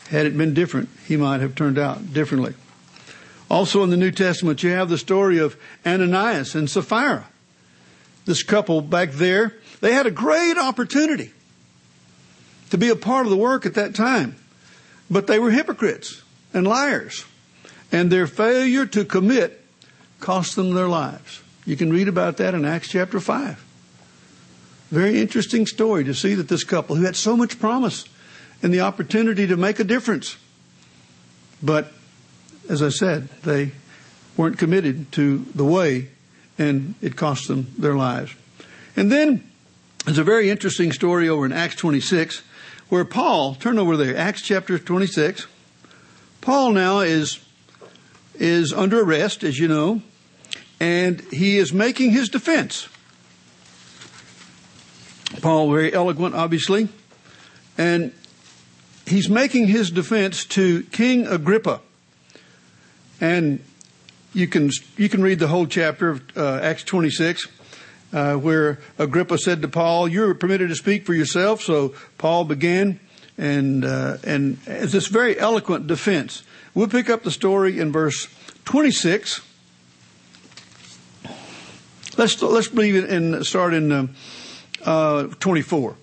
Had 0.09 0.27
it 0.27 0.37
been 0.37 0.55
different, 0.55 0.89
he 1.07 1.17
might 1.17 1.41
have 1.41 1.55
turned 1.55 1.79
out 1.79 2.13
differently. 2.13 2.55
Also 3.49 3.83
in 3.83 3.91
the 3.91 3.97
New 3.97 4.11
Testament, 4.11 4.63
you 4.63 4.71
have 4.71 4.89
the 4.89 4.99
story 4.99 5.39
of 5.39 5.57
Ananias 5.87 6.55
and 6.55 6.69
Sapphira. 6.69 7.27
This 8.25 8.43
couple 8.43 8.81
back 8.81 9.13
there, 9.13 9.55
they 9.81 9.93
had 9.93 10.07
a 10.07 10.11
great 10.11 10.59
opportunity 10.59 11.33
to 12.71 12.79
be 12.79 12.89
a 12.89 12.97
part 12.97 13.27
of 13.27 13.31
the 13.31 13.37
work 13.37 13.67
at 13.67 13.75
that 13.75 13.95
time. 13.95 14.37
But 15.11 15.27
they 15.27 15.39
were 15.39 15.51
hypocrites 15.51 16.23
and 16.55 16.67
liars. 16.67 17.25
And 17.93 18.11
their 18.11 18.29
failure 18.29 18.87
to 18.87 19.05
commit 19.05 19.65
cost 20.21 20.55
them 20.55 20.75
their 20.75 20.89
lives. 20.89 21.40
You 21.65 21.77
can 21.77 21.93
read 21.93 22.09
about 22.09 22.39
that 22.39 22.55
in 22.55 22.65
Acts 22.65 22.89
chapter 22.89 23.21
5. 23.21 23.65
Very 24.91 25.21
interesting 25.21 25.67
story 25.67 26.05
to 26.05 26.15
see 26.15 26.35
that 26.35 26.49
this 26.49 26.65
couple 26.65 26.97
who 26.97 27.05
had 27.05 27.17
so 27.17 27.37
much 27.37 27.61
promise 27.61 28.05
and 28.63 28.75
the 28.75 28.81
opportunity 28.81 29.47
to 29.47 29.57
make 29.57 29.79
a 29.79 29.85
difference. 29.85 30.37
But 31.63 31.93
as 32.69 32.83
I 32.83 32.89
said, 32.89 33.29
they 33.45 33.73
weren't 34.37 34.59
committed 34.59 35.13
to 35.13 35.45
the 35.55 35.65
way 35.65 36.09
and 36.59 36.95
it 37.01 37.17
cost 37.17 37.49
them 37.49 37.73
their 37.79 37.95
lives. 37.95 38.35
And 38.97 39.11
then 39.11 39.49
there's 40.05 40.19
a 40.19 40.25
very 40.25 40.51
interesting 40.51 40.93
story 40.93 41.29
over 41.29 41.47
in 41.47 41.53
Acts 41.53 41.77
26 41.77 42.43
where 42.89 43.05
Paul, 43.05 43.55
turn 43.55 43.79
over 43.79 43.97
there, 43.97 44.17
Acts 44.17 44.43
chapter 44.43 44.79
26. 44.79 45.47
Paul 46.41 46.73
now 46.73 47.01
is, 47.01 47.39
is 48.35 48.73
under 48.73 49.01
arrest, 49.01 49.45
as 49.45 49.59
you 49.59 49.69
know, 49.69 50.03
and 50.81 51.21
he 51.31 51.59
is 51.59 51.73
making 51.73 52.11
his 52.11 52.29
defense. 52.31 52.89
Paul, 55.43 55.71
very 55.71 55.93
eloquent, 55.93 56.35
obviously, 56.35 56.89
and 57.79 58.13
he's 59.07 59.29
making 59.29 59.69
his 59.69 59.91
defense 59.91 60.45
to 60.47 60.83
King 60.85 61.27
Agrippa. 61.27 61.81
And 63.21 63.63
you 64.33 64.49
can, 64.49 64.71
you 64.97 65.09
can 65.09 65.23
read 65.23 65.39
the 65.39 65.49
whole 65.49 65.67
chapter 65.67 66.11
of 66.11 66.37
uh, 66.37 66.61
Acts 66.63 66.83
26. 66.85 67.47
Uh, 68.13 68.35
where 68.35 68.81
Agrippa 68.99 69.39
said 69.39 69.63
to 69.63 69.69
Paul, 69.69 70.09
"You're 70.09 70.35
permitted 70.35 70.69
to 70.71 70.75
speak 70.75 71.07
for 71.07 71.15
yourself." 71.15 71.63
So 71.63 71.95
Paul 72.19 72.43
began, 72.45 72.99
and 73.39 73.85
uh, 73.85 74.17
and 74.25 74.59
as 74.67 74.91
this 74.91 75.07
very 75.07 75.39
eloquent 75.39 75.87
defense. 75.87 76.43
We'll 76.75 76.89
pick 76.89 77.09
up 77.09 77.23
the 77.23 77.31
story 77.31 77.79
in 77.79 77.93
verse 77.93 78.27
26. 78.65 79.43
Let's 82.21 82.43
let's 82.43 82.75
leave 82.75 82.97
it 82.97 83.09
and 83.09 83.47
start 83.47 83.73
in 83.73 83.91
uh, 83.91 84.07
uh, 84.85 85.29
24. 85.41 85.97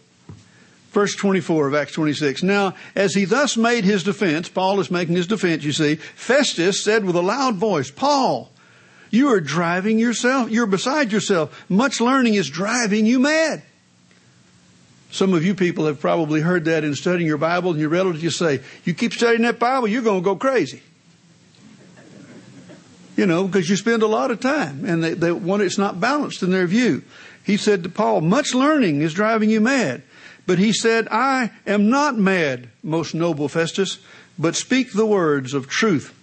Verse 0.89 1.15
24 1.15 1.67
of 1.67 1.75
Acts 1.75 1.91
26. 1.91 2.41
Now, 2.41 2.73
as 2.95 3.13
he 3.13 3.25
thus 3.25 3.55
made 3.55 3.83
his 3.83 4.03
defense, 4.03 4.49
Paul 4.49 4.79
is 4.79 4.89
making 4.89 5.15
his 5.15 5.27
defense, 5.27 5.63
you 5.63 5.71
see, 5.71 5.93
Festus 5.93 6.83
said 6.83 7.05
with 7.05 7.15
a 7.15 7.21
loud 7.21 7.57
voice, 7.57 7.91
Paul, 7.91 8.49
you 9.11 9.27
are 9.27 9.39
driving 9.39 9.99
yourself, 9.99 10.49
you're 10.49 10.65
beside 10.65 11.11
yourself. 11.11 11.63
Much 11.69 12.01
learning 12.01 12.33
is 12.33 12.49
driving 12.49 13.05
you 13.05 13.19
mad. 13.19 13.61
Some 15.11 15.35
of 15.35 15.45
you 15.45 15.53
people 15.53 15.85
have 15.85 15.99
probably 15.99 16.41
heard 16.41 16.65
that 16.65 16.83
in 16.83 16.95
studying 16.95 17.27
your 17.27 17.37
Bible, 17.37 17.69
and 17.69 17.79
your 17.79 17.89
relatives 17.89 18.23
you 18.23 18.31
say, 18.31 18.61
You 18.85 18.95
keep 18.95 19.13
studying 19.13 19.43
that 19.43 19.59
Bible, 19.59 19.87
you're 19.87 20.01
going 20.01 20.21
to 20.21 20.25
go 20.25 20.35
crazy. 20.35 20.81
You 23.17 23.25
know, 23.25 23.47
because 23.47 23.67
you 23.67 23.75
spend 23.75 24.03
a 24.03 24.07
lot 24.07 24.29
of 24.29 24.39
time, 24.39 24.85
and 24.85 25.03
they, 25.03 25.15
they 25.15 25.31
want 25.31 25.63
it's 25.63 25.79
not 25.79 25.99
balanced 25.99 26.43
in 26.43 26.51
their 26.51 26.67
view. 26.67 27.01
He 27.43 27.57
said 27.57 27.81
to 27.83 27.89
Paul, 27.89 28.21
Much 28.21 28.53
learning 28.53 29.01
is 29.01 29.13
driving 29.13 29.49
you 29.49 29.59
mad. 29.59 30.03
But 30.45 30.59
he 30.59 30.71
said, 30.71 31.07
I 31.09 31.51
am 31.65 31.89
not 31.89 32.15
mad, 32.15 32.69
most 32.83 33.15
noble 33.15 33.49
Festus, 33.49 33.97
but 34.37 34.55
speak 34.55 34.93
the 34.93 35.05
words 35.05 35.55
of 35.55 35.67
truth 35.67 36.13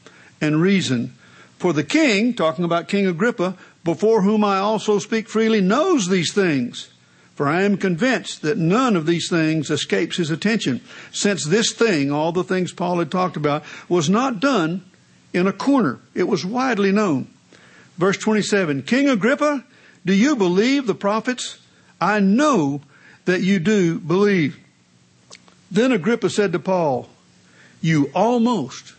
and 0.41 0.63
reason. 0.63 1.15
For 1.59 1.73
the 1.73 1.83
king, 1.83 2.33
talking 2.33 2.65
about 2.65 2.89
King 2.89 3.07
Agrippa, 3.07 3.57
before 3.83 4.23
whom 4.23 4.45
I 4.45 4.59
also 4.59 5.01
speak 5.01 5.29
freely, 5.29 5.61
knows 5.61 6.09
these 6.09 6.33
things. 6.33 6.91
For 7.35 7.49
I 7.49 7.63
am 7.63 7.77
convinced 7.77 8.43
that 8.43 8.57
none 8.57 8.95
of 8.95 9.07
these 9.07 9.29
things 9.29 9.69
escapes 9.69 10.19
his 10.19 10.31
attention, 10.31 10.81
since 11.11 11.45
this 11.45 11.73
thing, 11.73 12.13
all 12.13 12.31
the 12.31 12.45
things 12.45 12.73
Paul 12.73 13.01
had 13.01 13.11
talked 13.11 13.37
about, 13.37 13.65
was 13.89 14.09
not 14.09 14.39
done 14.39 14.85
in 15.35 15.47
a 15.47 15.53
corner. 15.53 15.99
It 16.15 16.25
was 16.25 16.47
widely 16.47 16.93
known. 16.93 17.27
Verse 17.99 18.17
27, 18.17 18.83
King 18.83 19.09
Agrippa, 19.09 19.65
do 20.05 20.15
you 20.15 20.37
believe 20.37 20.87
the 20.87 20.95
prophets? 20.95 21.59
I 22.01 22.21
know 22.21 22.83
that 23.25 23.43
you 23.43 23.59
do 23.59 23.99
believe. 23.99 24.59
Then 25.71 25.93
Agrippa 25.93 26.31
said 26.31 26.53
to 26.53 26.59
Paul, 26.59 27.09
You 27.81 28.11
almost 28.15 28.95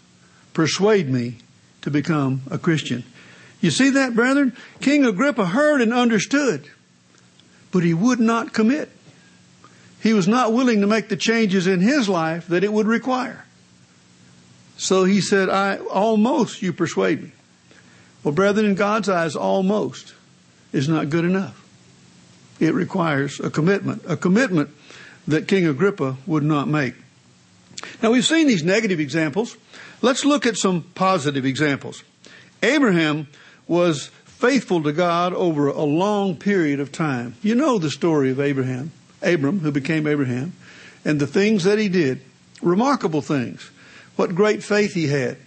persuade 0.54 1.10
me 1.10 1.38
to 1.82 1.92
become 1.92 2.42
a 2.50 2.58
Christian. 2.58 3.04
You 3.62 3.72
see 3.72 3.90
that, 3.92 4.16
brethren? 4.16 4.56
King 4.82 5.06
Agrippa 5.06 5.46
heard 5.46 5.82
and 5.82 5.94
understood 5.94 6.70
but 7.76 7.84
he 7.84 7.94
would 7.94 8.22
not 8.22 8.54
commit. 8.54 8.90
He 10.02 10.14
was 10.14 10.30
not 10.30 10.54
willing 10.54 10.80
to 10.80 10.88
make 10.88 11.10
the 11.10 11.18
changes 11.18 11.68
in 11.68 11.82
his 11.82 12.08
life 12.08 12.48
that 12.48 12.64
it 12.64 12.72
would 12.72 12.88
require. 12.88 13.45
So 14.78 15.06
he 15.06 15.22
said, 15.22 15.50
I 15.50 15.78
almost 15.78 16.62
you 16.62 16.74
persuade 16.74 17.24
me. 17.24 17.32
Well, 18.24 18.34
brethren, 18.34 18.66
in 18.66 18.76
God's 18.76 19.08
eyes, 19.08 19.36
almost 19.36 20.14
is 20.74 20.90
not 20.90 21.10
good 21.10 21.26
enough. 21.26 21.62
It 22.60 22.74
requires 22.74 23.40
a 23.40 23.50
commitment, 23.50 24.04
a 24.08 24.18
commitment 24.18 24.70
that 25.28 25.48
King 25.48 25.68
Agrippa 25.68 26.18
would 26.26 26.44
not 26.44 26.68
make. 26.68 26.96
Now 28.02 28.12
we've 28.12 28.26
seen 28.26 28.48
these 28.48 28.64
negative 28.64 29.00
examples. 29.00 29.58
Let's 30.02 30.26
look 30.26 30.46
at 30.46 30.58
some 30.58 30.84
positive 30.96 31.46
examples. 31.46 32.04
Abraham 32.64 33.28
was 33.68 34.08
faithful 34.26 34.84
to 34.84 34.92
God 34.92 35.34
over 35.34 35.68
a 35.68 35.84
long 35.84 36.36
period 36.36 36.80
of 36.80 36.92
time. 36.92 37.36
You 37.42 37.56
know 37.56 37.78
the 37.78 37.90
story 37.90 38.30
of 38.32 38.40
Abraham, 38.40 38.92
Abram, 39.22 39.60
who 39.60 39.72
became 39.72 40.08
Abraham, 40.08 40.54
and 41.04 41.20
the 41.20 41.28
things 41.28 41.64
that 41.64 41.80
he 41.80 41.90
did. 41.90 42.22
Remarkable 42.62 43.22
things. 43.22 43.70
What 44.16 44.36
great 44.36 44.64
faith 44.64 44.94
he 44.94 45.08
had 45.08 45.38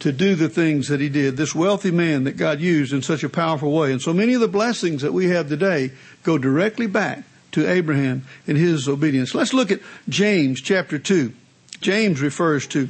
to 0.00 0.12
do 0.12 0.34
the 0.34 0.48
things 0.48 0.88
that 0.88 1.00
he 1.00 1.08
did. 1.08 1.36
This 1.36 1.54
wealthy 1.54 1.90
man 1.90 2.24
that 2.24 2.36
God 2.36 2.60
used 2.60 2.92
in 2.92 3.02
such 3.02 3.24
a 3.24 3.28
powerful 3.28 3.72
way. 3.72 3.90
And 3.90 4.00
so 4.00 4.12
many 4.12 4.34
of 4.34 4.40
the 4.40 4.48
blessings 4.48 5.02
that 5.02 5.12
we 5.12 5.26
have 5.30 5.48
today 5.48 5.90
go 6.22 6.38
directly 6.38 6.86
back 6.86 7.24
to 7.52 7.68
Abraham 7.68 8.24
and 8.46 8.56
his 8.56 8.88
obedience. 8.88 9.34
Let's 9.34 9.52
look 9.52 9.70
at 9.70 9.80
James 10.08 10.60
chapter 10.60 10.98
2. 10.98 11.32
James 11.80 12.20
refers 12.20 12.66
to 12.68 12.88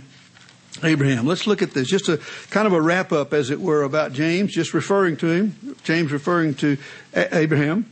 Abraham. 0.82 1.26
Let's 1.26 1.46
look 1.46 1.62
at 1.62 1.72
this. 1.72 1.88
Just 1.88 2.08
a 2.08 2.20
kind 2.50 2.66
of 2.66 2.72
a 2.72 2.80
wrap 2.80 3.12
up, 3.12 3.32
as 3.32 3.50
it 3.50 3.60
were, 3.60 3.82
about 3.82 4.12
James, 4.12 4.52
just 4.52 4.74
referring 4.74 5.16
to 5.18 5.26
him. 5.26 5.76
James 5.84 6.12
referring 6.12 6.54
to 6.56 6.76
a- 7.14 7.36
Abraham. 7.36 7.86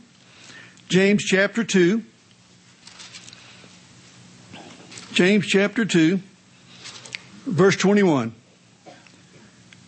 James 0.87 1.23
chapter 1.23 1.63
2. 1.63 2.03
James 5.13 5.47
chapter 5.47 5.83
2, 5.83 6.21
verse 7.47 7.75
21. 7.75 8.33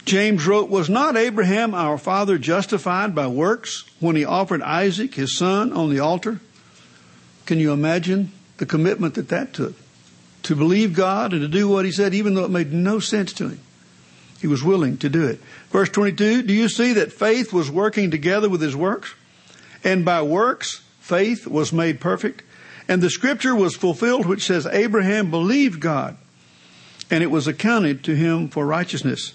James 0.05 0.47
wrote, 0.47 0.69
Was 0.69 0.89
not 0.89 1.15
Abraham 1.15 1.73
our 1.73 1.97
father 1.97 2.37
justified 2.37 3.13
by 3.13 3.27
works 3.27 3.83
when 3.99 4.15
he 4.15 4.25
offered 4.25 4.61
Isaac, 4.61 5.13
his 5.15 5.37
son, 5.37 5.71
on 5.73 5.89
the 5.89 5.99
altar? 5.99 6.39
Can 7.45 7.59
you 7.59 7.71
imagine 7.71 8.31
the 8.57 8.65
commitment 8.65 9.15
that 9.15 9.29
that 9.29 9.53
took? 9.53 9.75
to 10.43 10.55
believe 10.55 10.93
God 10.93 11.33
and 11.33 11.41
to 11.41 11.47
do 11.47 11.67
what 11.67 11.85
he 11.85 11.91
said, 11.91 12.13
even 12.13 12.33
though 12.33 12.45
it 12.45 12.51
made 12.51 12.71
no 12.71 12.99
sense 12.99 13.33
to 13.33 13.49
him. 13.49 13.59
He 14.41 14.47
was 14.47 14.63
willing 14.63 14.97
to 14.97 15.09
do 15.09 15.27
it. 15.27 15.39
Verse 15.69 15.89
22, 15.89 16.43
do 16.43 16.53
you 16.53 16.69
see 16.69 16.93
that 16.93 17.11
faith 17.11 17.51
was 17.51 17.69
working 17.69 18.09
together 18.09 18.49
with 18.49 18.61
his 18.61 18.75
works? 18.75 19.13
And 19.83 20.05
by 20.05 20.21
works, 20.21 20.81
faith 20.99 21.45
was 21.45 21.73
made 21.73 21.99
perfect. 21.99 22.43
And 22.87 23.01
the 23.01 23.09
scripture 23.09 23.53
was 23.53 23.75
fulfilled 23.75 24.25
which 24.25 24.45
says, 24.45 24.65
Abraham 24.65 25.29
believed 25.29 25.81
God, 25.81 26.17
and 27.09 27.23
it 27.23 27.31
was 27.31 27.47
accounted 27.47 28.03
to 28.03 28.15
him 28.15 28.49
for 28.49 28.65
righteousness. 28.65 29.33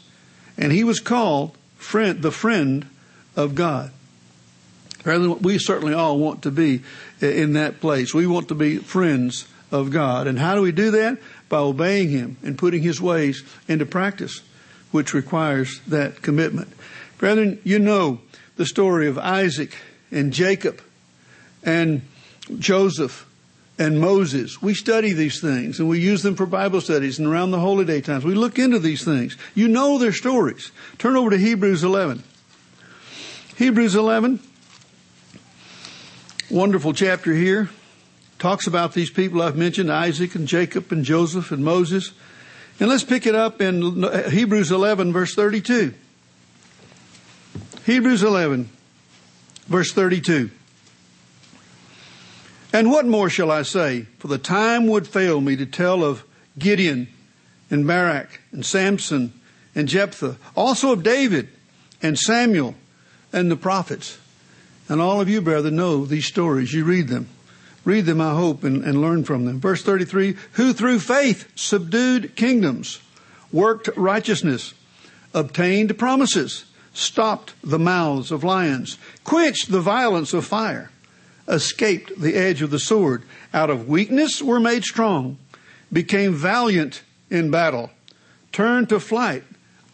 And 0.57 0.73
he 0.73 0.85
was 0.85 1.01
called 1.01 1.57
friend, 1.77 2.23
the 2.23 2.31
friend 2.31 2.87
of 3.37 3.55
God. 3.55 3.91
We 5.05 5.59
certainly 5.59 5.93
all 5.93 6.19
want 6.19 6.43
to 6.43 6.51
be 6.51 6.83
in 7.21 7.55
that 7.55 7.81
place. 7.81 8.15
We 8.15 8.27
want 8.27 8.49
to 8.49 8.55
be 8.55 8.79
friends 8.79 9.47
of 9.71 9.91
God. 9.91 10.27
And 10.27 10.39
how 10.39 10.55
do 10.55 10.63
we 10.63 10.73
do 10.73 10.93
that? 10.93 11.19
By 11.49 11.59
obeying 11.59 12.09
Him 12.09 12.39
and 12.43 12.57
putting 12.57 12.83
His 12.83 13.03
ways 13.03 13.43
into 13.69 13.85
practice, 13.85 14.41
which 14.93 15.13
requires 15.13 15.81
that 15.89 16.23
commitment. 16.23 16.73
Brethren, 17.19 17.61
you 17.65 17.79
know 17.79 18.21
the 18.57 18.65
story 18.65 19.07
of 19.09 19.19
Isaac 19.19 19.77
and 20.11 20.33
Jacob 20.33 20.81
and 21.63 22.03
Joseph 22.59 23.27
and 23.79 24.01
Moses. 24.01 24.63
We 24.63 24.75
study 24.75 25.13
these 25.13 25.41
things 25.41 25.81
and 25.81 25.89
we 25.89 26.01
use 26.01 26.23
them 26.23 26.37
for 26.37 26.47
Bible 26.47 26.81
studies 26.81 27.19
and 27.19 27.27
around 27.27 27.51
the 27.51 27.61
holy 27.61 27.85
day 27.85 28.01
times. 28.01 28.25
We 28.25 28.35
look 28.35 28.59
into 28.59 28.79
these 28.79 29.05
things. 29.05 29.37
You 29.55 29.69
know 29.69 29.99
their 29.99 30.13
stories. 30.13 30.71
Turn 30.99 31.17
over 31.17 31.31
to 31.31 31.39
Hebrews 31.39 31.83
11. 31.83 32.23
Hebrews 33.57 33.95
11. 33.95 34.41
Wonderful 36.51 36.93
chapter 36.93 37.33
here 37.33 37.71
talks 38.39 38.67
about 38.67 38.93
these 38.93 39.11
people 39.11 39.41
I've 39.41 39.57
mentioned, 39.57 39.91
Isaac 39.91 40.35
and 40.35 40.47
Jacob 40.47 40.93
and 40.93 41.05
Joseph 41.05 41.51
and 41.51 41.65
Moses. 41.65 42.13
And 42.79 42.89
let's 42.89 43.05
pick 43.05 43.27
it 43.27 43.35
up 43.35 43.61
in 43.61 44.03
Hebrews 44.31 44.71
11 44.71 45.13
verse 45.13 45.35
32. 45.35 45.95
Hebrews 47.87 48.23
11 48.23 48.69
verse 49.67 49.93
32. 49.93 50.51
And 52.75 52.91
what 52.91 53.07
more 53.07 53.31
shall 53.31 53.53
I 53.53 53.63
say? 53.63 54.09
For 54.19 54.27
the 54.27 54.37
time 54.37 54.89
would 54.89 55.07
fail 55.07 55.41
me 55.41 55.55
to 55.55 55.65
tell 55.65 56.03
of 56.03 56.25
Gideon 56.59 57.07
and 57.71 57.87
Barak 57.87 58.41
and 58.51 58.67
Samson 58.67 59.33
and 59.77 59.87
Jephthah, 59.87 60.39
also 60.57 60.91
of 60.91 61.05
David 61.05 61.51
and 62.03 62.19
Samuel 62.19 62.75
and 63.33 63.49
the 63.49 63.57
prophets. 63.57 64.19
And 64.89 65.01
all 65.01 65.21
of 65.21 65.29
you, 65.29 65.41
brother, 65.41 65.71
know 65.71 66.05
these 66.05 66.27
stories. 66.27 66.73
You 66.73 66.85
read 66.85 67.07
them. 67.07 67.29
Read 67.85 68.07
them, 68.07 68.21
I 68.21 68.35
hope, 68.35 68.65
and, 68.65 68.83
and 68.83 69.01
learn 69.01 69.23
from 69.23 69.45
them. 69.45 69.61
Verse 69.61 69.85
33 69.85 70.37
Who 70.55 70.73
through 70.73 70.99
faith 70.99 71.53
subdued 71.55 72.35
kingdoms, 72.35 73.01
worked 73.53 73.89
righteousness, 73.97 74.75
obtained 75.33 75.97
promises, 75.97 76.65
stopped 76.93 77.55
the 77.63 77.79
mouths 77.79 78.33
of 78.33 78.43
lions, 78.43 78.99
quenched 79.23 79.71
the 79.71 79.81
violence 79.81 80.35
of 80.35 80.45
fire, 80.45 80.91
escaped 81.49 82.21
the 82.21 82.35
edge 82.35 82.63
of 82.63 82.71
the 82.71 82.79
sword, 82.79 83.23
out 83.53 83.71
of 83.71 83.89
weakness 83.89 84.43
were 84.43 84.61
made 84.61 84.85
strong, 84.85 85.39
became 85.93 86.35
valiant 86.35 87.03
in 87.31 87.51
battle, 87.51 87.91
turned 88.53 88.89
to 88.89 89.01
flight 89.01 89.45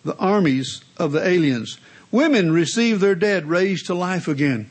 the 0.05 0.17
armies 0.17 0.83
of 0.97 1.13
the 1.13 1.27
aliens. 1.27 1.79
Women 2.11 2.53
received 2.53 3.01
their 3.01 3.15
dead 3.15 3.47
raised 3.47 3.87
to 3.87 3.95
life 3.95 4.29
again. 4.29 4.69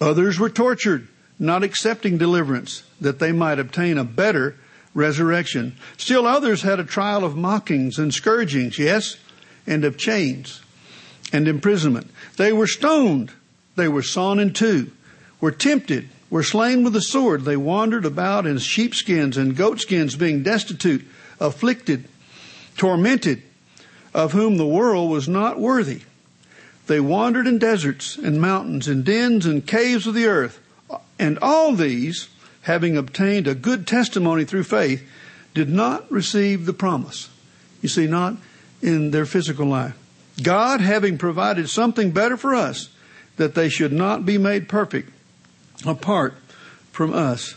Others 0.00 0.38
were 0.38 0.50
tortured, 0.50 1.08
not 1.38 1.62
accepting 1.62 2.18
deliverance, 2.18 2.82
that 3.00 3.18
they 3.18 3.32
might 3.32 3.58
obtain 3.58 3.98
a 3.98 4.04
better 4.04 4.56
resurrection. 4.94 5.76
Still 5.96 6.26
others 6.26 6.62
had 6.62 6.80
a 6.80 6.84
trial 6.84 7.24
of 7.24 7.36
mockings 7.36 7.98
and 7.98 8.12
scourgings, 8.12 8.78
yes, 8.78 9.16
and 9.66 9.84
of 9.84 9.96
chains 9.96 10.62
and 11.32 11.46
imprisonment. 11.46 12.10
They 12.36 12.52
were 12.52 12.66
stoned, 12.66 13.32
they 13.76 13.88
were 13.88 14.02
sawn 14.02 14.38
in 14.38 14.52
two, 14.52 14.90
were 15.40 15.50
tempted, 15.50 16.08
were 16.28 16.42
slain 16.42 16.84
with 16.84 16.92
the 16.92 17.00
sword. 17.00 17.44
They 17.44 17.56
wandered 17.56 18.04
about 18.04 18.46
in 18.46 18.58
sheepskins 18.58 19.36
and 19.36 19.56
goatskins, 19.56 20.16
being 20.16 20.42
destitute, 20.42 21.04
afflicted, 21.40 22.04
tormented, 22.76 23.42
of 24.14 24.32
whom 24.32 24.56
the 24.56 24.66
world 24.66 25.10
was 25.10 25.28
not 25.28 25.58
worthy. 25.58 26.02
They 26.86 27.00
wandered 27.00 27.46
in 27.46 27.58
deserts 27.58 28.16
and 28.16 28.40
mountains, 28.40 28.88
in 28.88 29.02
dens 29.02 29.46
and 29.46 29.66
caves 29.66 30.06
of 30.06 30.14
the 30.14 30.26
earth. 30.26 30.60
And 31.18 31.38
all 31.40 31.74
these, 31.74 32.28
having 32.62 32.96
obtained 32.96 33.46
a 33.46 33.54
good 33.54 33.86
testimony 33.86 34.44
through 34.44 34.64
faith, 34.64 35.06
did 35.54 35.68
not 35.68 36.10
receive 36.10 36.66
the 36.66 36.72
promise. 36.72 37.28
You 37.82 37.88
see, 37.88 38.06
not 38.06 38.36
in 38.82 39.10
their 39.10 39.26
physical 39.26 39.66
life. 39.66 39.96
God 40.42 40.80
having 40.80 41.18
provided 41.18 41.68
something 41.68 42.12
better 42.12 42.36
for 42.36 42.54
us, 42.54 42.88
that 43.36 43.54
they 43.54 43.68
should 43.68 43.92
not 43.92 44.26
be 44.26 44.38
made 44.38 44.68
perfect 44.68 45.12
apart 45.86 46.34
from 46.92 47.12
us. 47.14 47.54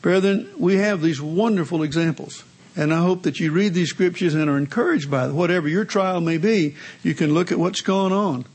Brethren, 0.00 0.48
we 0.58 0.76
have 0.76 1.00
these 1.00 1.20
wonderful 1.20 1.82
examples. 1.82 2.44
And 2.74 2.92
I 2.92 2.98
hope 2.98 3.22
that 3.22 3.38
you 3.38 3.52
read 3.52 3.74
these 3.74 3.90
scriptures 3.90 4.34
and 4.34 4.48
are 4.48 4.56
encouraged 4.56 5.10
by 5.10 5.26
them. 5.26 5.36
Whatever 5.36 5.68
your 5.68 5.84
trial 5.84 6.20
may 6.20 6.38
be, 6.38 6.74
you 7.02 7.14
can 7.14 7.34
look 7.34 7.52
at 7.52 7.58
what's 7.58 7.82
going 7.82 8.12
on 8.12 8.46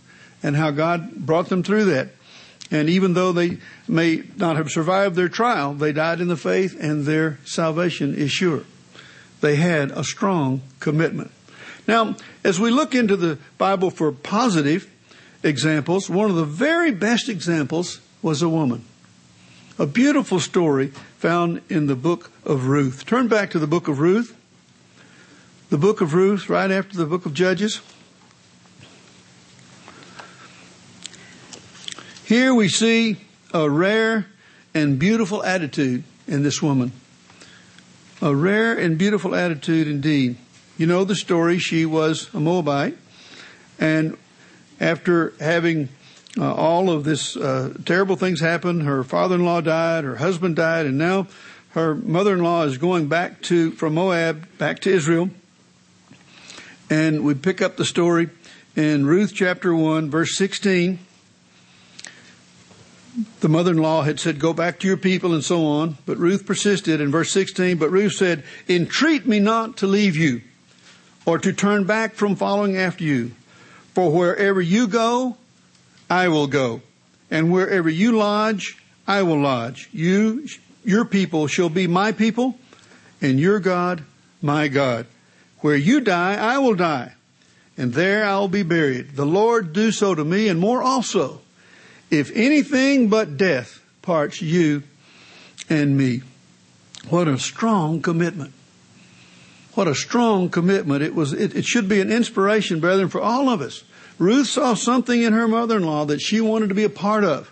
and 0.42 0.56
how 0.56 0.72
God 0.72 1.16
brought 1.16 1.50
them 1.50 1.64
through 1.64 1.86
that. 1.86 2.10
And 2.70 2.90
even 2.90 3.14
though 3.14 3.32
they 3.32 3.60
may 3.88 4.24
not 4.36 4.58
have 4.58 4.72
survived 4.72 5.16
their 5.16 5.30
trial, 5.30 5.74
they 5.74 5.94
died 5.94 6.20
in 6.20 6.28
the 6.28 6.36
faith 6.36 6.76
and 6.80 7.06
their 7.06 7.40
salvation 7.46 8.14
is 8.14 8.32
sure. 8.32 8.64
They 9.40 9.56
had 9.56 9.92
a 9.92 10.04
strong 10.04 10.62
commitment. 10.80 11.32
Now, 11.88 12.16
as 12.44 12.60
we 12.60 12.72
look 12.72 12.94
into 12.94 13.16
the 13.16 13.38
Bible 13.58 13.92
for 13.92 14.12
positive 14.12 14.92
examples, 15.44 16.10
one 16.10 16.30
of 16.30 16.36
the 16.36 16.44
very 16.44 16.92
best 16.92 17.30
examples 17.30 18.02
was 18.22 18.42
a 18.42 18.50
woman. 18.50 18.84
A 19.80 19.86
beautiful 19.86 20.40
story 20.40 20.88
found 21.20 21.62
in 21.70 21.86
the 21.86 21.96
book 21.96 22.32
of 22.44 22.66
Ruth. 22.66 23.06
Turn 23.06 23.28
back 23.28 23.52
to 23.52 23.60
the 23.60 23.68
book 23.68 23.88
of 23.88 24.00
Ruth. 24.00 24.36
The 25.70 25.78
book 25.78 26.02
of 26.02 26.16
Ruth, 26.16 26.50
right 26.50 26.72
after 26.72 26.98
the 26.98 27.06
book 27.06 27.28
of 27.28 27.36
Judges. 27.36 27.82
Here 32.26 32.56
we 32.56 32.68
see 32.70 33.18
a 33.54 33.70
rare 33.70 34.26
and 34.74 34.98
beautiful 34.98 35.44
attitude 35.44 36.04
in 36.28 36.42
this 36.42 36.60
woman. 36.60 36.92
A 38.20 38.34
rare 38.34 38.76
and 38.76 38.98
beautiful 38.98 39.36
attitude 39.36 39.88
indeed. 39.88 40.38
You 40.80 40.88
know 40.88 41.04
the 41.04 41.16
story. 41.16 41.60
She 41.60 41.86
was 41.86 42.34
a 42.34 42.40
Moabite. 42.40 42.98
And 43.80 44.18
after 44.80 45.34
having 45.40 45.90
uh, 46.38 46.54
all 46.54 46.90
of 46.90 47.04
this 47.04 47.36
uh, 47.36 47.74
terrible 47.86 48.16
things 48.16 48.40
happened. 48.40 48.84
her 48.84 49.04
father-in-law 49.04 49.62
died, 49.62 50.04
her 50.04 50.18
husband 50.18 50.56
died, 50.56 50.86
and 50.86 50.98
now 50.98 51.28
her 51.72 51.96
mother-in-law 51.96 52.64
is 52.64 52.78
going 52.78 53.08
back 53.08 53.42
to 53.44 53.72
from 53.72 53.96
Moab 53.96 54.48
back 54.58 54.80
to 54.82 54.92
Israel. 54.92 55.30
And 56.90 57.24
we 57.24 57.34
pick 57.34 57.62
up 57.62 57.78
the 57.78 57.86
story 57.86 58.30
in 58.76 59.06
Ruth 59.06 59.34
chapter 59.34 59.76
1 59.76 60.10
verse 60.10 60.38
16. 60.38 61.00
The 63.40 63.50
mother-in-law 63.50 64.04
had 64.04 64.20
said, 64.20 64.40
go 64.40 64.54
back 64.54 64.80
to 64.80 64.88
your 64.88 64.98
people 64.98 65.34
and 65.34 65.44
so 65.44 65.66
on, 65.66 65.98
but 66.06 66.18
Ruth 66.18 66.46
persisted 66.46 67.02
in 67.02 67.10
verse 67.10 67.32
16, 67.32 67.78
but 67.78 67.90
Ruth 67.90 68.14
said, 68.14 68.44
entreat 68.70 69.26
me 69.26 69.40
not 69.40 69.78
to 69.78 69.88
leave 69.88 70.16
you 70.16 70.42
or 71.26 71.40
to 71.40 71.52
turn 71.52 71.86
back 71.86 72.14
from 72.14 72.36
following 72.36 72.78
after 72.78 73.04
you. 73.04 73.32
For 73.96 74.12
wherever 74.12 74.62
you 74.62 74.88
go, 74.88 75.38
I 76.10 76.28
will 76.30 76.48
go. 76.48 76.82
And 77.30 77.52
wherever 77.52 77.90
you 77.90 78.14
lodge, 78.14 78.78
I 79.08 79.24
will 79.24 79.40
lodge. 79.42 79.90
You, 79.92 80.48
your 80.84 81.06
people 81.06 81.48
shall 81.48 81.70
be 81.70 81.88
my 81.88 82.12
people, 82.12 82.58
and 83.22 83.40
your 83.40 83.60
God, 83.60 84.04
my 84.42 84.68
God. 84.68 85.06
Where 85.60 85.76
you 85.76 86.02
die, 86.02 86.36
I 86.36 86.60
will 86.60 86.76
die, 86.76 87.14
and 87.78 87.94
there 87.94 88.24
I 88.24 88.38
will 88.38 88.48
be 88.48 88.64
buried. 88.64 89.16
The 89.16 89.26
Lord 89.26 89.74
do 89.74 89.92
so 89.92 90.14
to 90.16 90.24
me, 90.24 90.48
and 90.48 90.60
more 90.60 90.82
also, 90.82 91.42
if 92.10 92.32
anything 92.36 93.10
but 93.10 93.38
death 93.38 93.82
parts 94.02 94.42
you 94.42 94.84
and 95.70 95.98
me. 95.98 96.22
What 97.10 97.28
a 97.28 97.38
strong 97.38 98.02
commitment. 98.02 98.54
What 99.74 99.88
a 99.88 99.96
strong 99.96 100.50
commitment. 100.50 101.04
It 101.04 101.14
was, 101.14 101.34
it, 101.34 101.56
it 101.56 101.66
should 101.66 101.88
be 101.88 102.02
an 102.02 102.12
inspiration, 102.12 102.80
brethren, 102.80 103.10
for 103.10 103.22
all 103.22 103.50
of 103.50 103.62
us. 103.62 103.84
Ruth 104.20 104.48
saw 104.48 104.74
something 104.74 105.22
in 105.22 105.34
her 105.34 105.48
mother-in-law 105.48 106.06
that 106.06 106.22
she 106.22 106.42
wanted 106.42 106.70
to 106.70 106.76
be 106.76 106.84
a 106.84 106.90
part 106.90 107.24
of 107.24 107.52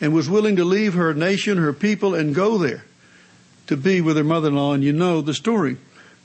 and 0.00 0.14
was 0.14 0.28
willing 0.28 0.56
to 0.56 0.64
leave 0.64 0.94
her 0.94 1.14
nation, 1.14 1.58
her 1.58 1.72
people, 1.72 2.14
and 2.14 2.34
go 2.34 2.58
there 2.58 2.84
to 3.66 3.76
be 3.76 4.00
with 4.00 4.16
her 4.16 4.24
mother-in-law. 4.24 4.74
And 4.74 4.84
you 4.84 4.92
know 4.92 5.20
the 5.20 5.34
story, 5.34 5.76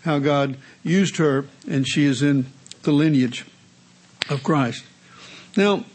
how 0.03 0.19
God 0.19 0.57
used 0.83 1.17
her 1.17 1.45
and 1.69 1.87
she 1.87 2.05
is 2.05 2.21
in 2.21 2.47
the 2.83 2.91
lineage 2.91 3.45
of 4.29 4.43
Christ. 4.43 4.83
Now, 5.55 5.85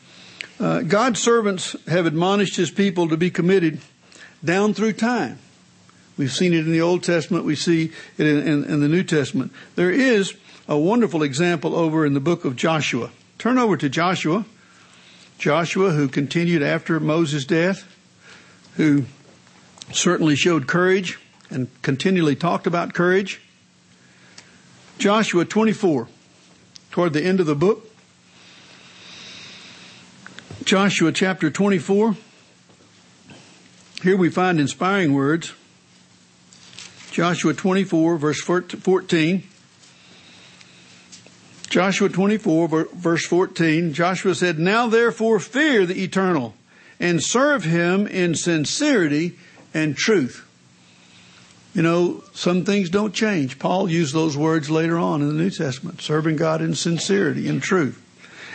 uh, 0.58 0.82
God's 0.82 1.20
servants 1.20 1.74
have 1.86 2.06
admonished 2.06 2.56
his 2.56 2.70
people 2.70 3.08
to 3.08 3.16
be 3.16 3.30
committed 3.30 3.80
down 4.44 4.74
through 4.74 4.94
time. 4.94 5.38
We've 6.16 6.32
seen 6.32 6.52
it 6.52 6.66
in 6.66 6.72
the 6.72 6.82
Old 6.82 7.02
Testament. 7.02 7.44
We 7.44 7.56
see 7.56 7.92
it 8.18 8.26
in, 8.26 8.46
in, 8.46 8.64
in, 8.64 8.80
the 8.80 8.88
New 8.88 9.02
Testament. 9.02 9.52
There 9.74 9.90
is 9.90 10.34
a 10.68 10.78
wonderful 10.78 11.22
example 11.22 11.74
over 11.74 12.04
in 12.04 12.12
the 12.12 12.20
book 12.20 12.44
of 12.44 12.56
Joshua. 12.56 13.10
Turn 13.40 13.56
over 13.56 13.74
to 13.78 13.88
Joshua. 13.88 14.44
Joshua, 15.38 15.92
who 15.92 16.08
continued 16.08 16.62
after 16.62 17.00
Moses' 17.00 17.46
death, 17.46 17.86
who 18.76 19.06
certainly 19.94 20.36
showed 20.36 20.66
courage 20.66 21.18
and 21.48 21.68
continually 21.80 22.36
talked 22.36 22.66
about 22.66 22.92
courage. 22.92 23.40
Joshua 24.98 25.46
24, 25.46 26.08
toward 26.90 27.14
the 27.14 27.24
end 27.24 27.40
of 27.40 27.46
the 27.46 27.54
book. 27.54 27.90
Joshua 30.64 31.10
chapter 31.10 31.50
24. 31.50 32.16
Here 34.02 34.18
we 34.18 34.28
find 34.28 34.60
inspiring 34.60 35.14
words. 35.14 35.54
Joshua 37.10 37.54
24 37.54 38.18
verse 38.18 38.42
14. 38.42 39.49
Joshua 41.70 42.08
24 42.08 42.88
verse 42.92 43.24
14, 43.24 43.92
Joshua 43.92 44.34
said, 44.34 44.58
Now 44.58 44.88
therefore 44.88 45.38
fear 45.38 45.86
the 45.86 46.02
eternal 46.02 46.54
and 46.98 47.22
serve 47.22 47.62
him 47.62 48.08
in 48.08 48.34
sincerity 48.34 49.38
and 49.72 49.96
truth. 49.96 50.46
You 51.72 51.82
know, 51.82 52.24
some 52.34 52.64
things 52.64 52.90
don't 52.90 53.14
change. 53.14 53.60
Paul 53.60 53.88
used 53.88 54.12
those 54.12 54.36
words 54.36 54.68
later 54.68 54.98
on 54.98 55.22
in 55.22 55.28
the 55.28 55.34
New 55.34 55.50
Testament, 55.50 56.02
serving 56.02 56.34
God 56.34 56.60
in 56.60 56.74
sincerity 56.74 57.48
and 57.48 57.62
truth. 57.62 58.04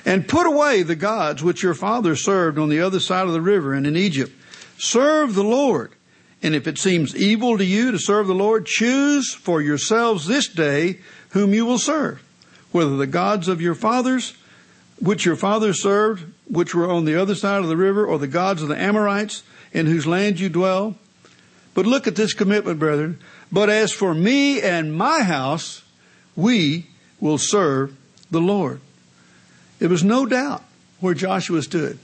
And 0.05 0.27
put 0.27 0.45
away 0.45 0.83
the 0.83 0.97
gods 0.97 1.41
which 1.41 1.63
your 1.63 1.73
fathers 1.73 2.23
served 2.23 2.59
on 2.59 2.67
the 2.67 2.81
other 2.81 2.99
side 2.99 3.27
of 3.27 3.33
the 3.33 3.41
river 3.41 3.73
and 3.73 3.87
in 3.87 3.95
Egypt. 3.95 4.33
Serve 4.77 5.33
the 5.33 5.43
Lord. 5.43 5.93
And 6.43 6.53
if 6.53 6.67
it 6.67 6.77
seems 6.77 7.15
evil 7.15 7.57
to 7.57 7.65
you 7.65 7.91
to 7.91 7.97
serve 7.97 8.27
the 8.27 8.35
Lord, 8.35 8.65
choose 8.65 9.33
for 9.33 9.61
yourselves 9.61 10.27
this 10.27 10.49
day 10.49 10.99
whom 11.29 11.53
you 11.53 11.65
will 11.65 11.79
serve, 11.79 12.21
whether 12.75 12.97
the 12.97 13.07
gods 13.07 13.47
of 13.47 13.61
your 13.61 13.73
fathers, 13.73 14.33
which 14.99 15.23
your 15.23 15.37
fathers 15.37 15.81
served, 15.81 16.25
which 16.45 16.75
were 16.75 16.91
on 16.91 17.05
the 17.05 17.15
other 17.15 17.33
side 17.33 17.61
of 17.61 17.69
the 17.69 17.77
river, 17.77 18.05
or 18.05 18.19
the 18.19 18.27
gods 18.27 18.61
of 18.61 18.67
the 18.67 18.77
Amorites, 18.77 19.43
in 19.71 19.85
whose 19.85 20.05
land 20.05 20.41
you 20.41 20.49
dwell. 20.49 20.93
But 21.73 21.85
look 21.85 22.05
at 22.05 22.17
this 22.17 22.33
commitment, 22.33 22.77
brethren. 22.77 23.17
But 23.49 23.69
as 23.69 23.93
for 23.93 24.13
me 24.13 24.61
and 24.61 24.93
my 24.93 25.23
house, 25.23 25.83
we 26.35 26.87
will 27.21 27.37
serve 27.37 27.95
the 28.29 28.41
Lord. 28.41 28.81
It 29.79 29.87
was 29.87 30.03
no 30.03 30.25
doubt 30.25 30.61
where 30.99 31.13
Joshua 31.13 31.61
stood. 31.61 31.97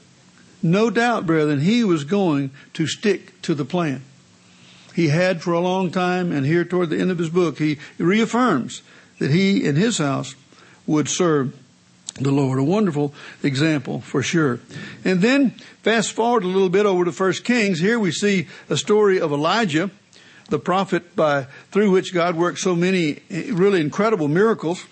No 0.64 0.90
doubt, 0.90 1.26
brethren, 1.26 1.60
he 1.60 1.84
was 1.84 2.06
going 2.06 2.52
to 2.76 2.88
stick 2.88 3.42
to 3.42 3.54
the 3.54 3.66
plan. 3.66 4.04
He 4.96 5.10
had 5.10 5.42
for 5.42 5.52
a 5.52 5.60
long 5.60 5.92
time, 5.92 6.32
and 6.32 6.46
here 6.46 6.64
toward 6.64 6.92
the 6.92 7.00
end 7.00 7.12
of 7.12 7.18
his 7.18 7.30
book, 7.30 7.58
he 7.58 7.78
reaffirms 7.98 8.84
that 9.20 9.32
he 9.32 9.68
and 9.68 9.78
his 9.78 9.98
house 9.98 10.34
would 10.92 11.10
serve 11.10 11.58
the 12.16 12.32
Lord. 12.32 12.60
A 12.60 12.64
wonderful 12.64 13.14
example 13.44 14.02
for 14.02 14.22
sure. 14.22 14.60
And 15.04 15.22
then 15.22 15.52
fast 15.82 16.12
forward 16.12 16.44
a 16.44 16.48
little 16.48 16.70
bit 16.70 16.86
over 16.86 17.06
to 17.06 17.12
First 17.12 17.44
Kings. 17.44 17.80
Here 17.80 18.00
we 18.00 18.12
see 18.12 18.48
a 18.70 18.78
story 18.78 19.20
of 19.20 19.32
Elijah, 19.32 19.90
the 20.50 20.60
prophet 20.60 21.16
by 21.16 21.48
through 21.72 21.92
which 21.92 22.14
God 22.14 22.36
worked 22.36 22.60
so 22.60 22.76
many 22.76 23.20
really 23.30 23.82
incredible 23.82 24.28
miracles. 24.28 24.86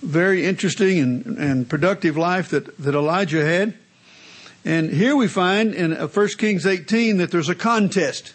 Very 0.00 0.46
interesting 0.46 0.98
and, 1.00 1.38
and 1.38 1.68
productive 1.68 2.16
life 2.16 2.50
that, 2.50 2.76
that 2.78 2.94
Elijah 2.94 3.44
had. 3.44 3.74
And 4.64 4.90
here 4.90 5.16
we 5.16 5.28
find 5.28 5.74
in 5.74 5.92
1 5.92 6.00
uh, 6.02 6.28
Kings 6.36 6.66
18 6.66 7.18
that 7.18 7.30
there's 7.30 7.48
a 7.48 7.54
contest. 7.54 8.32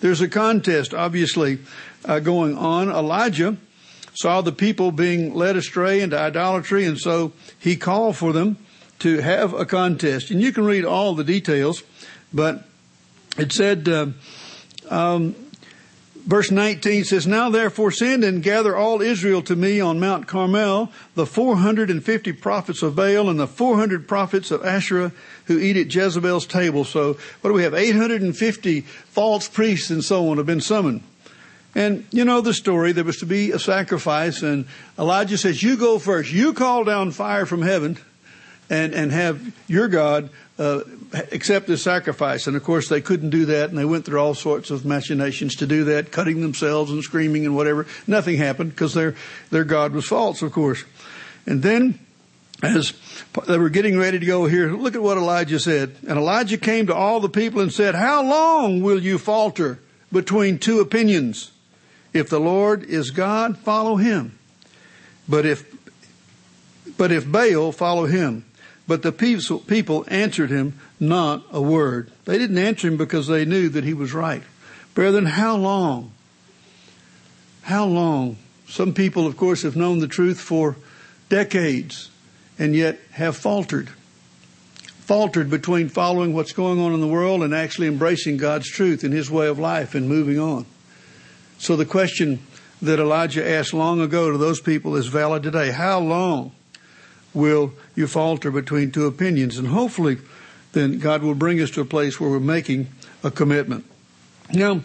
There's 0.00 0.20
a 0.20 0.28
contest, 0.28 0.94
obviously, 0.94 1.58
uh, 2.04 2.20
going 2.20 2.56
on. 2.56 2.88
Elijah 2.88 3.56
saw 4.14 4.40
the 4.40 4.52
people 4.52 4.92
being 4.92 5.34
led 5.34 5.56
astray 5.56 6.00
into 6.00 6.18
idolatry, 6.18 6.84
and 6.84 6.98
so 6.98 7.32
he 7.58 7.76
called 7.76 8.16
for 8.16 8.32
them 8.32 8.56
to 9.00 9.18
have 9.18 9.52
a 9.54 9.64
contest. 9.64 10.30
And 10.30 10.40
you 10.40 10.52
can 10.52 10.64
read 10.64 10.84
all 10.84 11.14
the 11.14 11.24
details, 11.24 11.82
but 12.32 12.64
it 13.38 13.52
said, 13.52 13.88
uh, 13.88 14.06
um, 14.88 15.34
verse 16.26 16.50
19 16.50 17.04
says, 17.04 17.26
Now 17.26 17.50
therefore 17.50 17.90
send 17.90 18.24
and 18.24 18.42
gather 18.42 18.76
all 18.76 19.00
Israel 19.00 19.42
to 19.42 19.56
me 19.56 19.80
on 19.80 20.00
Mount 20.00 20.26
Carmel, 20.26 20.90
the 21.14 21.26
450 21.26 22.32
prophets 22.34 22.82
of 22.82 22.94
Baal 22.94 23.28
and 23.28 23.40
the 23.40 23.46
400 23.46 24.06
prophets 24.06 24.50
of 24.50 24.64
Asherah 24.64 25.12
who 25.46 25.58
eat 25.58 25.76
at 25.76 25.94
Jezebel's 25.94 26.46
table. 26.46 26.84
So 26.84 27.14
what 27.40 27.50
do 27.50 27.54
we 27.54 27.62
have? 27.62 27.74
850 27.74 28.82
false 28.82 29.48
priests 29.48 29.90
and 29.90 30.04
so 30.04 30.28
on 30.28 30.36
have 30.36 30.46
been 30.46 30.60
summoned. 30.60 31.02
And 31.74 32.04
you 32.10 32.24
know 32.24 32.40
the 32.40 32.52
story. 32.52 32.92
There 32.92 33.04
was 33.04 33.18
to 33.18 33.26
be 33.26 33.52
a 33.52 33.58
sacrifice, 33.58 34.42
and 34.42 34.64
Elijah 34.98 35.38
says, 35.38 35.62
"You 35.62 35.76
go 35.76 35.98
first. 36.00 36.32
You 36.32 36.52
call 36.52 36.82
down 36.82 37.12
fire 37.12 37.46
from 37.46 37.62
heaven, 37.62 37.96
and 38.68 38.92
and 38.92 39.12
have 39.12 39.54
your 39.68 39.86
God 39.86 40.30
uh, 40.58 40.80
accept 41.30 41.68
this 41.68 41.82
sacrifice." 41.82 42.48
And 42.48 42.56
of 42.56 42.64
course, 42.64 42.88
they 42.88 43.00
couldn't 43.00 43.30
do 43.30 43.44
that, 43.46 43.70
and 43.70 43.78
they 43.78 43.84
went 43.84 44.04
through 44.04 44.18
all 44.18 44.34
sorts 44.34 44.70
of 44.72 44.84
machinations 44.84 45.54
to 45.56 45.66
do 45.66 45.84
that, 45.84 46.10
cutting 46.10 46.40
themselves 46.40 46.90
and 46.90 47.04
screaming 47.04 47.46
and 47.46 47.54
whatever. 47.54 47.86
Nothing 48.04 48.36
happened 48.36 48.70
because 48.70 48.94
their 48.94 49.14
their 49.50 49.64
God 49.64 49.92
was 49.92 50.06
false, 50.06 50.42
of 50.42 50.50
course. 50.50 50.82
And 51.46 51.62
then, 51.62 52.00
as 52.64 52.94
they 53.46 53.58
were 53.58 53.70
getting 53.70 53.96
ready 53.96 54.18
to 54.18 54.26
go 54.26 54.46
here, 54.46 54.72
look 54.72 54.96
at 54.96 55.02
what 55.02 55.18
Elijah 55.18 55.60
said. 55.60 55.94
And 56.08 56.18
Elijah 56.18 56.58
came 56.58 56.88
to 56.88 56.94
all 56.94 57.20
the 57.20 57.28
people 57.28 57.60
and 57.60 57.72
said, 57.72 57.94
"How 57.94 58.24
long 58.24 58.82
will 58.82 59.00
you 59.00 59.18
falter 59.18 59.78
between 60.12 60.58
two 60.58 60.80
opinions?" 60.80 61.52
If 62.12 62.28
the 62.28 62.40
Lord 62.40 62.84
is 62.84 63.10
God, 63.10 63.58
follow 63.58 63.96
him. 63.96 64.38
But 65.28 65.46
if, 65.46 65.64
but 66.96 67.12
if 67.12 67.30
Baal, 67.30 67.72
follow 67.72 68.06
him. 68.06 68.44
But 68.88 69.02
the 69.02 69.12
people 69.12 70.04
answered 70.08 70.50
him 70.50 70.78
not 70.98 71.44
a 71.52 71.62
word. 71.62 72.10
They 72.24 72.38
didn't 72.38 72.58
answer 72.58 72.88
him 72.88 72.96
because 72.96 73.28
they 73.28 73.44
knew 73.44 73.68
that 73.68 73.84
he 73.84 73.94
was 73.94 74.12
right. 74.12 74.42
Brethren, 74.94 75.26
how 75.26 75.56
long? 75.56 76.10
How 77.62 77.84
long? 77.84 78.36
Some 78.68 78.92
people, 78.92 79.26
of 79.26 79.36
course, 79.36 79.62
have 79.62 79.76
known 79.76 80.00
the 80.00 80.08
truth 80.08 80.40
for 80.40 80.76
decades 81.28 82.10
and 82.58 82.74
yet 82.74 82.98
have 83.12 83.36
faltered. 83.36 83.90
Faltered 84.82 85.50
between 85.50 85.88
following 85.88 86.34
what's 86.34 86.52
going 86.52 86.80
on 86.80 86.92
in 86.92 87.00
the 87.00 87.06
world 87.06 87.42
and 87.42 87.54
actually 87.54 87.86
embracing 87.86 88.36
God's 88.36 88.68
truth 88.68 89.04
in 89.04 89.12
His 89.12 89.30
way 89.30 89.46
of 89.46 89.58
life 89.58 89.94
and 89.94 90.08
moving 90.08 90.38
on. 90.38 90.66
So 91.60 91.76
the 91.76 91.84
question 91.84 92.40
that 92.80 92.98
Elijah 92.98 93.46
asked 93.46 93.74
long 93.74 94.00
ago 94.00 94.30
to 94.30 94.38
those 94.38 94.62
people 94.62 94.96
is 94.96 95.08
valid 95.08 95.42
today. 95.42 95.70
How 95.72 96.00
long 96.00 96.52
will 97.34 97.74
you 97.94 98.06
falter 98.06 98.50
between 98.50 98.90
two 98.90 99.04
opinions? 99.04 99.58
And 99.58 99.68
hopefully, 99.68 100.16
then 100.72 100.98
God 100.98 101.22
will 101.22 101.34
bring 101.34 101.60
us 101.60 101.70
to 101.72 101.82
a 101.82 101.84
place 101.84 102.18
where 102.18 102.30
we're 102.30 102.40
making 102.40 102.88
a 103.22 103.30
commitment. 103.30 103.84
Now, 104.50 104.80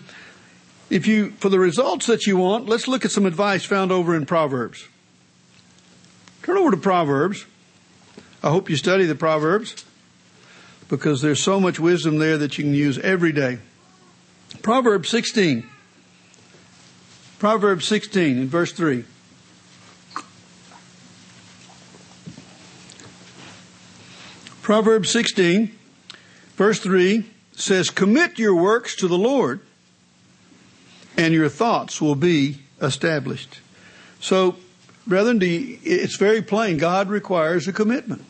if 0.90 1.08
you, 1.08 1.32
for 1.32 1.48
the 1.48 1.60
results 1.60 2.08
that 2.08 2.28
you 2.28 2.36
want, 2.36 2.68
let's 2.68 2.90
look 2.90 3.06
at 3.06 3.12
some 3.12 3.26
advice 3.26 3.64
found 3.64 3.94
over 3.94 4.14
in 4.14 4.26
Proverbs. 4.26 4.86
Turn 6.44 6.58
over 6.58 6.72
to 6.72 6.78
Proverbs. 6.78 7.46
I 8.44 8.50
hope 8.50 8.70
you 8.70 8.76
study 8.76 9.06
the 9.06 9.16
Proverbs 9.16 9.86
because 10.90 11.22
there's 11.22 11.42
so 11.42 11.62
much 11.62 11.80
wisdom 11.80 12.18
there 12.18 12.38
that 12.38 12.58
you 12.58 12.66
can 12.66 12.74
use 12.74 13.00
every 13.00 13.32
day. 13.32 13.60
Proverbs 14.62 15.08
16. 15.08 15.70
Proverbs 17.46 17.86
16 17.86 18.40
in 18.40 18.48
verse 18.48 18.72
3. 18.72 19.04
Proverbs 24.64 25.12
16, 25.12 25.72
verse 26.56 26.80
3 26.80 27.24
says, 27.52 27.92
Commit 27.92 28.40
your 28.40 28.56
works 28.56 28.96
to 28.96 29.08
the 29.08 29.20
Lord, 29.20 29.60
and 31.16 31.36
your 31.36 31.48
thoughts 31.48 32.02
will 32.02 32.16
be 32.16 32.62
established. 32.82 33.60
So, 34.20 34.56
brethren, 35.06 35.38
it's 35.44 36.18
very 36.18 36.42
plain. 36.42 36.78
God 36.78 37.10
requires 37.10 37.68
a 37.68 37.74
commitment. 37.74 38.26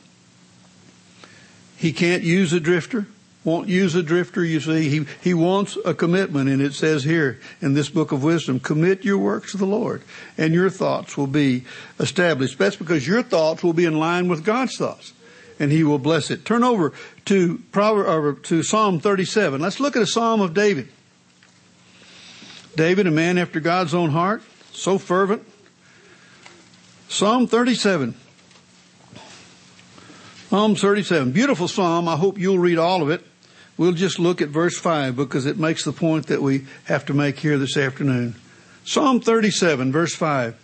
He 1.78 1.94
can't 1.94 2.24
use 2.24 2.52
a 2.52 2.60
drifter 2.60 3.08
won't 3.46 3.70
use 3.70 3.94
a 3.94 4.04
drifter, 4.04 4.44
you 4.44 4.60
see. 4.60 4.90
He, 4.90 5.06
he 5.22 5.34
wants 5.34 5.78
a 5.86 5.94
commitment, 5.94 6.50
and 6.50 6.62
it 6.62 6.74
says 6.74 7.04
here 7.04 7.40
in 7.62 7.76
this 7.76 7.90
book 7.90 8.12
of 8.12 8.24
wisdom, 8.24 8.60
commit 8.60 9.06
your 9.06 9.20
works 9.20 9.52
to 9.52 9.58
the 9.58 9.68
Lord, 9.68 10.02
and 10.38 10.54
your 10.54 10.72
thoughts 10.72 11.16
will 11.16 11.28
be 11.28 11.64
established. 12.00 12.58
That's 12.58 12.76
because 12.76 13.08
your 13.08 13.22
thoughts 13.22 13.64
will 13.64 13.74
be 13.74 13.86
in 13.86 14.00
line 14.00 14.28
with 14.28 14.44
God's 14.44 14.76
thoughts, 14.76 15.14
and 15.60 15.72
He 15.72 15.84
will 15.84 16.00
bless 16.00 16.32
it. 16.32 16.44
Turn 16.44 16.64
over 16.64 16.92
to 17.26 17.60
Proverb, 17.72 18.44
to 18.46 18.64
Psalm 18.64 19.00
37. 19.00 19.62
Let's 19.62 19.80
look 19.80 19.96
at 19.96 20.02
a 20.02 20.08
Psalm 20.08 20.42
of 20.42 20.56
David. 20.56 20.90
David, 22.76 23.08
a 23.08 23.12
man 23.12 23.38
after 23.38 23.60
God's 23.60 23.94
own 23.94 24.10
heart, 24.10 24.42
so 24.74 24.98
fervent. 24.98 25.48
Psalm 27.08 27.48
37. 27.48 28.16
Psalm 30.50 30.76
37. 30.76 31.32
Beautiful 31.32 31.68
psalm. 31.68 32.08
I 32.08 32.16
hope 32.16 32.38
you'll 32.38 32.60
read 32.60 32.80
all 32.80 33.02
of 33.02 33.10
it. 33.10 33.24
We'll 33.78 33.92
just 33.92 34.20
look 34.20 34.42
at 34.42 34.50
verse 34.50 34.78
5 34.78 35.16
because 35.16 35.46
it 35.46 35.58
makes 35.58 35.84
the 35.84 35.92
point 35.92 36.28
that 36.28 36.42
we 36.42 36.66
have 36.86 37.06
to 37.06 37.14
make 37.14 37.40
here 37.40 37.58
this 37.58 37.76
afternoon. 37.76 38.36
Psalm 38.86 39.20
37, 39.20 39.92
verse 39.92 40.16
5. 40.16 40.62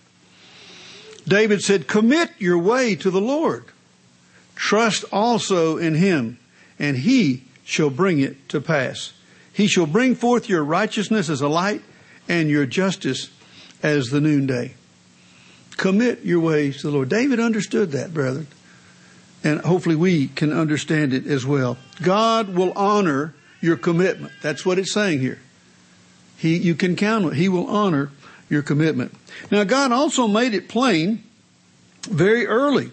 David 1.27 1.61
said, 1.61 1.87
Commit 1.87 2.31
your 2.39 2.57
way 2.57 2.95
to 2.95 3.11
the 3.11 3.21
Lord. 3.21 3.65
Trust 4.55 5.03
also 5.11 5.77
in 5.77 5.95
him, 5.95 6.39
and 6.79 6.97
he 6.97 7.43
shall 7.65 7.89
bring 7.89 8.19
it 8.19 8.47
to 8.49 8.61
pass. 8.61 9.13
He 9.51 9.67
shall 9.67 9.85
bring 9.85 10.15
forth 10.15 10.47
your 10.47 10.63
righteousness 10.63 11.29
as 11.29 11.41
a 11.41 11.49
light 11.49 11.81
and 12.29 12.49
your 12.49 12.65
justice 12.65 13.29
as 13.83 14.07
the 14.07 14.21
noonday. 14.21 14.75
Commit 15.77 16.23
your 16.23 16.39
ways 16.39 16.77
to 16.81 16.87
the 16.87 16.93
Lord. 16.93 17.09
David 17.09 17.39
understood 17.39 17.91
that, 17.91 18.13
brethren 18.13 18.47
and 19.43 19.59
hopefully 19.61 19.95
we 19.95 20.27
can 20.27 20.51
understand 20.53 21.13
it 21.13 21.25
as 21.25 21.45
well. 21.45 21.77
God 22.01 22.53
will 22.53 22.71
honor 22.73 23.33
your 23.59 23.77
commitment. 23.77 24.33
That's 24.41 24.65
what 24.65 24.79
it's 24.79 24.93
saying 24.93 25.19
here. 25.19 25.39
He, 26.37 26.57
you 26.57 26.75
can 26.75 26.95
count 26.95 27.25
on. 27.25 27.33
He 27.33 27.49
will 27.49 27.67
honor 27.67 28.11
your 28.49 28.61
commitment. 28.61 29.15
Now 29.51 29.63
God 29.63 29.91
also 29.91 30.27
made 30.27 30.53
it 30.53 30.67
plain 30.67 31.23
very 32.03 32.45
early 32.47 32.91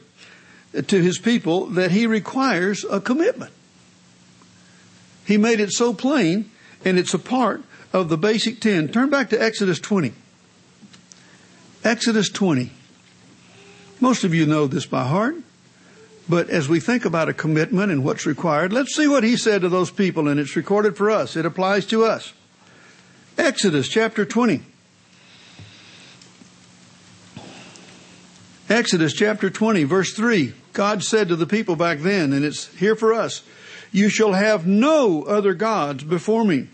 to 0.86 1.02
his 1.02 1.18
people 1.18 1.66
that 1.66 1.90
he 1.90 2.06
requires 2.06 2.84
a 2.84 3.00
commitment. 3.00 3.52
He 5.26 5.36
made 5.36 5.60
it 5.60 5.72
so 5.72 5.92
plain 5.92 6.50
and 6.84 6.98
it's 6.98 7.14
a 7.14 7.18
part 7.18 7.62
of 7.92 8.08
the 8.08 8.18
basic 8.18 8.60
10. 8.60 8.88
Turn 8.88 9.10
back 9.10 9.30
to 9.30 9.42
Exodus 9.42 9.80
20. 9.80 10.12
Exodus 11.84 12.28
20. 12.28 12.70
Most 14.00 14.24
of 14.24 14.34
you 14.34 14.46
know 14.46 14.66
this 14.66 14.86
by 14.86 15.04
heart. 15.04 15.36
But 16.28 16.50
as 16.50 16.68
we 16.68 16.78
think 16.78 17.04
about 17.04 17.28
a 17.28 17.32
commitment 17.32 17.90
and 17.90 18.04
what's 18.04 18.26
required, 18.26 18.72
let's 18.72 18.94
see 18.94 19.08
what 19.08 19.24
he 19.24 19.36
said 19.36 19.62
to 19.62 19.68
those 19.68 19.90
people, 19.90 20.28
and 20.28 20.38
it's 20.38 20.56
recorded 20.56 20.96
for 20.96 21.10
us. 21.10 21.36
It 21.36 21.46
applies 21.46 21.86
to 21.86 22.04
us. 22.04 22.34
Exodus 23.38 23.88
chapter 23.88 24.24
20. 24.24 24.62
Exodus 28.68 29.14
chapter 29.14 29.48
20, 29.48 29.84
verse 29.84 30.12
3. 30.12 30.52
God 30.74 31.02
said 31.02 31.28
to 31.28 31.36
the 31.36 31.46
people 31.46 31.76
back 31.76 32.00
then, 32.00 32.34
and 32.34 32.44
it's 32.44 32.66
here 32.74 32.94
for 32.94 33.14
us 33.14 33.42
You 33.90 34.10
shall 34.10 34.34
have 34.34 34.66
no 34.66 35.22
other 35.22 35.54
gods 35.54 36.04
before 36.04 36.44
me. 36.44 36.68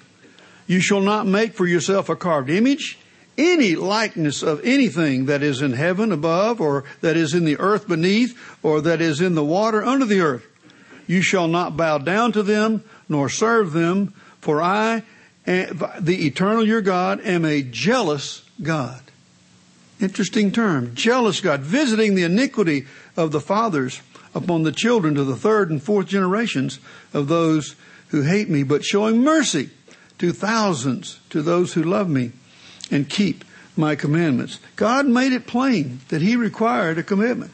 You 0.67 0.81
shall 0.81 1.01
not 1.01 1.27
make 1.27 1.55
for 1.55 1.67
yourself 1.67 2.09
a 2.09 2.17
carved 2.17 2.51
image 2.51 2.99
any 3.37 3.74
likeness 3.74 4.43
of 4.43 4.64
anything 4.64 5.26
that 5.26 5.43
is 5.43 5.62
in 5.62 5.72
heaven 5.72 6.12
above, 6.12 6.61
or 6.61 6.85
that 7.01 7.16
is 7.16 7.35
in 7.35 7.45
the 7.45 7.59
earth 7.59 7.89
beneath, 7.89 8.39
or 8.62 8.80
that 8.80 9.01
is 9.01 9.20
in 9.20 9.35
the 9.35 9.45
water 9.45 9.85
under 9.85 10.05
the 10.05 10.20
earth. 10.20 10.47
You 11.07 11.22
shall 11.22 11.49
not 11.49 11.76
bow 11.76 11.99
down 11.99 12.32
to 12.32 12.43
them, 12.43 12.85
nor 13.09 13.28
serve 13.28 13.72
them, 13.72 14.14
for 14.41 14.62
I, 14.62 15.03
eh, 15.47 15.72
the 16.01 16.26
eternal 16.26 16.66
your 16.66 16.80
God, 16.80 17.20
am 17.20 17.45
a 17.45 17.62
jealous 17.62 18.43
God. 18.62 19.01
Interesting 20.01 20.51
term. 20.51 20.95
Jealous 20.95 21.41
God, 21.41 21.61
visiting 21.61 22.14
the 22.14 22.24
iniquity 22.24 22.87
of 23.16 23.32
the 23.32 23.41
fathers 23.41 24.01
upon 24.35 24.62
the 24.62 24.72
children 24.72 25.14
to 25.14 25.24
the 25.24 25.37
third 25.37 25.70
and 25.70 25.82
fourth 25.82 26.09
generations 26.09 26.80
of 27.12 27.28
those 27.28 27.76
who 28.09 28.22
hate 28.22 28.49
me, 28.49 28.62
but 28.62 28.85
showing 28.85 29.22
mercy 29.22 29.70
to 30.18 30.32
thousands 30.32 31.20
to 31.30 31.43
those 31.43 31.74
who 31.74 31.82
love 31.82 32.09
me 32.09 32.32
and 32.91 33.09
keep 33.09 33.45
my 33.76 33.97
commandments. 33.97 34.61
God 34.76 35.07
made 35.07 35.32
it 35.32 35.47
plain 35.47 36.01
that 36.09 36.22
He 36.22 36.37
required 36.37 36.99
a 36.99 37.03
commitment. 37.03 37.53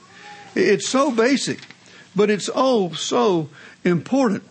It's 0.55 0.89
so 0.89 1.11
basic, 1.11 1.61
but 2.14 2.31
it's 2.31 2.51
oh 2.55 2.93
so 2.93 3.49
important. 3.85 4.45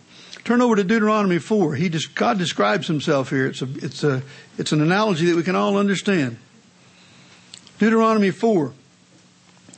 Turn 0.44 0.62
over 0.62 0.74
to 0.76 0.84
Deuteronomy 0.84 1.38
4. 1.38 1.74
He 1.74 1.88
just, 1.88 2.14
God 2.14 2.38
describes 2.38 2.86
Himself 2.86 3.30
here. 3.30 3.46
It's 3.46 3.62
a, 3.62 3.68
it's 3.76 4.02
a, 4.02 4.22
it's 4.58 4.72
an 4.72 4.80
analogy 4.80 5.26
that 5.26 5.36
we 5.36 5.42
can 5.42 5.54
all 5.54 5.76
understand. 5.76 6.38
Deuteronomy 7.78 8.30
4. 8.30 8.72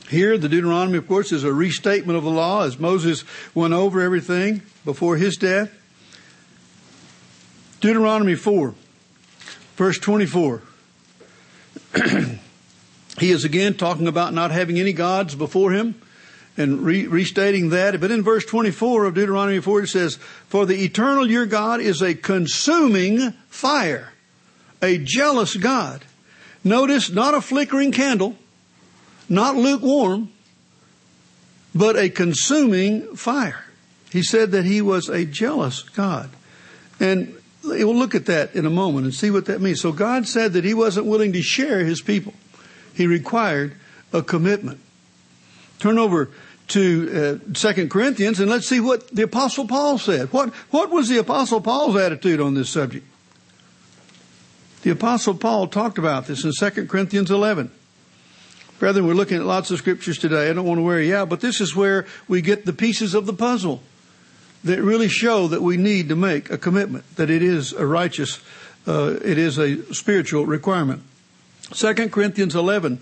Here, 0.09 0.37
the 0.37 0.49
Deuteronomy, 0.49 0.97
of 0.97 1.07
course, 1.07 1.31
is 1.31 1.43
a 1.43 1.53
restatement 1.53 2.17
of 2.17 2.23
the 2.23 2.29
law 2.29 2.63
as 2.63 2.77
Moses 2.77 3.23
went 3.55 3.73
over 3.73 4.01
everything 4.01 4.61
before 4.85 5.17
his 5.17 5.37
death. 5.37 5.71
Deuteronomy 7.79 8.35
4, 8.35 8.75
verse 9.75 9.99
24. 9.99 10.61
he 13.19 13.31
is 13.31 13.43
again 13.43 13.75
talking 13.75 14.07
about 14.07 14.33
not 14.33 14.51
having 14.51 14.79
any 14.79 14.93
gods 14.93 15.35
before 15.35 15.71
him 15.71 15.95
and 16.57 16.81
re- 16.81 17.07
restating 17.07 17.69
that. 17.69 17.99
But 17.99 18.11
in 18.11 18.23
verse 18.23 18.45
24 18.45 19.05
of 19.05 19.13
Deuteronomy 19.15 19.59
4, 19.59 19.83
it 19.83 19.87
says, 19.87 20.15
For 20.47 20.65
the 20.65 20.83
eternal 20.83 21.29
your 21.29 21.45
God 21.45 21.81
is 21.81 22.01
a 22.01 22.15
consuming 22.15 23.31
fire, 23.49 24.13
a 24.81 24.97
jealous 24.97 25.55
God. 25.55 26.03
Notice, 26.63 27.09
not 27.09 27.33
a 27.33 27.41
flickering 27.41 27.91
candle, 27.91 28.37
not 29.27 29.55
lukewarm, 29.55 30.31
but 31.75 31.97
a 31.97 32.09
consuming 32.09 33.15
fire. 33.15 33.65
He 34.11 34.23
said 34.23 34.51
that 34.51 34.63
he 34.63 34.81
was 34.81 35.09
a 35.09 35.25
jealous 35.25 35.81
God. 35.81 36.29
And 36.99 37.35
we'll 37.63 37.95
look 37.95 38.15
at 38.15 38.25
that 38.25 38.55
in 38.55 38.65
a 38.65 38.69
moment 38.69 39.05
and 39.05 39.13
see 39.13 39.31
what 39.31 39.45
that 39.45 39.61
means. 39.61 39.81
So 39.81 39.91
God 39.91 40.27
said 40.27 40.53
that 40.53 40.63
he 40.63 40.73
wasn't 40.73 41.05
willing 41.05 41.33
to 41.33 41.41
share 41.41 41.79
his 41.85 42.01
people. 42.01 42.33
He 42.93 43.07
required 43.07 43.75
a 44.11 44.21
commitment. 44.21 44.79
Turn 45.79 45.97
over 45.97 46.29
to 46.69 47.41
uh, 47.53 47.87
Corinthians 47.87 48.39
and 48.39 48.49
let's 48.49 48.67
see 48.67 48.79
what 48.79 49.07
the 49.09 49.23
apostle 49.23 49.67
Paul 49.67 49.97
said. 49.97 50.31
What, 50.31 50.53
what 50.71 50.89
was 50.89 51.09
the 51.09 51.17
apostle 51.17 51.61
Paul's 51.61 51.95
attitude 51.95 52.39
on 52.39 52.53
this 52.53 52.69
subject? 52.69 53.05
The 54.83 54.91
apostle 54.91 55.35
Paul 55.35 55.67
talked 55.67 55.97
about 55.97 56.27
this 56.27 56.43
in 56.43 56.51
2 56.51 56.87
Corinthians 56.87 57.31
11. 57.31 57.71
Brethren, 58.79 59.07
we're 59.07 59.13
looking 59.13 59.37
at 59.37 59.45
lots 59.45 59.71
of 59.71 59.77
scriptures 59.77 60.17
today. 60.17 60.49
I 60.49 60.53
don't 60.53 60.65
want 60.65 60.79
to 60.79 60.83
wear 60.83 61.01
you 61.01 61.15
out, 61.15 61.29
but 61.29 61.39
this 61.39 61.61
is 61.61 61.73
where 61.73 62.05
we 62.27 62.41
get 62.41 62.65
the 62.65 62.73
pieces 62.73 63.13
of 63.13 63.25
the 63.25 63.33
puzzle 63.33 63.81
that 64.63 64.81
really 64.81 65.09
show 65.09 65.47
that 65.47 65.61
we 65.61 65.77
need 65.77 66.09
to 66.09 66.15
make 66.15 66.49
a 66.49 66.57
commitment, 66.57 67.15
that 67.15 67.29
it 67.29 67.41
is 67.41 67.73
a 67.73 67.85
righteous, 67.85 68.39
uh, 68.87 69.17
it 69.23 69.37
is 69.37 69.57
a 69.57 69.93
spiritual 69.93 70.45
requirement. 70.45 71.03
2 71.71 72.09
Corinthians 72.09 72.55
11, 72.55 73.01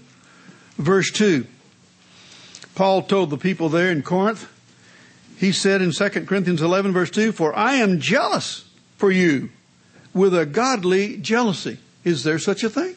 verse 0.77 1.11
2. 1.11 1.45
Paul 2.73 3.03
told 3.03 3.29
the 3.29 3.37
people 3.37 3.69
there 3.69 3.91
in 3.91 4.01
Corinth, 4.01 4.49
he 5.37 5.51
said 5.51 5.81
in 5.81 5.91
2 5.91 6.09
Corinthians 6.25 6.61
11, 6.61 6.93
verse 6.93 7.11
2, 7.11 7.31
For 7.31 7.55
I 7.55 7.75
am 7.75 7.99
jealous 7.99 8.65
for 8.97 9.11
you 9.11 9.49
with 10.13 10.37
a 10.37 10.45
godly 10.45 11.17
jealousy. 11.17 11.79
Is 12.03 12.23
there 12.23 12.39
such 12.39 12.63
a 12.63 12.69
thing? 12.69 12.95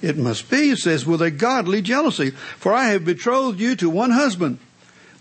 It 0.00 0.16
must 0.16 0.50
be, 0.50 0.70
it 0.70 0.78
says, 0.78 1.06
with 1.06 1.20
a 1.20 1.30
godly 1.30 1.82
jealousy. 1.82 2.30
For 2.30 2.72
I 2.72 2.86
have 2.86 3.04
betrothed 3.04 3.60
you 3.60 3.74
to 3.76 3.90
one 3.90 4.12
husband, 4.12 4.58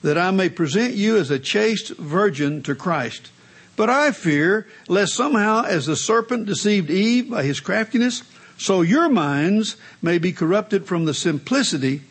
that 0.02 0.18
I 0.18 0.32
may 0.32 0.50
present 0.50 0.94
you 0.94 1.18
as 1.18 1.32
a 1.32 1.40
chaste 1.40 1.90
virgin 1.98 2.64
to 2.64 2.76
Christ. 2.76 3.32
But 3.76 3.90
I 3.90 4.12
fear, 4.12 4.68
lest 4.88 5.14
somehow, 5.14 5.64
as 5.64 5.86
the 5.86 5.96
serpent 5.96 6.46
deceived 6.46 6.90
Eve 6.90 7.30
by 7.30 7.44
his 7.44 7.60
craftiness, 7.60 8.24
so 8.58 8.82
your 8.82 9.08
minds 9.08 9.78
may 10.02 10.18
be 10.18 10.32
corrupted 10.32 10.86
from 10.86 11.06
the 11.06 11.14
simplicity 11.14 12.02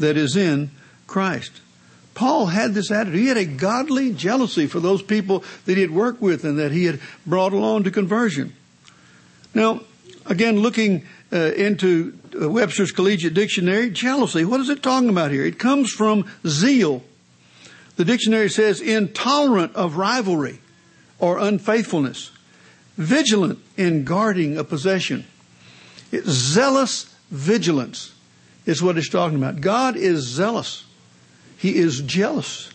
that 0.00 0.16
is 0.16 0.36
in 0.36 0.70
Christ. 1.06 1.60
Paul 2.14 2.46
had 2.46 2.74
this 2.74 2.90
attitude. 2.90 3.20
He 3.20 3.28
had 3.28 3.36
a 3.36 3.44
godly 3.44 4.12
jealousy 4.12 4.66
for 4.66 4.80
those 4.80 5.02
people 5.02 5.44
that 5.64 5.76
he 5.76 5.80
had 5.80 5.90
worked 5.90 6.20
with 6.20 6.44
and 6.44 6.58
that 6.58 6.72
he 6.72 6.84
had 6.84 7.00
brought 7.26 7.52
along 7.52 7.84
to 7.84 7.90
conversion. 7.90 8.52
Now, 9.54 9.82
again, 10.26 10.60
looking 10.60 11.06
uh, 11.32 11.52
into 11.52 12.18
Webster's 12.34 12.92
Collegiate 12.92 13.34
Dictionary, 13.34 13.90
jealousy, 13.90 14.44
what 14.44 14.60
is 14.60 14.68
it 14.68 14.82
talking 14.82 15.08
about 15.08 15.30
here? 15.30 15.44
It 15.44 15.58
comes 15.58 15.90
from 15.90 16.30
zeal. 16.46 17.02
The 18.02 18.06
dictionary 18.06 18.50
says 18.50 18.80
intolerant 18.80 19.76
of 19.76 19.96
rivalry 19.96 20.58
or 21.20 21.38
unfaithfulness, 21.38 22.32
vigilant 22.96 23.60
in 23.76 24.02
guarding 24.02 24.58
a 24.58 24.64
possession. 24.64 25.24
Zealous 26.12 27.14
vigilance 27.30 28.12
is 28.66 28.82
what 28.82 28.98
it's 28.98 29.08
talking 29.08 29.38
about. 29.38 29.60
God 29.60 29.94
is 29.94 30.26
zealous 30.26 30.84
he 31.62 31.76
is 31.76 32.00
jealous 32.00 32.72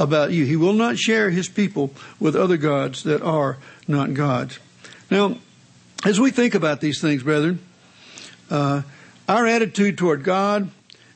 about 0.00 0.32
you. 0.32 0.44
He 0.44 0.56
will 0.56 0.72
not 0.72 0.98
share 0.98 1.30
his 1.30 1.48
people 1.48 1.92
with 2.18 2.34
other 2.34 2.56
gods 2.56 3.04
that 3.04 3.22
are 3.22 3.58
not 3.86 4.14
gods. 4.14 4.58
Now, 5.12 5.38
as 6.04 6.18
we 6.18 6.32
think 6.32 6.56
about 6.56 6.80
these 6.80 7.00
things, 7.00 7.22
brethren, 7.22 7.60
uh, 8.50 8.82
our 9.28 9.46
attitude 9.46 9.96
toward 9.96 10.24
God 10.24 10.70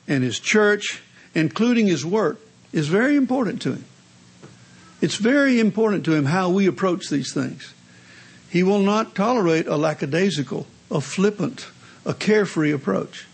and 0.07 0.23
his 0.23 0.39
church, 0.39 1.01
including 1.35 1.87
his 1.87 2.05
work, 2.05 2.39
is 2.71 2.87
very 2.87 3.15
important 3.15 3.61
to 3.63 3.73
him. 3.73 3.85
It's 5.01 5.15
very 5.15 5.59
important 5.59 6.05
to 6.05 6.13
him 6.13 6.25
how 6.25 6.49
we 6.49 6.67
approach 6.67 7.09
these 7.09 7.33
things. 7.33 7.73
He 8.49 8.63
will 8.63 8.81
not 8.81 9.15
tolerate 9.15 9.67
a 9.67 9.77
lackadaisical, 9.77 10.67
a 10.89 11.01
flippant, 11.01 11.67
a 12.05 12.13
carefree 12.13 12.71
approach. 12.71 13.25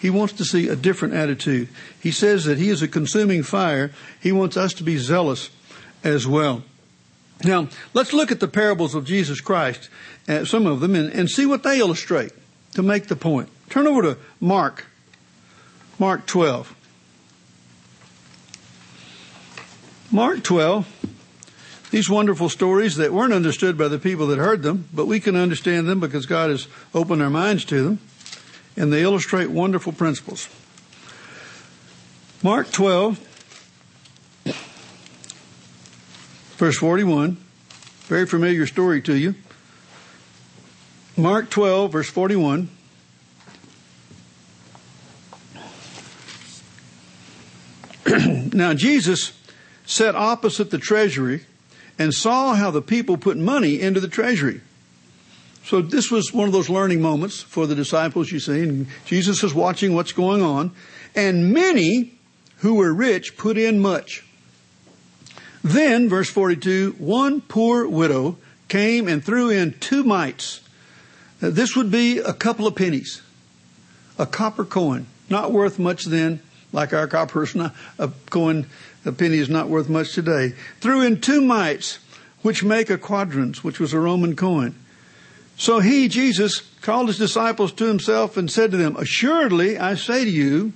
He 0.00 0.10
wants 0.10 0.32
to 0.34 0.44
see 0.44 0.68
a 0.68 0.76
different 0.76 1.14
attitude. 1.14 1.68
He 2.00 2.10
says 2.10 2.44
that 2.44 2.58
He 2.58 2.70
is 2.70 2.80
a 2.80 2.88
consuming 2.88 3.42
fire. 3.42 3.90
He 4.20 4.32
wants 4.32 4.56
us 4.56 4.72
to 4.74 4.82
be 4.82 4.96
zealous 4.96 5.50
as 6.02 6.26
well. 6.26 6.62
Now, 7.44 7.68
let's 7.94 8.12
look 8.12 8.30
at 8.30 8.40
the 8.40 8.48
parables 8.48 8.94
of 8.94 9.04
Jesus 9.04 9.40
Christ, 9.40 9.88
uh, 10.28 10.44
some 10.44 10.66
of 10.66 10.80
them, 10.80 10.94
and, 10.94 11.12
and 11.12 11.28
see 11.28 11.46
what 11.46 11.62
they 11.62 11.80
illustrate 11.80 12.32
to 12.74 12.82
make 12.82 13.08
the 13.08 13.16
point. 13.16 13.48
Turn 13.68 13.86
over 13.86 14.02
to 14.02 14.18
Mark, 14.40 14.86
Mark 15.98 16.26
12. 16.26 16.74
Mark 20.12 20.42
12, 20.42 20.88
these 21.92 22.10
wonderful 22.10 22.48
stories 22.48 22.96
that 22.96 23.12
weren't 23.12 23.32
understood 23.32 23.78
by 23.78 23.86
the 23.86 23.98
people 23.98 24.26
that 24.26 24.38
heard 24.38 24.64
them, 24.64 24.88
but 24.92 25.06
we 25.06 25.20
can 25.20 25.36
understand 25.36 25.88
them 25.88 26.00
because 26.00 26.26
God 26.26 26.50
has 26.50 26.66
opened 26.92 27.22
our 27.22 27.30
minds 27.30 27.64
to 27.66 27.84
them 27.84 28.00
and 28.76 28.92
they 28.92 29.04
illustrate 29.04 29.52
wonderful 29.52 29.92
principles. 29.92 30.48
Mark 32.42 32.72
12, 32.72 33.18
verse 36.56 36.76
41, 36.76 37.36
very 38.08 38.26
familiar 38.26 38.66
story 38.66 39.00
to 39.02 39.14
you. 39.14 39.36
Mark 41.16 41.50
12, 41.50 41.92
verse 41.92 42.10
41. 42.10 42.68
now, 48.52 48.74
Jesus 48.74 49.39
sat 49.90 50.14
opposite 50.14 50.70
the 50.70 50.78
treasury 50.78 51.42
and 51.98 52.14
saw 52.14 52.54
how 52.54 52.70
the 52.70 52.80
people 52.80 53.16
put 53.16 53.36
money 53.36 53.80
into 53.80 53.98
the 53.98 54.08
treasury. 54.08 54.60
So 55.64 55.82
this 55.82 56.12
was 56.12 56.32
one 56.32 56.46
of 56.46 56.52
those 56.52 56.70
learning 56.70 57.02
moments 57.02 57.42
for 57.42 57.66
the 57.66 57.74
disciples, 57.74 58.30
you 58.30 58.38
see, 58.38 58.62
and 58.62 58.86
Jesus 59.04 59.42
is 59.42 59.52
watching 59.52 59.94
what's 59.94 60.12
going 60.12 60.42
on. 60.42 60.70
And 61.16 61.52
many 61.52 62.14
who 62.58 62.74
were 62.74 62.94
rich 62.94 63.36
put 63.36 63.58
in 63.58 63.80
much. 63.80 64.24
Then, 65.64 66.08
verse 66.08 66.30
42, 66.30 66.94
one 66.98 67.40
poor 67.40 67.86
widow 67.86 68.38
came 68.68 69.08
and 69.08 69.24
threw 69.24 69.50
in 69.50 69.74
two 69.80 70.04
mites. 70.04 70.60
This 71.40 71.74
would 71.74 71.90
be 71.90 72.18
a 72.18 72.32
couple 72.32 72.66
of 72.68 72.76
pennies, 72.76 73.22
a 74.18 74.24
copper 74.26 74.64
coin, 74.64 75.06
not 75.28 75.50
worth 75.50 75.80
much 75.80 76.04
then, 76.04 76.40
like 76.72 76.92
our 76.92 77.08
copper 77.08 77.46
coin, 78.30 78.66
a 79.04 79.12
penny 79.12 79.38
is 79.38 79.48
not 79.48 79.68
worth 79.68 79.88
much 79.88 80.12
today. 80.14 80.54
Threw 80.80 81.02
in 81.02 81.20
two 81.20 81.40
mites, 81.40 81.98
which 82.42 82.64
make 82.64 82.90
a 82.90 82.98
quadrans, 82.98 83.64
which 83.64 83.80
was 83.80 83.92
a 83.92 84.00
Roman 84.00 84.36
coin. 84.36 84.74
So 85.56 85.80
he, 85.80 86.08
Jesus, 86.08 86.60
called 86.80 87.08
his 87.08 87.18
disciples 87.18 87.72
to 87.72 87.84
himself 87.84 88.36
and 88.36 88.50
said 88.50 88.70
to 88.70 88.76
them, 88.76 88.96
Assuredly, 88.96 89.78
I 89.78 89.94
say 89.94 90.24
to 90.24 90.30
you, 90.30 90.72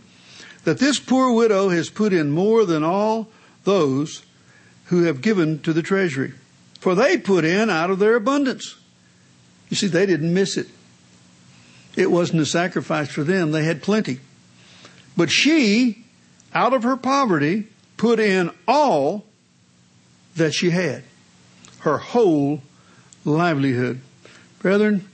that 0.65 0.79
this 0.79 0.99
poor 0.99 1.33
widow 1.33 1.69
has 1.69 1.91
put 1.91 2.13
in 2.13 2.31
more 2.31 2.65
than 2.65 2.83
all 2.83 3.29
those 3.65 4.25
who 4.87 5.05
have 5.05 5.23
given 5.23 5.61
to 5.61 5.73
the 5.73 5.83
treasury. 5.83 6.33
For 6.81 6.95
they 6.95 7.17
put 7.17 7.45
in 7.45 7.71
out 7.71 7.91
of 7.91 7.99
their 7.99 8.17
abundance. 8.17 8.77
You 9.71 9.77
see, 9.77 9.87
they 9.87 10.07
didn't 10.07 10.35
miss 10.35 10.57
it. 10.57 10.69
It 11.97 12.11
wasn't 12.11 12.43
a 12.43 12.47
sacrifice 12.47 13.09
for 13.09 13.25
them. 13.25 13.53
They 13.53 13.65
had 13.65 13.83
plenty. 13.83 14.21
But 15.17 15.31
she, 15.31 16.05
out 16.53 16.75
of 16.75 16.83
her 16.83 16.97
poverty, 16.97 17.69
put 17.97 18.21
in 18.21 18.51
all 18.67 19.25
that 20.37 20.53
she 20.53 20.71
had. 20.71 21.05
Her 21.81 21.99
whole 21.99 22.63
livelihood. 23.25 24.01
Brethren, 24.61 25.09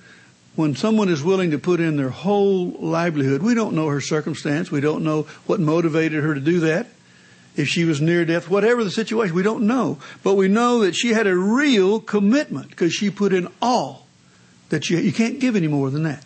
when 0.56 0.76
someone 0.76 1.08
is 1.08 1.22
willing 1.22 1.50
to 1.52 1.58
put 1.58 1.80
in 1.80 1.96
their 1.96 2.10
whole 2.10 2.70
livelihood, 2.70 3.42
we 3.42 3.54
don't 3.54 3.74
know 3.74 3.88
her 3.88 4.00
circumstance. 4.00 4.70
We 4.70 4.80
don't 4.80 5.04
know 5.04 5.22
what 5.46 5.60
motivated 5.60 6.22
her 6.22 6.34
to 6.34 6.40
do 6.40 6.60
that. 6.60 6.86
If 7.56 7.68
she 7.68 7.84
was 7.84 8.00
near 8.00 8.24
death, 8.24 8.48
whatever 8.48 8.84
the 8.84 8.90
situation, 8.90 9.34
we 9.34 9.42
don't 9.42 9.66
know. 9.66 9.98
But 10.22 10.34
we 10.34 10.48
know 10.48 10.80
that 10.80 10.94
she 10.94 11.08
had 11.08 11.26
a 11.26 11.36
real 11.36 12.00
commitment 12.00 12.70
because 12.70 12.92
she 12.92 13.10
put 13.10 13.32
in 13.32 13.48
all 13.60 14.06
that 14.68 14.88
you, 14.88 14.98
you 14.98 15.12
can't 15.12 15.40
give 15.40 15.56
any 15.56 15.66
more 15.66 15.90
than 15.90 16.04
that. 16.04 16.24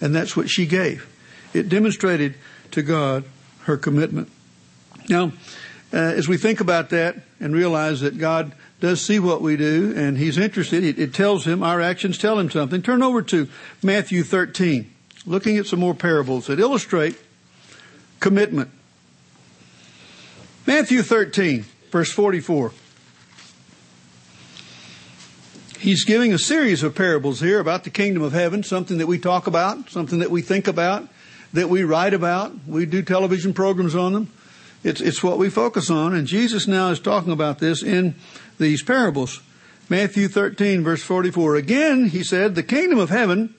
And 0.00 0.14
that's 0.14 0.36
what 0.36 0.48
she 0.48 0.64
gave. 0.66 1.08
It 1.52 1.68
demonstrated 1.68 2.36
to 2.70 2.82
God 2.82 3.24
her 3.62 3.76
commitment. 3.76 4.30
Now, 5.08 5.32
uh, 5.92 5.96
as 5.96 6.28
we 6.28 6.36
think 6.36 6.60
about 6.60 6.90
that 6.90 7.16
and 7.40 7.54
realize 7.54 8.00
that 8.00 8.18
God 8.18 8.52
does 8.80 9.00
see 9.00 9.18
what 9.18 9.42
we 9.42 9.56
do 9.56 9.92
and 9.96 10.18
he's 10.18 10.38
interested. 10.38 10.84
It, 10.84 10.98
it, 10.98 11.14
tells 11.14 11.46
him, 11.46 11.62
our 11.62 11.80
actions 11.80 12.18
tell 12.18 12.38
him 12.38 12.50
something. 12.50 12.82
Turn 12.82 13.02
over 13.02 13.22
to 13.22 13.48
Matthew 13.82 14.22
13, 14.22 14.90
looking 15.26 15.56
at 15.56 15.66
some 15.66 15.80
more 15.80 15.94
parables 15.94 16.46
that 16.46 16.60
illustrate 16.60 17.18
commitment. 18.20 18.70
Matthew 20.66 21.02
13, 21.02 21.64
verse 21.90 22.12
44. 22.12 22.72
He's 25.80 26.04
giving 26.04 26.32
a 26.32 26.38
series 26.38 26.82
of 26.82 26.94
parables 26.94 27.40
here 27.40 27.60
about 27.60 27.84
the 27.84 27.90
kingdom 27.90 28.22
of 28.22 28.32
heaven, 28.32 28.62
something 28.64 28.98
that 28.98 29.06
we 29.06 29.18
talk 29.18 29.46
about, 29.46 29.90
something 29.90 30.18
that 30.18 30.30
we 30.30 30.42
think 30.42 30.66
about, 30.66 31.08
that 31.52 31.68
we 31.68 31.84
write 31.84 32.14
about. 32.14 32.52
We 32.66 32.84
do 32.84 33.02
television 33.02 33.54
programs 33.54 33.94
on 33.94 34.12
them. 34.12 34.32
It's, 34.84 35.00
it's 35.00 35.22
what 35.22 35.38
we 35.38 35.50
focus 35.50 35.90
on. 35.90 36.14
And 36.14 36.26
Jesus 36.26 36.66
now 36.66 36.90
is 36.90 37.00
talking 37.00 37.32
about 37.32 37.58
this 37.58 37.82
in 37.82 38.14
these 38.58 38.82
parables. 38.82 39.40
Matthew 39.88 40.28
13 40.28 40.84
verse 40.84 41.02
44. 41.02 41.56
Again, 41.56 42.06
he 42.06 42.22
said, 42.22 42.54
the 42.54 42.62
kingdom 42.62 42.98
of 42.98 43.10
heaven 43.10 43.54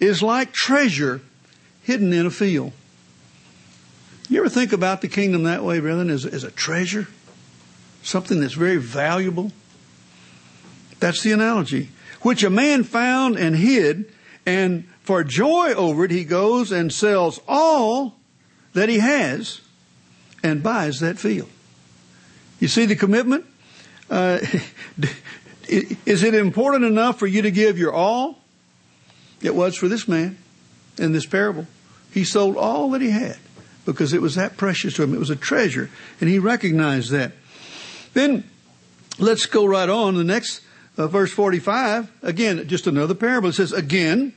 is 0.00 0.22
like 0.22 0.52
treasure 0.52 1.20
hidden 1.82 2.12
in 2.12 2.26
a 2.26 2.30
field. 2.30 2.72
You 4.28 4.40
ever 4.40 4.48
think 4.48 4.72
about 4.72 5.02
the 5.02 5.08
kingdom 5.08 5.44
that 5.44 5.62
way, 5.62 5.78
brethren, 5.78 6.10
as, 6.10 6.26
as 6.26 6.42
a 6.42 6.50
treasure? 6.50 7.06
Something 8.02 8.40
that's 8.40 8.54
very 8.54 8.76
valuable? 8.76 9.52
That's 10.98 11.22
the 11.22 11.32
analogy. 11.32 11.90
Which 12.22 12.42
a 12.42 12.50
man 12.50 12.82
found 12.82 13.36
and 13.36 13.54
hid, 13.54 14.12
and 14.44 14.88
for 15.02 15.22
joy 15.22 15.74
over 15.74 16.06
it, 16.06 16.10
he 16.10 16.24
goes 16.24 16.72
and 16.72 16.92
sells 16.92 17.40
all 17.46 18.16
that 18.72 18.88
he 18.88 18.98
has 18.98 19.60
and 20.46 20.62
buys 20.62 21.00
that 21.00 21.18
field. 21.18 21.48
You 22.60 22.68
see 22.68 22.86
the 22.86 22.94
commitment? 22.94 23.44
Uh, 24.08 24.38
is 25.68 26.22
it 26.22 26.34
important 26.34 26.84
enough 26.84 27.18
for 27.18 27.26
you 27.26 27.42
to 27.42 27.50
give 27.50 27.78
your 27.78 27.92
all? 27.92 28.38
It 29.42 29.54
was 29.54 29.76
for 29.76 29.88
this 29.88 30.06
man 30.06 30.38
in 30.98 31.12
this 31.12 31.26
parable. 31.26 31.66
He 32.12 32.22
sold 32.22 32.56
all 32.56 32.90
that 32.90 33.02
he 33.02 33.10
had 33.10 33.36
because 33.84 34.12
it 34.12 34.22
was 34.22 34.36
that 34.36 34.56
precious 34.56 34.94
to 34.94 35.02
him. 35.02 35.14
It 35.14 35.18
was 35.18 35.30
a 35.30 35.36
treasure, 35.36 35.90
and 36.20 36.30
he 36.30 36.38
recognized 36.38 37.10
that. 37.10 37.32
Then 38.14 38.48
let's 39.18 39.46
go 39.46 39.66
right 39.66 39.88
on. 39.88 40.14
The 40.14 40.24
next 40.24 40.62
uh, 40.96 41.08
verse 41.08 41.32
45, 41.32 42.10
again, 42.22 42.66
just 42.68 42.86
another 42.86 43.14
parable. 43.14 43.48
It 43.48 43.54
says, 43.54 43.72
Again, 43.72 44.32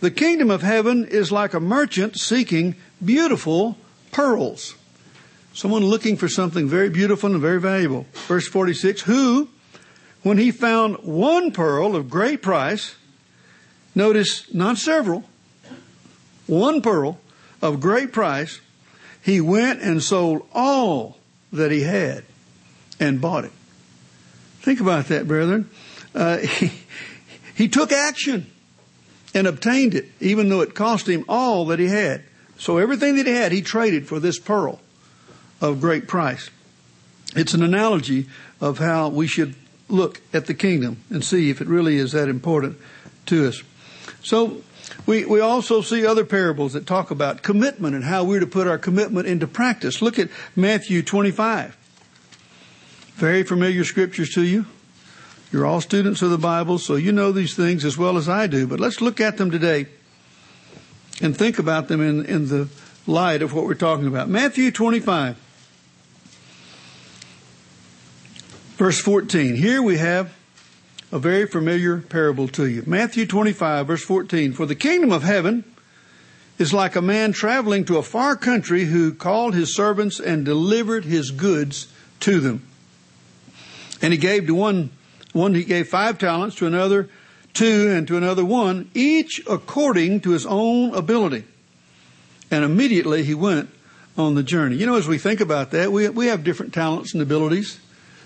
the 0.00 0.10
kingdom 0.10 0.50
of 0.50 0.62
heaven 0.62 1.06
is 1.06 1.32
like 1.32 1.54
a 1.54 1.60
merchant 1.60 2.18
seeking 2.18 2.76
beautiful 3.04 3.78
pearls. 4.12 4.75
Someone 5.56 5.86
looking 5.86 6.18
for 6.18 6.28
something 6.28 6.68
very 6.68 6.90
beautiful 6.90 7.32
and 7.32 7.40
very 7.40 7.58
valuable. 7.58 8.04
Verse 8.28 8.46
46, 8.46 9.00
who, 9.00 9.48
when 10.22 10.36
he 10.36 10.50
found 10.50 10.96
one 10.98 11.50
pearl 11.50 11.96
of 11.96 12.10
great 12.10 12.42
price, 12.42 12.94
notice 13.94 14.52
not 14.52 14.76
several, 14.76 15.24
one 16.46 16.82
pearl 16.82 17.18
of 17.62 17.80
great 17.80 18.12
price, 18.12 18.60
he 19.22 19.40
went 19.40 19.80
and 19.80 20.02
sold 20.02 20.46
all 20.52 21.16
that 21.54 21.72
he 21.72 21.80
had 21.80 22.24
and 23.00 23.22
bought 23.22 23.46
it. 23.46 23.52
Think 24.60 24.80
about 24.80 25.06
that, 25.06 25.26
brethren. 25.26 25.70
Uh, 26.14 26.36
he, 26.36 26.70
he 27.54 27.68
took 27.68 27.92
action 27.92 28.44
and 29.32 29.46
obtained 29.46 29.94
it, 29.94 30.04
even 30.20 30.50
though 30.50 30.60
it 30.60 30.74
cost 30.74 31.08
him 31.08 31.24
all 31.30 31.64
that 31.68 31.78
he 31.78 31.86
had. 31.86 32.24
So 32.58 32.76
everything 32.76 33.16
that 33.16 33.26
he 33.26 33.32
had, 33.32 33.52
he 33.52 33.62
traded 33.62 34.06
for 34.06 34.20
this 34.20 34.38
pearl 34.38 34.82
of 35.60 35.80
great 35.80 36.06
price. 36.08 36.50
It's 37.34 37.54
an 37.54 37.62
analogy 37.62 38.26
of 38.60 38.78
how 38.78 39.08
we 39.08 39.26
should 39.26 39.54
look 39.88 40.20
at 40.32 40.46
the 40.46 40.54
kingdom 40.54 40.98
and 41.10 41.24
see 41.24 41.50
if 41.50 41.60
it 41.60 41.68
really 41.68 41.96
is 41.96 42.12
that 42.12 42.28
important 42.28 42.78
to 43.26 43.48
us. 43.48 43.62
So 44.22 44.62
we, 45.04 45.24
we 45.24 45.40
also 45.40 45.80
see 45.82 46.06
other 46.06 46.24
parables 46.24 46.72
that 46.72 46.86
talk 46.86 47.10
about 47.10 47.42
commitment 47.42 47.94
and 47.94 48.04
how 48.04 48.24
we're 48.24 48.40
to 48.40 48.46
put 48.46 48.66
our 48.66 48.78
commitment 48.78 49.26
into 49.26 49.46
practice. 49.46 50.00
Look 50.00 50.18
at 50.18 50.28
Matthew 50.54 51.02
25. 51.02 51.76
Very 53.14 53.42
familiar 53.42 53.84
scriptures 53.84 54.30
to 54.34 54.42
you. 54.42 54.66
You're 55.52 55.66
all 55.66 55.80
students 55.80 56.22
of 56.22 56.30
the 56.30 56.38
Bible, 56.38 56.78
so 56.78 56.96
you 56.96 57.12
know 57.12 57.32
these 57.32 57.54
things 57.54 57.84
as 57.84 57.96
well 57.96 58.16
as 58.16 58.28
I 58.28 58.46
do. 58.46 58.66
But 58.66 58.80
let's 58.80 59.00
look 59.00 59.20
at 59.20 59.36
them 59.36 59.50
today 59.50 59.86
and 61.22 61.36
think 61.36 61.58
about 61.58 61.88
them 61.88 62.00
in, 62.00 62.26
in 62.26 62.48
the 62.48 62.68
light 63.06 63.42
of 63.42 63.54
what 63.54 63.64
we're 63.64 63.74
talking 63.74 64.06
about. 64.06 64.28
Matthew 64.28 64.70
25. 64.70 65.36
Verse 68.76 69.00
14. 69.00 69.56
Here 69.56 69.80
we 69.80 69.96
have 69.96 70.36
a 71.10 71.18
very 71.18 71.46
familiar 71.46 71.96
parable 71.96 72.46
to 72.48 72.66
you. 72.66 72.82
Matthew 72.86 73.24
25 73.24 73.86
verse 73.86 74.04
14. 74.04 74.52
For 74.52 74.66
the 74.66 74.74
kingdom 74.74 75.12
of 75.12 75.22
heaven 75.22 75.64
is 76.58 76.74
like 76.74 76.94
a 76.94 77.00
man 77.00 77.32
traveling 77.32 77.86
to 77.86 77.96
a 77.96 78.02
far 78.02 78.36
country 78.36 78.84
who 78.84 79.14
called 79.14 79.54
his 79.54 79.74
servants 79.74 80.20
and 80.20 80.44
delivered 80.44 81.06
his 81.06 81.30
goods 81.30 81.90
to 82.20 82.38
them. 82.38 82.66
And 84.02 84.12
he 84.12 84.18
gave 84.18 84.46
to 84.46 84.54
one, 84.54 84.90
one 85.32 85.54
he 85.54 85.64
gave 85.64 85.88
five 85.88 86.18
talents, 86.18 86.56
to 86.56 86.66
another 86.66 87.08
two, 87.54 87.90
and 87.90 88.06
to 88.08 88.18
another 88.18 88.44
one, 88.44 88.90
each 88.92 89.42
according 89.48 90.20
to 90.20 90.32
his 90.32 90.44
own 90.44 90.94
ability. 90.94 91.44
And 92.50 92.62
immediately 92.62 93.24
he 93.24 93.32
went 93.34 93.70
on 94.18 94.34
the 94.34 94.42
journey. 94.42 94.76
You 94.76 94.84
know, 94.84 94.96
as 94.96 95.08
we 95.08 95.16
think 95.16 95.40
about 95.40 95.70
that, 95.70 95.92
we, 95.92 96.10
we 96.10 96.26
have 96.26 96.44
different 96.44 96.74
talents 96.74 97.14
and 97.14 97.22
abilities. 97.22 97.80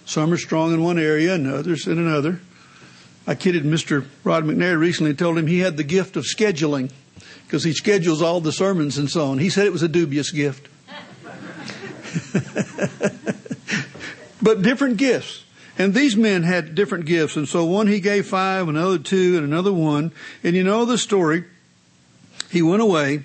Some 0.05 0.33
are 0.33 0.39
strong 0.39 0.75
in 0.75 0.83
one 0.83 0.99
area 0.99 1.35
and 1.35 1.47
others 1.47 1.87
in 1.87 1.99
another. 1.99 2.41
I 3.27 3.35
kidded 3.35 3.65
Mr. 3.65 4.07
Rod 4.25 4.45
McNair 4.45 4.79
recently 4.79 5.11
and 5.11 5.19
told 5.19 5.39
him 5.39 5.47
he 5.47 5.61
had 5.61 5.77
the 5.77 5.85
gift 5.85 6.17
of 6.17 6.25
scheduling 6.25 6.91
because 7.47 7.65
he 7.65 7.73
schedules 7.73 8.23
all 8.23 8.41
the 8.41 8.53
sermons 8.53 8.99
and 8.99 9.11
so 9.11 9.27
on. 9.27 9.39
He 9.39 9.51
said 9.51 9.67
it 9.67 9.73
was 9.73 9.83
a 9.83 9.89
dubious 9.89 10.31
gift. 10.31 10.69
but 14.43 14.63
different 14.63 14.97
gifts. 14.97 15.45
And 15.79 15.95
these 15.95 16.17
men 16.17 16.43
had 16.43 16.75
different 16.75 17.07
gifts. 17.07 17.37
And 17.37 17.49
so 17.49 17.65
one 17.65 17.87
he 17.87 18.01
gave 18.01 18.27
five, 18.27 18.69
another 18.69 18.99
two, 18.99 19.37
and 19.37 19.45
another 19.45 19.73
one. 19.73 20.13
And 20.43 20.57
you 20.57 20.65
know 20.65 20.85
the 20.85 20.99
story. 20.99 21.45
He 22.51 22.63
went 22.63 22.83
away 22.83 23.23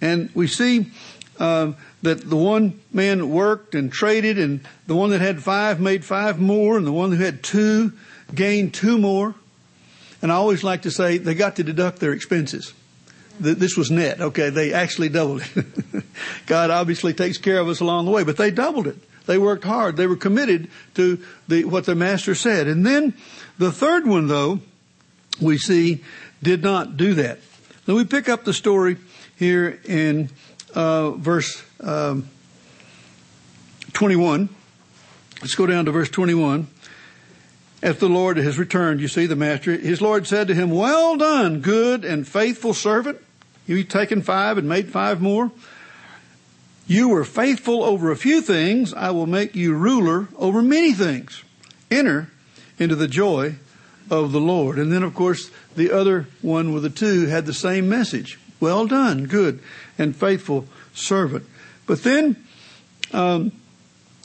and 0.00 0.30
we 0.34 0.46
see 0.46 0.90
uh, 1.38 1.72
that 2.02 2.28
the 2.28 2.36
one 2.36 2.80
man 2.92 3.30
worked 3.30 3.74
and 3.74 3.92
traded 3.92 4.38
and 4.38 4.60
the 4.86 4.94
one 4.94 5.10
that 5.10 5.20
had 5.20 5.42
five 5.42 5.80
made 5.80 6.04
five 6.04 6.38
more 6.38 6.76
and 6.76 6.86
the 6.86 6.92
one 6.92 7.12
who 7.12 7.22
had 7.22 7.42
two 7.42 7.92
gained 8.34 8.74
two 8.74 8.98
more. 8.98 9.34
And 10.22 10.30
I 10.32 10.36
always 10.36 10.64
like 10.64 10.82
to 10.82 10.90
say 10.90 11.18
they 11.18 11.34
got 11.34 11.56
to 11.56 11.64
deduct 11.64 11.98
their 11.98 12.12
expenses. 12.12 12.72
This 13.40 13.76
was 13.76 13.90
net. 13.90 14.20
Okay. 14.20 14.50
They 14.50 14.72
actually 14.72 15.08
doubled 15.10 15.42
it. 15.54 16.04
God 16.46 16.70
obviously 16.70 17.14
takes 17.14 17.38
care 17.38 17.60
of 17.60 17.68
us 17.68 17.80
along 17.80 18.06
the 18.06 18.10
way, 18.10 18.24
but 18.24 18.36
they 18.36 18.50
doubled 18.50 18.86
it. 18.86 18.96
They 19.26 19.38
worked 19.38 19.64
hard. 19.64 19.96
They 19.96 20.06
were 20.06 20.16
committed 20.16 20.70
to 20.94 21.22
the, 21.46 21.64
what 21.64 21.84
their 21.84 21.94
master 21.94 22.34
said. 22.34 22.66
And 22.66 22.84
then 22.84 23.14
the 23.58 23.70
third 23.70 24.06
one 24.06 24.26
though, 24.26 24.60
we 25.40 25.58
see 25.58 26.02
did 26.42 26.62
not 26.62 26.96
do 26.96 27.14
that. 27.14 27.38
Then 27.86 27.94
we 27.94 28.04
pick 28.04 28.28
up 28.28 28.44
the 28.44 28.52
story 28.52 28.96
here 29.36 29.80
in 29.84 30.30
uh, 30.74 31.12
verse 31.12 31.62
um, 31.80 32.28
21. 33.92 34.48
Let's 35.40 35.54
go 35.54 35.66
down 35.66 35.84
to 35.84 35.92
verse 35.92 36.10
21. 36.10 36.66
as 37.82 37.98
the 37.98 38.08
Lord 38.08 38.36
has 38.38 38.58
returned, 38.58 39.00
you 39.00 39.08
see, 39.08 39.26
the 39.26 39.36
master, 39.36 39.72
his 39.72 40.00
Lord 40.00 40.26
said 40.26 40.48
to 40.48 40.54
him, 40.54 40.70
Well 40.70 41.16
done, 41.16 41.60
good 41.60 42.04
and 42.04 42.26
faithful 42.26 42.74
servant. 42.74 43.18
You've 43.66 43.88
taken 43.88 44.22
five 44.22 44.58
and 44.58 44.68
made 44.68 44.88
five 44.88 45.20
more. 45.20 45.52
You 46.86 47.10
were 47.10 47.24
faithful 47.24 47.84
over 47.84 48.10
a 48.10 48.16
few 48.16 48.40
things. 48.40 48.94
I 48.94 49.10
will 49.10 49.26
make 49.26 49.54
you 49.54 49.74
ruler 49.74 50.28
over 50.36 50.62
many 50.62 50.92
things. 50.92 51.44
Enter 51.90 52.30
into 52.78 52.96
the 52.96 53.08
joy 53.08 53.56
of 54.10 54.32
the 54.32 54.40
Lord. 54.40 54.78
And 54.78 54.90
then, 54.90 55.02
of 55.02 55.14
course, 55.14 55.50
the 55.76 55.92
other 55.92 56.26
one 56.40 56.72
with 56.72 56.82
the 56.82 56.90
two 56.90 57.26
had 57.26 57.44
the 57.46 57.52
same 57.52 57.88
message. 57.88 58.38
Well 58.58 58.86
done, 58.86 59.26
good 59.26 59.60
and 59.98 60.16
faithful 60.16 60.66
servant. 60.94 61.44
But 61.88 62.04
then, 62.04 62.36
um, 63.12 63.50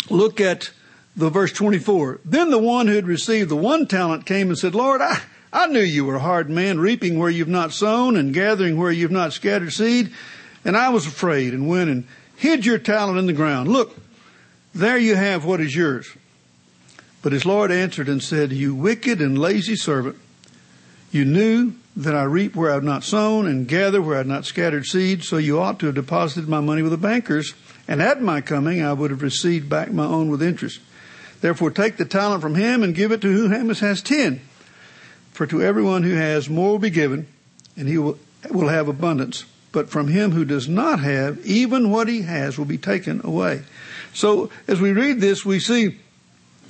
look 0.09 0.39
at 0.41 0.69
the 1.15 1.29
verse 1.29 1.53
24. 1.53 2.19
Then 2.25 2.51
the 2.51 2.59
one 2.59 2.87
who 2.87 2.95
had 2.95 3.07
received 3.07 3.49
the 3.49 3.55
one 3.55 3.87
talent 3.87 4.25
came 4.25 4.49
and 4.49 4.57
said, 4.57 4.75
Lord, 4.75 5.01
I, 5.01 5.21
I 5.51 5.67
knew 5.67 5.79
you 5.79 6.03
were 6.03 6.15
a 6.15 6.19
hard 6.19 6.49
man, 6.49 6.77
reaping 6.79 7.17
where 7.17 7.29
you've 7.29 7.47
not 7.47 7.71
sown 7.71 8.17
and 8.17 8.33
gathering 8.33 8.77
where 8.77 8.91
you've 8.91 9.11
not 9.11 9.31
scattered 9.31 9.71
seed. 9.71 10.11
And 10.65 10.75
I 10.75 10.89
was 10.89 11.07
afraid 11.07 11.53
and 11.53 11.69
went 11.69 11.89
and 11.89 12.05
hid 12.35 12.65
your 12.65 12.77
talent 12.77 13.17
in 13.17 13.27
the 13.27 13.33
ground. 13.33 13.69
Look, 13.69 13.95
there 14.75 14.97
you 14.97 15.15
have 15.15 15.45
what 15.45 15.61
is 15.61 15.73
yours. 15.73 16.11
But 17.21 17.31
his 17.31 17.45
Lord 17.45 17.71
answered 17.71 18.09
and 18.09 18.21
said, 18.21 18.51
You 18.51 18.75
wicked 18.75 19.21
and 19.21 19.37
lazy 19.37 19.77
servant, 19.77 20.17
you 21.11 21.23
knew 21.23 21.75
that 21.95 22.15
I 22.15 22.23
reap 22.23 22.55
where 22.55 22.71
I 22.71 22.73
have 22.73 22.83
not 22.83 23.03
sown 23.03 23.45
and 23.45 23.67
gather 23.67 24.01
where 24.01 24.15
I 24.15 24.19
have 24.19 24.27
not 24.27 24.45
scattered 24.45 24.85
seed, 24.85 25.23
so 25.23 25.37
you 25.37 25.59
ought 25.59 25.79
to 25.79 25.87
have 25.87 25.95
deposited 25.95 26.49
my 26.49 26.59
money 26.59 26.81
with 26.81 26.91
the 26.91 26.97
bankers, 26.97 27.53
and 27.87 28.01
at 28.01 28.21
my 28.21 28.41
coming 28.41 28.83
I 28.83 28.93
would 28.93 29.11
have 29.11 29.21
received 29.21 29.69
back 29.69 29.91
my 29.91 30.05
own 30.05 30.29
with 30.29 30.41
interest. 30.41 30.79
Therefore 31.41 31.71
take 31.71 31.97
the 31.97 32.05
talent 32.05 32.41
from 32.41 32.55
him 32.55 32.83
and 32.83 32.95
give 32.95 33.11
it 33.11 33.21
to 33.21 33.31
whom 33.31 33.69
has 33.69 34.01
ten. 34.01 34.41
For 35.33 35.45
to 35.47 35.61
everyone 35.61 36.03
who 36.03 36.15
has 36.15 36.49
more 36.49 36.71
will 36.71 36.79
be 36.79 36.89
given, 36.89 37.27
and 37.75 37.87
he 37.87 37.97
will, 37.97 38.17
will 38.49 38.69
have 38.69 38.87
abundance. 38.87 39.45
But 39.71 39.89
from 39.89 40.07
him 40.07 40.31
who 40.31 40.45
does 40.45 40.69
not 40.69 40.99
have, 40.99 41.43
even 41.45 41.89
what 41.89 42.07
he 42.07 42.21
has 42.21 42.57
will 42.57 42.65
be 42.65 42.77
taken 42.77 43.21
away. 43.23 43.63
So 44.13 44.51
as 44.67 44.79
we 44.79 44.91
read 44.91 45.19
this, 45.19 45.43
we 45.43 45.59
see 45.59 45.97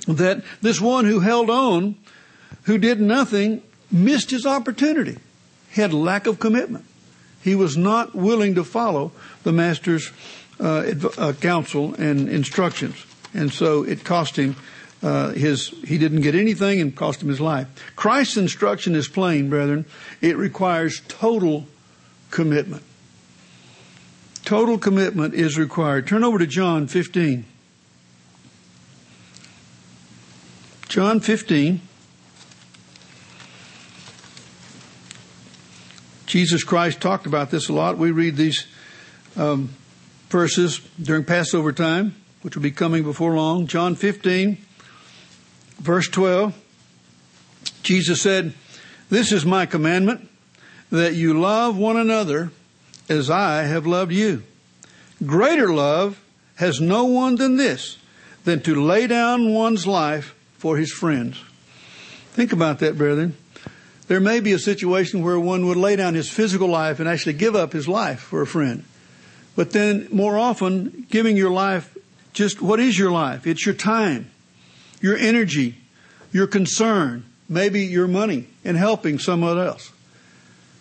that 0.08 0.42
this 0.62 0.80
one 0.80 1.04
who 1.04 1.20
held 1.20 1.50
on, 1.50 1.96
who 2.62 2.78
did 2.78 3.00
nothing, 3.00 3.62
missed 3.90 4.30
his 4.30 4.46
opportunity. 4.46 5.18
He 5.70 5.80
had 5.80 5.92
lack 5.92 6.26
of 6.26 6.38
commitment. 6.38 6.84
He 7.42 7.54
was 7.54 7.76
not 7.76 8.14
willing 8.14 8.54
to 8.54 8.64
follow 8.64 9.12
the 9.42 9.52
master's 9.52 10.10
uh, 10.60 10.94
uh, 11.18 11.32
counsel 11.34 11.94
and 11.94 12.28
instructions. 12.28 13.04
And 13.34 13.52
so 13.52 13.82
it 13.82 14.04
cost 14.04 14.36
him 14.36 14.56
uh, 15.02 15.32
his, 15.32 15.68
he 15.84 15.98
didn't 15.98 16.22
get 16.22 16.34
anything 16.34 16.80
and 16.80 16.96
cost 16.96 17.22
him 17.22 17.28
his 17.28 17.40
life. 17.40 17.68
Christ's 17.94 18.38
instruction 18.38 18.94
is 18.94 19.06
plain, 19.06 19.50
brethren. 19.50 19.84
It 20.22 20.38
requires 20.38 21.02
total 21.08 21.66
commitment. 22.30 22.82
Total 24.44 24.78
commitment 24.78 25.34
is 25.34 25.58
required. 25.58 26.06
Turn 26.06 26.24
over 26.24 26.38
to 26.38 26.46
John 26.46 26.86
15. 26.86 27.44
John 30.88 31.20
15. 31.20 31.80
Jesus 36.34 36.64
Christ 36.64 37.00
talked 37.00 37.26
about 37.26 37.52
this 37.52 37.68
a 37.68 37.72
lot. 37.72 37.96
We 37.96 38.10
read 38.10 38.34
these 38.34 38.66
um, 39.36 39.68
verses 40.30 40.80
during 41.00 41.22
Passover 41.22 41.72
time, 41.72 42.16
which 42.42 42.56
will 42.56 42.62
be 42.64 42.72
coming 42.72 43.04
before 43.04 43.36
long. 43.36 43.68
John 43.68 43.94
15, 43.94 44.58
verse 45.78 46.08
12. 46.08 46.52
Jesus 47.84 48.20
said, 48.20 48.52
This 49.10 49.30
is 49.30 49.46
my 49.46 49.64
commandment, 49.64 50.28
that 50.90 51.14
you 51.14 51.38
love 51.38 51.78
one 51.78 51.96
another 51.96 52.50
as 53.08 53.30
I 53.30 53.62
have 53.62 53.86
loved 53.86 54.10
you. 54.10 54.42
Greater 55.24 55.72
love 55.72 56.20
has 56.56 56.80
no 56.80 57.04
one 57.04 57.36
than 57.36 57.58
this, 57.58 57.96
than 58.42 58.60
to 58.62 58.84
lay 58.84 59.06
down 59.06 59.54
one's 59.54 59.86
life 59.86 60.34
for 60.58 60.78
his 60.78 60.90
friends. 60.90 61.40
Think 62.32 62.52
about 62.52 62.80
that, 62.80 62.98
brethren. 62.98 63.36
There 64.06 64.20
may 64.20 64.40
be 64.40 64.52
a 64.52 64.58
situation 64.58 65.22
where 65.22 65.40
one 65.40 65.66
would 65.66 65.76
lay 65.76 65.96
down 65.96 66.14
his 66.14 66.28
physical 66.28 66.68
life 66.68 67.00
and 67.00 67.08
actually 67.08 67.34
give 67.34 67.56
up 67.56 67.72
his 67.72 67.88
life 67.88 68.20
for 68.20 68.42
a 68.42 68.46
friend. 68.46 68.84
But 69.56 69.70
then 69.70 70.08
more 70.10 70.38
often, 70.38 71.06
giving 71.10 71.36
your 71.36 71.50
life, 71.50 71.96
just 72.32 72.60
what 72.60 72.80
is 72.80 72.98
your 72.98 73.10
life? 73.10 73.46
It's 73.46 73.64
your 73.64 73.74
time, 73.74 74.30
your 75.00 75.16
energy, 75.16 75.76
your 76.32 76.46
concern, 76.46 77.24
maybe 77.48 77.82
your 77.82 78.08
money, 78.08 78.48
and 78.64 78.76
helping 78.76 79.18
someone 79.18 79.58
else. 79.58 79.92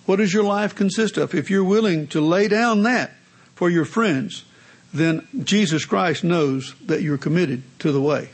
What 0.05 0.17
does 0.17 0.33
your 0.33 0.43
life 0.43 0.75
consist 0.75 1.17
of? 1.17 1.33
If 1.33 1.49
you're 1.49 1.63
willing 1.63 2.07
to 2.07 2.19
lay 2.19 2.47
down 2.47 2.83
that 2.83 3.11
for 3.55 3.69
your 3.69 3.85
friends, 3.85 4.43
then 4.93 5.25
Jesus 5.43 5.85
Christ 5.85 6.23
knows 6.23 6.75
that 6.85 7.01
you're 7.01 7.17
committed 7.17 7.63
to 7.79 7.91
the 7.91 8.01
way. 8.01 8.29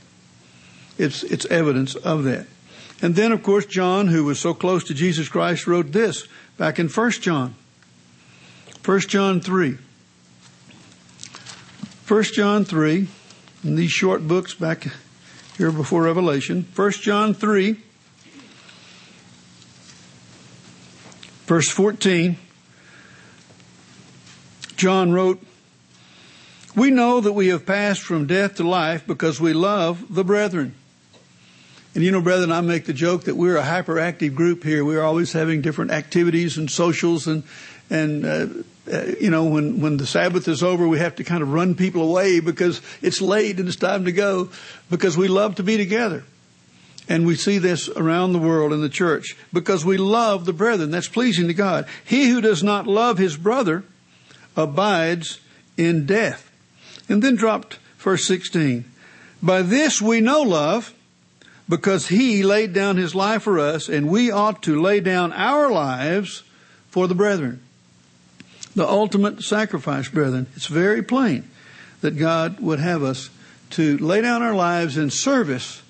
It's, 0.97 1.23
it's 1.23 1.45
evidence 1.45 1.95
of 1.95 2.23
that. 2.23 2.47
And 3.01 3.15
then, 3.15 3.31
of 3.31 3.43
course, 3.43 3.65
John, 3.65 4.07
who 4.07 4.25
was 4.25 4.39
so 4.39 4.53
close 4.53 4.83
to 4.85 4.93
Jesus 4.93 5.29
Christ, 5.29 5.67
wrote 5.67 5.91
this 5.91 6.27
back 6.57 6.79
in 6.79 6.89
1 6.89 7.11
John. 7.11 7.55
1 8.85 8.99
John 9.01 9.39
3. 9.39 9.77
1 12.07 12.23
John 12.23 12.65
3, 12.65 13.07
in 13.63 13.75
these 13.75 13.91
short 13.91 14.27
books 14.27 14.55
back 14.55 14.87
here 15.57 15.71
before 15.71 16.03
Revelation. 16.03 16.65
1 16.75 16.91
John 16.93 17.35
3, 17.35 17.75
verse 21.45 21.69
14. 21.69 22.37
John 24.75 25.11
wrote, 25.11 25.39
We 26.75 26.89
know 26.89 27.21
that 27.21 27.33
we 27.33 27.49
have 27.49 27.65
passed 27.65 28.01
from 28.01 28.25
death 28.25 28.55
to 28.55 28.67
life 28.67 29.05
because 29.05 29.39
we 29.39 29.53
love 29.53 30.13
the 30.13 30.23
brethren. 30.23 30.73
And 31.95 32.03
you 32.03 32.11
know, 32.11 32.21
brethren, 32.21 32.51
I 32.51 32.61
make 32.61 32.85
the 32.85 32.93
joke 32.93 33.23
that 33.23 33.35
we're 33.35 33.57
a 33.57 33.63
hyperactive 33.63 34.35
group 34.35 34.63
here. 34.63 34.85
We're 34.85 35.01
always 35.01 35.33
having 35.33 35.61
different 35.61 35.91
activities 35.91 36.57
and 36.57 36.69
socials 36.69 37.25
and, 37.27 37.43
and, 37.89 38.25
uh, 38.25 38.47
uh, 38.91 39.05
you 39.19 39.29
know, 39.29 39.45
when, 39.45 39.81
when 39.81 39.97
the 39.97 40.05
Sabbath 40.05 40.47
is 40.47 40.61
over, 40.61 40.87
we 40.87 40.99
have 40.99 41.15
to 41.15 41.23
kind 41.23 41.41
of 41.41 41.51
run 41.51 41.75
people 41.75 42.03
away 42.03 42.39
because 42.39 42.81
it's 43.01 43.21
late 43.21 43.59
and 43.59 43.67
it's 43.67 43.77
time 43.77 44.05
to 44.05 44.11
go 44.11 44.49
because 44.89 45.17
we 45.17 45.27
love 45.27 45.55
to 45.55 45.63
be 45.63 45.77
together. 45.77 46.23
And 47.07 47.25
we 47.25 47.35
see 47.35 47.57
this 47.57 47.89
around 47.89 48.33
the 48.33 48.39
world 48.39 48.71
in 48.71 48.81
the 48.81 48.89
church 48.89 49.35
because 49.51 49.83
we 49.83 49.97
love 49.97 50.45
the 50.45 50.53
brethren. 50.53 50.91
That's 50.91 51.07
pleasing 51.07 51.47
to 51.47 51.55
God. 51.55 51.87
He 52.05 52.29
who 52.29 52.39
does 52.39 52.61
not 52.61 52.85
love 52.85 53.17
his 53.17 53.35
brother 53.35 53.83
abides 54.55 55.39
in 55.75 56.05
death. 56.05 56.51
And 57.07 57.23
then 57.23 57.35
dropped 57.35 57.79
verse 57.97 58.27
16. 58.27 58.85
By 59.41 59.63
this 59.63 59.99
we 59.99 60.21
know 60.21 60.41
love 60.43 60.93
because 61.70 62.07
he 62.07 62.41
laid 62.41 62.74
down 62.74 62.97
his 62.97 63.13
life 63.13 63.43
for 63.43 63.59
us, 63.59 63.88
and 63.88 64.09
we 64.09 64.32
ought 64.32 64.63
to 64.63 64.82
lay 64.82 64.99
down 64.99 65.32
our 65.32 65.70
lives 65.72 66.43
for 66.89 67.07
the 67.07 67.15
brethren. 67.15 67.61
The 68.76 68.88
ultimate 68.88 69.43
sacrifice, 69.43 70.09
brethren. 70.09 70.47
It's 70.55 70.65
very 70.65 71.03
plain 71.03 71.49
that 72.01 72.17
God 72.17 72.59
would 72.59 72.80
have 72.80 73.03
us 73.03 73.30
to 73.72 73.97
lay 73.99 74.22
down 74.22 74.41
our 74.41 74.55
lives 74.55 74.97
in 74.97 75.11
service 75.11 75.84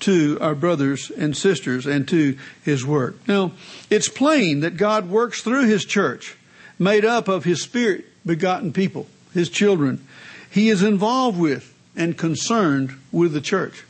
to 0.00 0.38
our 0.40 0.54
brothers 0.54 1.10
and 1.10 1.36
sisters 1.36 1.86
and 1.86 2.08
to 2.08 2.36
his 2.64 2.84
work. 2.84 3.16
Now, 3.28 3.52
it's 3.88 4.08
plain 4.08 4.60
that 4.60 4.76
God 4.76 5.08
works 5.08 5.42
through 5.42 5.66
his 5.66 5.84
church, 5.84 6.36
made 6.78 7.04
up 7.04 7.28
of 7.28 7.44
his 7.44 7.62
spirit 7.62 8.06
begotten 8.26 8.72
people, 8.72 9.06
his 9.32 9.48
children. 9.48 10.04
He 10.50 10.70
is 10.70 10.82
involved 10.82 11.38
with 11.38 11.72
and 11.94 12.18
concerned 12.18 12.98
with 13.12 13.32
the 13.32 13.40
church. 13.40 13.84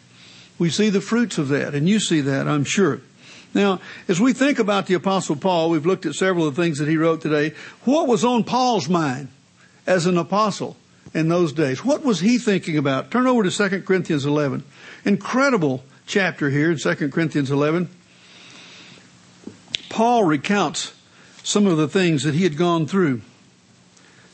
We 0.60 0.68
see 0.68 0.90
the 0.90 1.00
fruits 1.00 1.38
of 1.38 1.48
that, 1.48 1.74
and 1.74 1.88
you 1.88 1.98
see 1.98 2.20
that, 2.20 2.46
I'm 2.46 2.64
sure. 2.64 3.00
Now, 3.54 3.80
as 4.08 4.20
we 4.20 4.34
think 4.34 4.58
about 4.58 4.86
the 4.86 4.94
Apostle 4.94 5.34
Paul, 5.34 5.70
we've 5.70 5.86
looked 5.86 6.04
at 6.04 6.14
several 6.14 6.46
of 6.46 6.54
the 6.54 6.62
things 6.62 6.76
that 6.78 6.86
he 6.86 6.98
wrote 6.98 7.22
today. 7.22 7.54
What 7.84 8.06
was 8.06 8.26
on 8.26 8.44
Paul's 8.44 8.86
mind 8.86 9.28
as 9.86 10.04
an 10.04 10.18
apostle 10.18 10.76
in 11.14 11.30
those 11.30 11.54
days? 11.54 11.82
What 11.82 12.04
was 12.04 12.20
he 12.20 12.36
thinking 12.36 12.76
about? 12.76 13.10
Turn 13.10 13.26
over 13.26 13.42
to 13.42 13.50
2 13.50 13.80
Corinthians 13.82 14.26
11. 14.26 14.62
Incredible 15.06 15.82
chapter 16.06 16.50
here 16.50 16.70
in 16.70 16.76
2 16.76 17.08
Corinthians 17.08 17.50
11. 17.50 17.88
Paul 19.88 20.24
recounts 20.24 20.92
some 21.42 21.66
of 21.66 21.78
the 21.78 21.88
things 21.88 22.22
that 22.24 22.34
he 22.34 22.44
had 22.44 22.58
gone 22.58 22.86
through. 22.86 23.22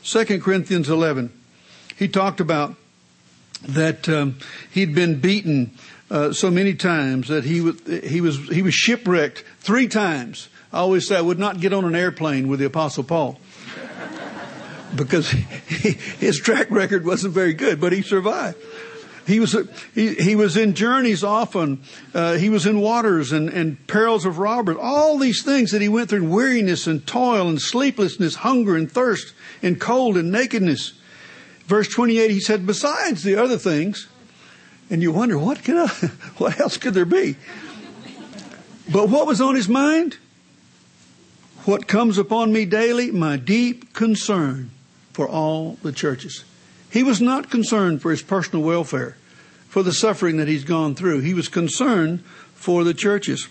2 0.03 0.41
Corinthians 0.41 0.89
11. 0.89 1.31
He 1.95 2.09
talked 2.09 2.41
about 2.41 2.75
that 3.63 4.07
um, 4.09 4.37
he'd 4.69 4.93
been 4.93 5.21
beaten 5.21 5.71
uh, 6.09 6.31
so 6.31 6.49
many 6.49 6.73
times 6.73 7.27
that 7.27 7.43
he, 7.43 7.59
w- 7.59 8.01
he 8.01 8.21
was 8.21 8.37
he 8.49 8.61
was 8.61 8.73
shipwrecked 8.73 9.43
three 9.59 9.87
times. 9.87 10.49
I 10.71 10.79
always 10.79 11.07
say 11.07 11.17
I 11.17 11.21
would 11.21 11.39
not 11.39 11.59
get 11.59 11.73
on 11.73 11.85
an 11.85 11.95
airplane 11.95 12.47
with 12.47 12.59
the 12.59 12.65
Apostle 12.65 13.03
Paul 13.03 13.39
because 14.95 15.29
he, 15.29 15.91
his 15.91 16.37
track 16.39 16.71
record 16.71 17.05
wasn't 17.05 17.33
very 17.33 17.53
good, 17.53 17.79
but 17.79 17.93
he 17.93 18.01
survived. 18.01 18.57
He 19.27 19.41
was, 19.41 19.57
he, 19.93 20.13
he 20.13 20.37
was 20.37 20.55
in 20.55 20.73
journeys 20.73 21.21
often. 21.21 21.83
Uh, 22.13 22.35
he 22.35 22.49
was 22.49 22.65
in 22.65 22.79
waters 22.79 23.33
and, 23.33 23.49
and 23.49 23.85
perils 23.85 24.25
of 24.25 24.39
robbers. 24.39 24.77
All 24.79 25.17
these 25.17 25.43
things 25.43 25.71
that 25.71 25.81
he 25.81 25.89
went 25.89 26.09
through, 26.09 26.29
weariness 26.29 26.87
and 26.87 27.05
toil 27.05 27.49
and 27.49 27.61
sleeplessness, 27.61 28.35
hunger 28.35 28.77
and 28.77 28.89
thirst 28.89 29.33
and 29.61 29.81
cold 29.81 30.15
and 30.15 30.31
nakedness. 30.31 30.93
Verse 31.65 31.89
28, 31.89 32.31
he 32.31 32.39
said, 32.39 32.65
besides 32.65 33.23
the 33.23 33.35
other 33.35 33.57
things, 33.57 34.07
and 34.89 35.01
you 35.01 35.11
wonder, 35.11 35.37
what 35.37 35.63
can 35.63 35.77
I, 35.77 35.87
what 36.37 36.59
else 36.59 36.77
could 36.77 36.93
there 36.93 37.05
be? 37.05 37.35
But 38.91 39.09
what 39.09 39.27
was 39.27 39.41
on 39.41 39.55
his 39.55 39.67
mind? 39.67 40.17
What 41.65 41.87
comes 41.87 42.17
upon 42.17 42.53
me 42.53 42.65
daily? 42.65 43.11
My 43.11 43.35
deep 43.35 43.93
concern 43.93 44.71
for 45.11 45.27
all 45.27 45.77
the 45.83 45.91
churches. 45.91 46.45
He 46.89 47.03
was 47.03 47.19
not 47.19 47.49
concerned 47.49 48.01
for 48.01 48.11
his 48.11 48.21
personal 48.21 48.63
welfare, 48.63 49.17
for 49.67 49.83
the 49.83 49.91
suffering 49.91 50.37
that 50.37 50.47
he's 50.47 50.63
gone 50.63 50.95
through. 50.95 51.19
He 51.19 51.33
was 51.33 51.49
concerned 51.49 52.21
for 52.53 52.85
the 52.85 52.93
churches. 52.93 53.49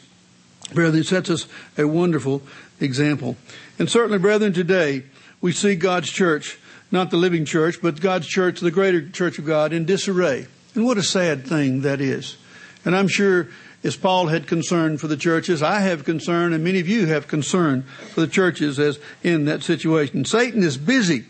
Brethren, 0.73 1.05
sets 1.05 1.29
us 1.29 1.47
a 1.77 1.87
wonderful 1.87 2.43
example. 2.81 3.37
And 3.79 3.91
certainly, 3.91 4.19
brethren, 4.19 4.55
today 4.55 5.05
we 5.43 5.53
see 5.53 5.77
God's 5.77 6.11
church, 6.11 6.59
not 6.91 7.11
the 7.11 7.19
living 7.19 7.45
church, 7.45 7.83
but 7.83 8.01
God's 8.01 8.27
church, 8.27 8.61
the 8.61 8.71
greater 8.71 9.07
church 9.07 9.39
of 9.39 9.45
God, 9.45 9.75
in 9.75 9.85
disarray. 9.85 10.47
And 10.77 10.85
what 10.85 10.99
a 10.99 11.03
sad 11.03 11.47
thing 11.47 11.81
that 11.81 12.01
is. 12.01 12.37
And 12.85 12.95
I'm 12.95 13.09
sure 13.09 13.49
as 13.83 13.97
Paul 13.97 14.29
had 14.29 14.47
concern 14.47 14.99
for 14.99 15.09
the 15.09 15.17
churches, 15.17 15.63
I 15.63 15.81
have 15.81 16.05
concern, 16.05 16.53
and 16.53 16.63
many 16.63 16.79
of 16.79 16.89
you 16.89 17.07
have 17.07 17.27
concern 17.27 17.83
for 17.83 18.21
the 18.21 18.27
churches 18.29 18.79
as 18.79 18.99
in 19.23 19.47
that 19.47 19.63
situation. 19.63 20.25
Satan 20.25 20.63
is 20.63 20.77
busy 20.77 21.25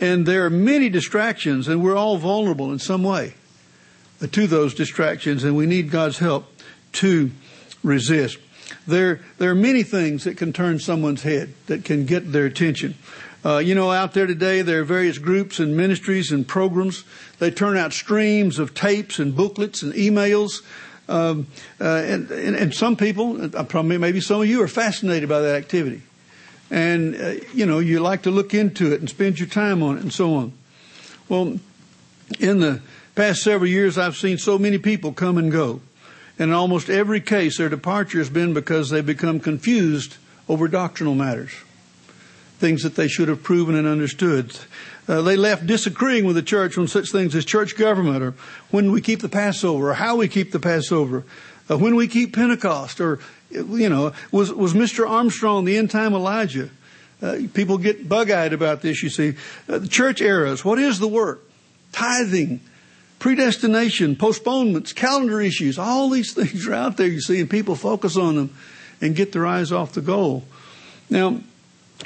and 0.00 0.26
there 0.26 0.44
are 0.44 0.50
many 0.50 0.88
distractions, 0.88 1.68
and 1.68 1.82
we're 1.82 1.96
all 1.96 2.18
vulnerable 2.18 2.72
in 2.72 2.78
some 2.78 3.02
way 3.02 3.34
to 4.20 4.46
those 4.46 4.74
distractions, 4.74 5.44
and 5.44 5.56
we 5.56 5.66
need 5.66 5.90
God's 5.90 6.18
help 6.18 6.46
to 6.92 7.30
resist. 7.82 8.38
There, 8.86 9.20
there 9.38 9.50
are 9.50 9.56
many 9.56 9.82
things 9.82 10.24
that 10.24 10.36
can 10.36 10.52
turn 10.52 10.78
someone's 10.80 11.22
head, 11.22 11.54
that 11.66 11.84
can 11.84 12.04
get 12.04 12.32
their 12.32 12.46
attention. 12.46 12.94
Uh, 13.44 13.58
you 13.58 13.74
know, 13.74 13.92
out 13.92 14.14
there 14.14 14.26
today, 14.26 14.62
there 14.62 14.80
are 14.80 14.84
various 14.84 15.18
groups 15.18 15.60
and 15.60 15.76
ministries 15.76 16.32
and 16.32 16.46
programs. 16.48 17.04
They 17.38 17.50
turn 17.50 17.76
out 17.76 17.92
streams 17.92 18.58
of 18.58 18.74
tapes 18.74 19.18
and 19.18 19.36
booklets 19.36 19.82
and 19.82 19.92
emails. 19.94 20.62
Um, 21.08 21.46
uh, 21.80 21.84
and, 21.84 22.30
and, 22.30 22.56
and, 22.56 22.74
some 22.74 22.96
people, 22.96 23.48
probably 23.50 23.96
maybe 23.96 24.20
some 24.20 24.40
of 24.40 24.48
you, 24.48 24.60
are 24.62 24.68
fascinated 24.68 25.28
by 25.28 25.40
that 25.40 25.54
activity 25.54 26.02
and 26.70 27.14
uh, 27.14 27.34
you 27.54 27.66
know 27.66 27.78
you 27.78 28.00
like 28.00 28.22
to 28.22 28.30
look 28.30 28.54
into 28.54 28.92
it 28.92 29.00
and 29.00 29.08
spend 29.08 29.38
your 29.38 29.48
time 29.48 29.82
on 29.82 29.98
it 29.98 30.02
and 30.02 30.12
so 30.12 30.34
on. 30.34 30.52
Well, 31.28 31.58
in 32.38 32.60
the 32.60 32.80
past 33.14 33.42
several 33.42 33.68
years, 33.68 33.98
I've 33.98 34.16
seen 34.16 34.38
so 34.38 34.58
many 34.58 34.78
people 34.78 35.12
come 35.12 35.38
and 35.38 35.50
go, 35.50 35.80
and 36.38 36.50
in 36.50 36.52
almost 36.52 36.88
every 36.90 37.20
case, 37.20 37.58
their 37.58 37.68
departure 37.68 38.18
has 38.18 38.30
been 38.30 38.54
because 38.54 38.90
they've 38.90 39.04
become 39.04 39.40
confused 39.40 40.16
over 40.48 40.68
doctrinal 40.68 41.14
matters, 41.14 41.52
things 42.58 42.82
that 42.82 42.94
they 42.96 43.08
should 43.08 43.28
have 43.28 43.42
proven 43.42 43.74
and 43.74 43.86
understood. 43.86 44.58
Uh, 45.08 45.22
they 45.22 45.36
left 45.36 45.66
disagreeing 45.66 46.24
with 46.24 46.36
the 46.36 46.42
church 46.42 46.76
on 46.76 46.88
such 46.88 47.12
things 47.12 47.34
as 47.34 47.44
church 47.44 47.76
government, 47.76 48.22
or 48.22 48.34
when 48.70 48.90
we 48.90 49.00
keep 49.00 49.20
the 49.20 49.28
Passover, 49.28 49.90
or 49.90 49.94
how 49.94 50.16
we 50.16 50.26
keep 50.28 50.52
the 50.52 50.58
Passover, 50.58 51.24
uh, 51.70 51.78
when 51.78 51.94
we 51.94 52.08
keep 52.08 52.34
Pentecost, 52.34 53.00
or 53.00 53.20
you 53.50 53.88
know, 53.88 54.12
was, 54.32 54.52
was 54.52 54.74
Mr. 54.74 55.08
Armstrong 55.08 55.64
the 55.64 55.76
end 55.76 55.90
time 55.90 56.14
Elijah? 56.14 56.70
Uh, 57.22 57.38
people 57.54 57.78
get 57.78 58.08
bug 58.08 58.30
eyed 58.30 58.52
about 58.52 58.82
this, 58.82 59.02
you 59.02 59.08
see. 59.08 59.34
Uh, 59.68 59.78
the 59.78 59.88
church 59.88 60.20
eras, 60.20 60.64
what 60.64 60.78
is 60.78 60.98
the 60.98 61.08
work? 61.08 61.42
Tithing, 61.92 62.60
predestination, 63.18 64.16
postponements, 64.16 64.92
calendar 64.92 65.40
issues, 65.40 65.78
all 65.78 66.10
these 66.10 66.32
things 66.34 66.66
are 66.66 66.74
out 66.74 66.96
there, 66.96 67.06
you 67.06 67.20
see, 67.20 67.40
and 67.40 67.48
people 67.48 67.74
focus 67.74 68.16
on 68.16 68.36
them 68.36 68.56
and 69.00 69.14
get 69.14 69.32
their 69.32 69.46
eyes 69.46 69.72
off 69.72 69.92
the 69.92 70.00
goal. 70.00 70.44
Now, 71.08 71.40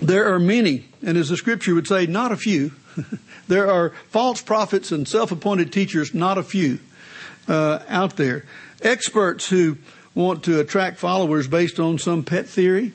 there 0.01 0.33
are 0.33 0.39
many, 0.39 0.87
and 1.05 1.17
as 1.17 1.29
the 1.29 1.37
scripture 1.37 1.75
would 1.75 1.87
say, 1.87 2.07
not 2.07 2.33
a 2.33 2.37
few. 2.37 2.73
there 3.49 3.71
are 3.71 3.91
false 4.09 4.41
prophets 4.41 4.93
and 4.93 5.07
self 5.07 5.33
appointed 5.33 5.73
teachers, 5.73 6.15
not 6.15 6.39
a 6.39 6.43
few, 6.43 6.79
uh, 7.49 7.81
out 7.89 8.17
there. 8.17 8.45
Experts 8.83 9.49
who 9.49 9.77
want 10.15 10.45
to 10.45 10.61
attract 10.61 10.99
followers 10.99 11.49
based 11.49 11.79
on 11.79 11.99
some 11.99 12.25
pet 12.25 12.47
theory 12.47 12.93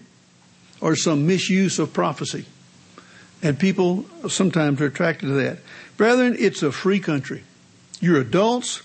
or 0.82 0.96
some 0.96 1.28
misuse 1.28 1.80
of 1.80 1.94
prophecy. 1.94 2.46
And 3.42 3.60
people 3.60 4.06
sometimes 4.28 4.82
are 4.82 4.88
attracted 4.88 5.28
to 5.28 5.34
that. 5.34 5.60
Brethren, 5.98 6.36
it's 6.38 6.64
a 6.64 6.72
free 6.72 7.00
country. 7.00 7.44
You're 8.00 8.20
adults. 8.20 8.82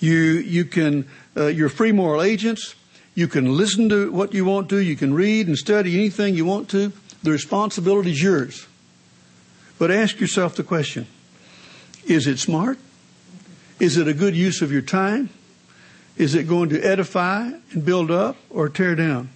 You, 0.00 0.14
you 0.14 0.64
can, 0.64 1.08
uh, 1.36 1.46
you're 1.46 1.68
free 1.68 1.92
moral 1.92 2.22
agents. 2.22 2.74
You 3.14 3.28
can 3.28 3.56
listen 3.56 3.88
to 3.90 4.10
what 4.10 4.34
you 4.34 4.44
want 4.44 4.68
to. 4.70 4.78
You 4.78 4.96
can 4.96 5.14
read 5.14 5.46
and 5.46 5.56
study 5.56 5.94
anything 5.94 6.34
you 6.34 6.44
want 6.44 6.68
to. 6.70 6.92
The 7.24 7.30
responsibility 7.30 8.10
is 8.10 8.22
yours. 8.22 8.66
But 9.78 9.90
ask 9.90 10.20
yourself 10.20 10.56
the 10.56 10.62
question, 10.62 11.06
is 12.04 12.26
it 12.26 12.38
smart? 12.38 12.78
Is 13.80 13.96
it 13.96 14.06
a 14.06 14.14
good 14.14 14.36
use 14.36 14.60
of 14.60 14.70
your 14.70 14.82
time? 14.82 15.30
Is 16.18 16.34
it 16.34 16.46
going 16.46 16.68
to 16.68 16.80
edify 16.80 17.50
and 17.72 17.84
build 17.84 18.10
up 18.10 18.36
or 18.50 18.68
tear 18.68 18.94
down? 18.94 19.30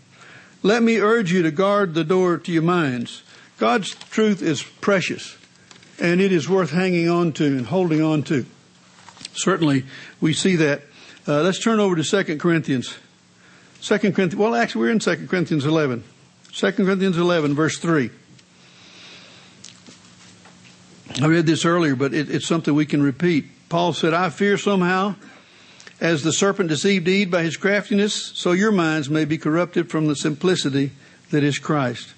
Let 0.62 0.82
me 0.82 0.98
urge 0.98 1.32
you 1.32 1.42
to 1.42 1.50
guard 1.50 1.94
the 1.94 2.04
door 2.04 2.36
to 2.36 2.52
your 2.52 2.62
minds. 2.62 3.22
God's 3.56 3.94
truth 3.94 4.42
is 4.42 4.62
precious 4.62 5.38
and 5.98 6.20
it 6.20 6.30
is 6.30 6.46
worth 6.46 6.70
hanging 6.70 7.08
on 7.08 7.32
to 7.32 7.46
and 7.46 7.66
holding 7.66 8.02
on 8.02 8.22
to. 8.24 8.44
Certainly 9.32 9.84
we 10.20 10.34
see 10.34 10.56
that. 10.56 10.82
Uh, 11.26 11.40
let's 11.42 11.58
turn 11.58 11.80
over 11.80 11.96
to 11.96 12.04
2 12.04 12.36
Corinthians. 12.36 12.98
2 13.80 13.98
Corinthians, 13.98 14.36
well 14.36 14.54
actually 14.54 14.82
we're 14.82 14.90
in 14.90 14.98
2 14.98 15.26
Corinthians 15.26 15.64
11. 15.64 16.04
2 16.52 16.72
Corinthians 16.72 17.16
11 17.16 17.54
verse 17.54 17.78
3. 17.78 18.10
I 21.20 21.26
read 21.26 21.46
this 21.46 21.64
earlier, 21.64 21.96
but 21.96 22.14
it, 22.14 22.30
it's 22.30 22.46
something 22.46 22.74
we 22.74 22.86
can 22.86 23.02
repeat. 23.02 23.46
Paul 23.68 23.92
said, 23.92 24.14
I 24.14 24.30
fear 24.30 24.56
somehow 24.56 25.16
as 26.00 26.22
the 26.22 26.32
serpent 26.32 26.68
deceived 26.68 27.08
Eve 27.08 27.30
by 27.30 27.42
his 27.42 27.56
craftiness, 27.56 28.14
so 28.14 28.52
your 28.52 28.70
minds 28.70 29.10
may 29.10 29.24
be 29.24 29.36
corrupted 29.36 29.90
from 29.90 30.06
the 30.06 30.14
simplicity 30.14 30.92
that 31.30 31.42
is 31.42 31.58
Christ. 31.58 32.14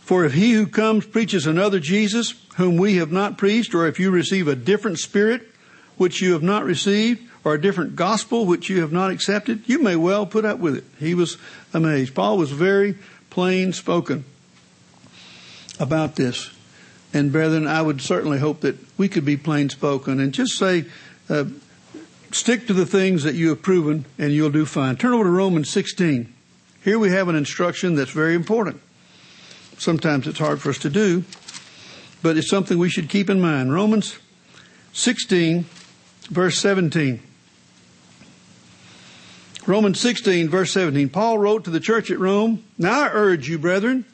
For 0.00 0.24
if 0.24 0.34
he 0.34 0.52
who 0.52 0.66
comes 0.66 1.06
preaches 1.06 1.46
another 1.46 1.80
Jesus, 1.80 2.34
whom 2.56 2.76
we 2.76 2.96
have 2.96 3.12
not 3.12 3.38
preached, 3.38 3.74
or 3.74 3.86
if 3.86 3.98
you 3.98 4.10
receive 4.10 4.48
a 4.48 4.56
different 4.56 4.98
spirit, 4.98 5.42
which 5.96 6.20
you 6.20 6.32
have 6.32 6.42
not 6.42 6.64
received, 6.64 7.22
or 7.44 7.54
a 7.54 7.60
different 7.60 7.94
gospel, 7.94 8.46
which 8.46 8.68
you 8.68 8.80
have 8.80 8.92
not 8.92 9.10
accepted, 9.10 9.62
you 9.66 9.78
may 9.78 9.96
well 9.96 10.26
put 10.26 10.44
up 10.44 10.58
with 10.58 10.76
it. 10.76 10.84
He 10.98 11.14
was 11.14 11.36
amazed. 11.72 12.14
Paul 12.14 12.36
was 12.36 12.50
very 12.50 12.96
plain 13.34 13.72
spoken 13.72 14.24
about 15.80 16.14
this. 16.14 16.50
And 17.12 17.32
brethren, 17.32 17.66
I 17.66 17.82
would 17.82 18.00
certainly 18.00 18.38
hope 18.38 18.60
that 18.60 18.76
we 18.96 19.08
could 19.08 19.24
be 19.24 19.36
plain 19.36 19.68
spoken 19.70 20.20
and 20.20 20.32
just 20.32 20.56
say, 20.56 20.84
uh, 21.28 21.46
Stick 22.30 22.68
to 22.68 22.72
the 22.72 22.86
things 22.86 23.24
that 23.24 23.34
you 23.34 23.48
have 23.48 23.62
proven 23.62 24.06
and 24.18 24.32
you'll 24.32 24.50
do 24.50 24.64
fine. 24.66 24.96
Turn 24.96 25.12
over 25.12 25.24
to 25.24 25.30
Romans 25.30 25.68
16. 25.68 26.32
Here 26.82 26.98
we 26.98 27.10
have 27.10 27.28
an 27.28 27.34
instruction 27.34 27.96
that's 27.96 28.10
very 28.10 28.34
important. 28.34 28.80
Sometimes 29.78 30.28
it's 30.28 30.38
hard 30.38 30.60
for 30.60 30.70
us 30.70 30.78
to 30.78 30.90
do, 30.90 31.24
but 32.22 32.36
it's 32.36 32.50
something 32.50 32.78
we 32.78 32.88
should 32.88 33.08
keep 33.08 33.30
in 33.30 33.40
mind. 33.40 33.72
Romans 33.72 34.18
16, 34.92 35.64
verse 36.30 36.58
17. 36.58 37.20
Romans 39.66 39.98
16, 39.98 40.50
verse 40.50 40.72
17. 40.72 41.08
Paul 41.08 41.38
wrote 41.38 41.64
to 41.64 41.70
the 41.70 41.80
church 41.80 42.10
at 42.10 42.18
Rome, 42.18 42.62
Now 42.76 43.04
I 43.04 43.08
urge 43.10 43.48
you, 43.48 43.58
brethren, 43.58 44.04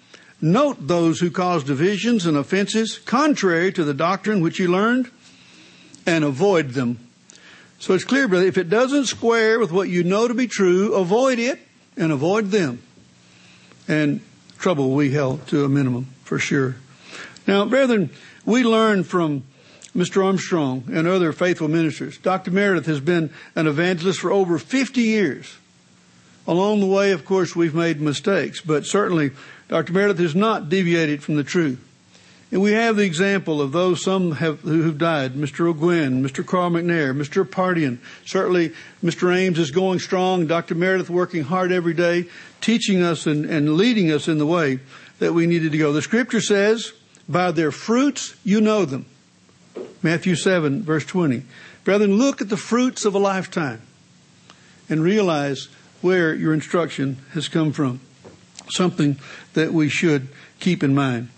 note 0.41 0.87
those 0.87 1.19
who 1.19 1.31
cause 1.31 1.65
divisions 1.65 2.25
and 2.25 2.37
offenses 2.37 3.01
contrary 3.01 3.73
to 3.73 3.83
the 3.83 3.95
doctrine 3.95 4.43
which 4.43 4.61
you 4.61 4.69
learned, 4.69 5.11
and 6.07 6.23
avoid 6.23 6.71
them. 6.71 7.01
So 7.81 7.95
it's 7.95 8.05
clear, 8.05 8.29
brother, 8.29 8.47
if 8.47 8.59
it 8.59 8.71
doesn't 8.71 9.07
square 9.07 9.59
with 9.59 9.73
what 9.73 9.89
you 9.89 10.05
know 10.05 10.29
to 10.29 10.35
be 10.35 10.47
true, 10.47 10.95
avoid 10.95 11.41
it 11.41 11.59
and 11.97 12.13
avoid 12.13 12.53
them. 12.53 12.83
And 13.89 14.21
trouble 14.57 14.93
we 14.93 15.11
held 15.11 15.49
to 15.49 15.65
a 15.65 15.69
minimum, 15.69 16.07
for 16.23 16.39
sure. 16.39 16.77
Now, 17.49 17.65
brethren, 17.65 18.11
we 18.45 18.63
learn 18.63 19.03
from 19.03 19.43
Mr. 19.95 20.25
Armstrong 20.25 20.85
and 20.93 21.07
other 21.07 21.33
faithful 21.33 21.69
ministers. 21.69 22.19
Dr. 22.19 22.51
Meredith 22.51 22.87
has 22.87 23.01
been 23.01 23.31
an 23.57 23.67
evangelist 23.67 24.21
for 24.21 24.31
over 24.31 24.59
50 24.59 25.01
years. 25.01 25.57
Along 26.47 26.81
the 26.81 26.87
way, 26.87 27.13
of 27.13 27.25
course, 27.25 27.55
we've 27.55 27.75
made 27.75 28.01
mistakes, 28.01 28.61
but 28.61 28.87
certainly 28.87 29.33
Dr. 29.69 29.93
Meredith 29.93 30.19
has 30.19 30.35
not 30.35 30.69
deviated 30.69 31.23
from 31.23 31.37
the 31.37 31.45
truth. 31.45 31.87
And 32.53 32.63
we 32.63 32.73
have 32.73 32.97
the 32.97 33.05
example 33.05 33.63
of 33.63 33.71
those 33.71 34.03
some 34.03 34.33
have 34.33 34.61
who've 34.61 34.99
died, 34.99 35.35
Mr. 35.35 35.73
Ogwyn, 35.73 36.21
Mr. 36.21 36.45
Carl 36.45 36.71
McNair, 36.71 37.15
Mr. 37.15 37.49
Pardian. 37.49 37.99
Certainly, 38.27 38.73
Mr. 39.05 39.33
Ames 39.33 39.59
is 39.59 39.71
going 39.71 40.01
strong. 40.01 40.49
Dr. 40.49 40.75
Meredith 40.75 41.11
working 41.11 41.45
hard 41.45 41.71
every 41.71 41.95
day, 41.95 42.27
teaching 42.61 43.03
us 43.03 43.27
and, 43.27 43.45
and 43.45 43.75
leading 43.75 44.11
us 44.11 44.27
in 44.27 44.39
the 44.39 44.47
way 44.47 44.81
that 45.21 45.33
we 45.33 45.47
needed 45.47 45.71
to 45.71 45.79
go. 45.79 45.93
The 45.93 46.03
scripture 46.03 46.41
says, 46.41 46.93
by 47.29 47.53
their 47.53 47.71
fruits 47.71 48.35
you 48.43 48.61
know 48.61 48.85
them. 48.85 49.07
Matthew 50.03 50.35
7 50.37 50.83
verse 50.83 51.05
20. 51.05 51.45
Brethren, 51.85 52.17
look 52.17 52.41
at 52.41 52.49
the 52.49 52.57
fruits 52.57 53.05
of 53.05 53.15
a 53.15 53.19
lifetime 53.19 53.83
and 54.89 55.03
realize 55.03 55.69
where 56.01 56.35
your 56.35 56.53
instruction 56.53 57.19
has 57.33 57.49
come 57.49 57.73
from. 57.73 58.01
Something 58.71 59.19
that 59.55 59.73
we 59.73 59.89
should 59.89 60.29
keep 60.59 60.83
in 60.83 60.95
mind. 60.95 61.29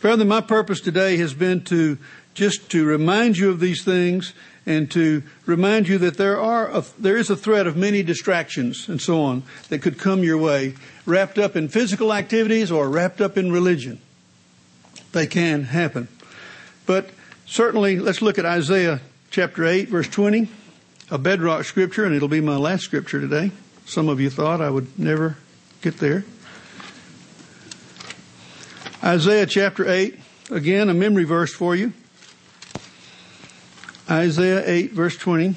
Brethren, 0.00 0.28
my 0.28 0.40
purpose 0.40 0.80
today 0.80 1.16
has 1.16 1.34
been 1.34 1.62
to 1.64 1.98
just 2.34 2.70
to 2.70 2.84
remind 2.84 3.38
you 3.38 3.50
of 3.50 3.60
these 3.60 3.82
things 3.82 4.34
and 4.66 4.90
to 4.90 5.22
remind 5.46 5.88
you 5.88 5.96
that 5.98 6.16
there 6.16 6.38
are 6.38 6.68
a, 6.70 6.84
there 6.98 7.16
is 7.16 7.30
a 7.30 7.36
threat 7.36 7.66
of 7.66 7.76
many 7.76 8.02
distractions 8.02 8.88
and 8.88 9.00
so 9.00 9.22
on 9.22 9.42
that 9.68 9.80
could 9.80 9.98
come 9.98 10.22
your 10.22 10.36
way, 10.36 10.74
wrapped 11.06 11.38
up 11.38 11.56
in 11.56 11.68
physical 11.68 12.12
activities 12.12 12.70
or 12.70 12.90
wrapped 12.90 13.20
up 13.20 13.38
in 13.38 13.52
religion. 13.52 14.00
They 15.12 15.26
can 15.26 15.64
happen. 15.64 16.08
But 16.84 17.10
certainly, 17.46 17.98
let's 17.98 18.20
look 18.20 18.38
at 18.38 18.44
Isaiah 18.44 19.00
chapter 19.30 19.64
8, 19.64 19.88
verse 19.88 20.08
20, 20.08 20.48
a 21.10 21.18
bedrock 21.18 21.64
scripture, 21.64 22.04
and 22.04 22.14
it'll 22.14 22.28
be 22.28 22.40
my 22.40 22.56
last 22.56 22.84
scripture 22.84 23.20
today. 23.20 23.50
Some 23.86 24.08
of 24.08 24.20
you 24.20 24.30
thought 24.30 24.60
I 24.60 24.70
would 24.70 24.98
never 24.98 25.36
get 25.80 25.98
there. 25.98 26.24
Isaiah 29.02 29.46
chapter 29.46 29.88
8, 29.88 30.18
again, 30.50 30.88
a 30.88 30.94
memory 30.94 31.24
verse 31.24 31.54
for 31.54 31.76
you. 31.76 31.92
Isaiah 34.10 34.62
8, 34.64 34.92
verse 34.92 35.16
20. 35.16 35.54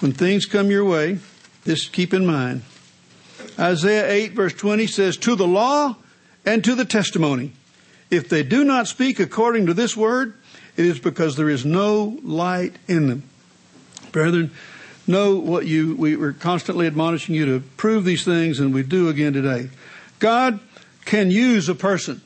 When 0.00 0.12
things 0.12 0.46
come 0.46 0.70
your 0.70 0.84
way, 0.84 1.18
this 1.64 1.88
keep 1.88 2.14
in 2.14 2.24
mind. 2.24 2.62
Isaiah 3.58 4.10
8, 4.10 4.32
verse 4.32 4.54
20 4.54 4.86
says, 4.86 5.16
To 5.18 5.34
the 5.34 5.46
law 5.46 5.96
and 6.46 6.62
to 6.64 6.74
the 6.74 6.84
testimony. 6.84 7.52
If 8.10 8.28
they 8.28 8.42
do 8.42 8.64
not 8.64 8.88
speak 8.88 9.20
according 9.20 9.66
to 9.66 9.74
this 9.74 9.96
word, 9.96 10.34
it 10.76 10.84
is 10.84 10.98
because 10.98 11.36
there 11.36 11.50
is 11.50 11.64
no 11.64 12.18
light 12.22 12.76
in 12.86 13.08
them. 13.08 13.22
Brethren, 14.12 14.50
know 15.06 15.36
what 15.36 15.66
you, 15.66 15.94
we 15.96 16.16
were 16.16 16.32
constantly 16.32 16.86
admonishing 16.86 17.34
you 17.34 17.46
to 17.46 17.60
prove 17.76 18.04
these 18.04 18.24
things, 18.24 18.60
and 18.60 18.72
we 18.72 18.82
do 18.82 19.08
again 19.08 19.32
today. 19.32 19.70
God 20.18 20.60
can 21.04 21.30
use 21.30 21.68
a 21.68 21.74
person 21.74 22.22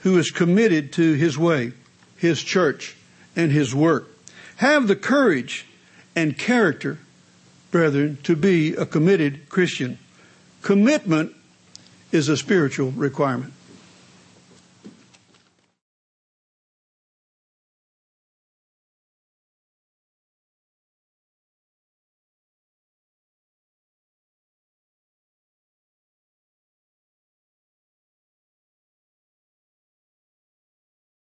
who 0.00 0.18
is 0.18 0.30
committed 0.30 0.92
to 0.94 1.14
his 1.14 1.36
way, 1.36 1.72
his 2.16 2.42
church, 2.42 2.96
and 3.36 3.52
his 3.52 3.74
work. 3.74 4.08
Have 4.56 4.88
the 4.88 4.96
courage 4.96 5.66
and 6.16 6.36
character, 6.36 6.98
brethren, 7.70 8.18
to 8.24 8.36
be 8.36 8.74
a 8.74 8.86
committed 8.86 9.48
Christian. 9.48 9.98
Commitment 10.62 11.34
is 12.12 12.28
a 12.28 12.36
spiritual 12.36 12.90
requirement. 12.92 13.52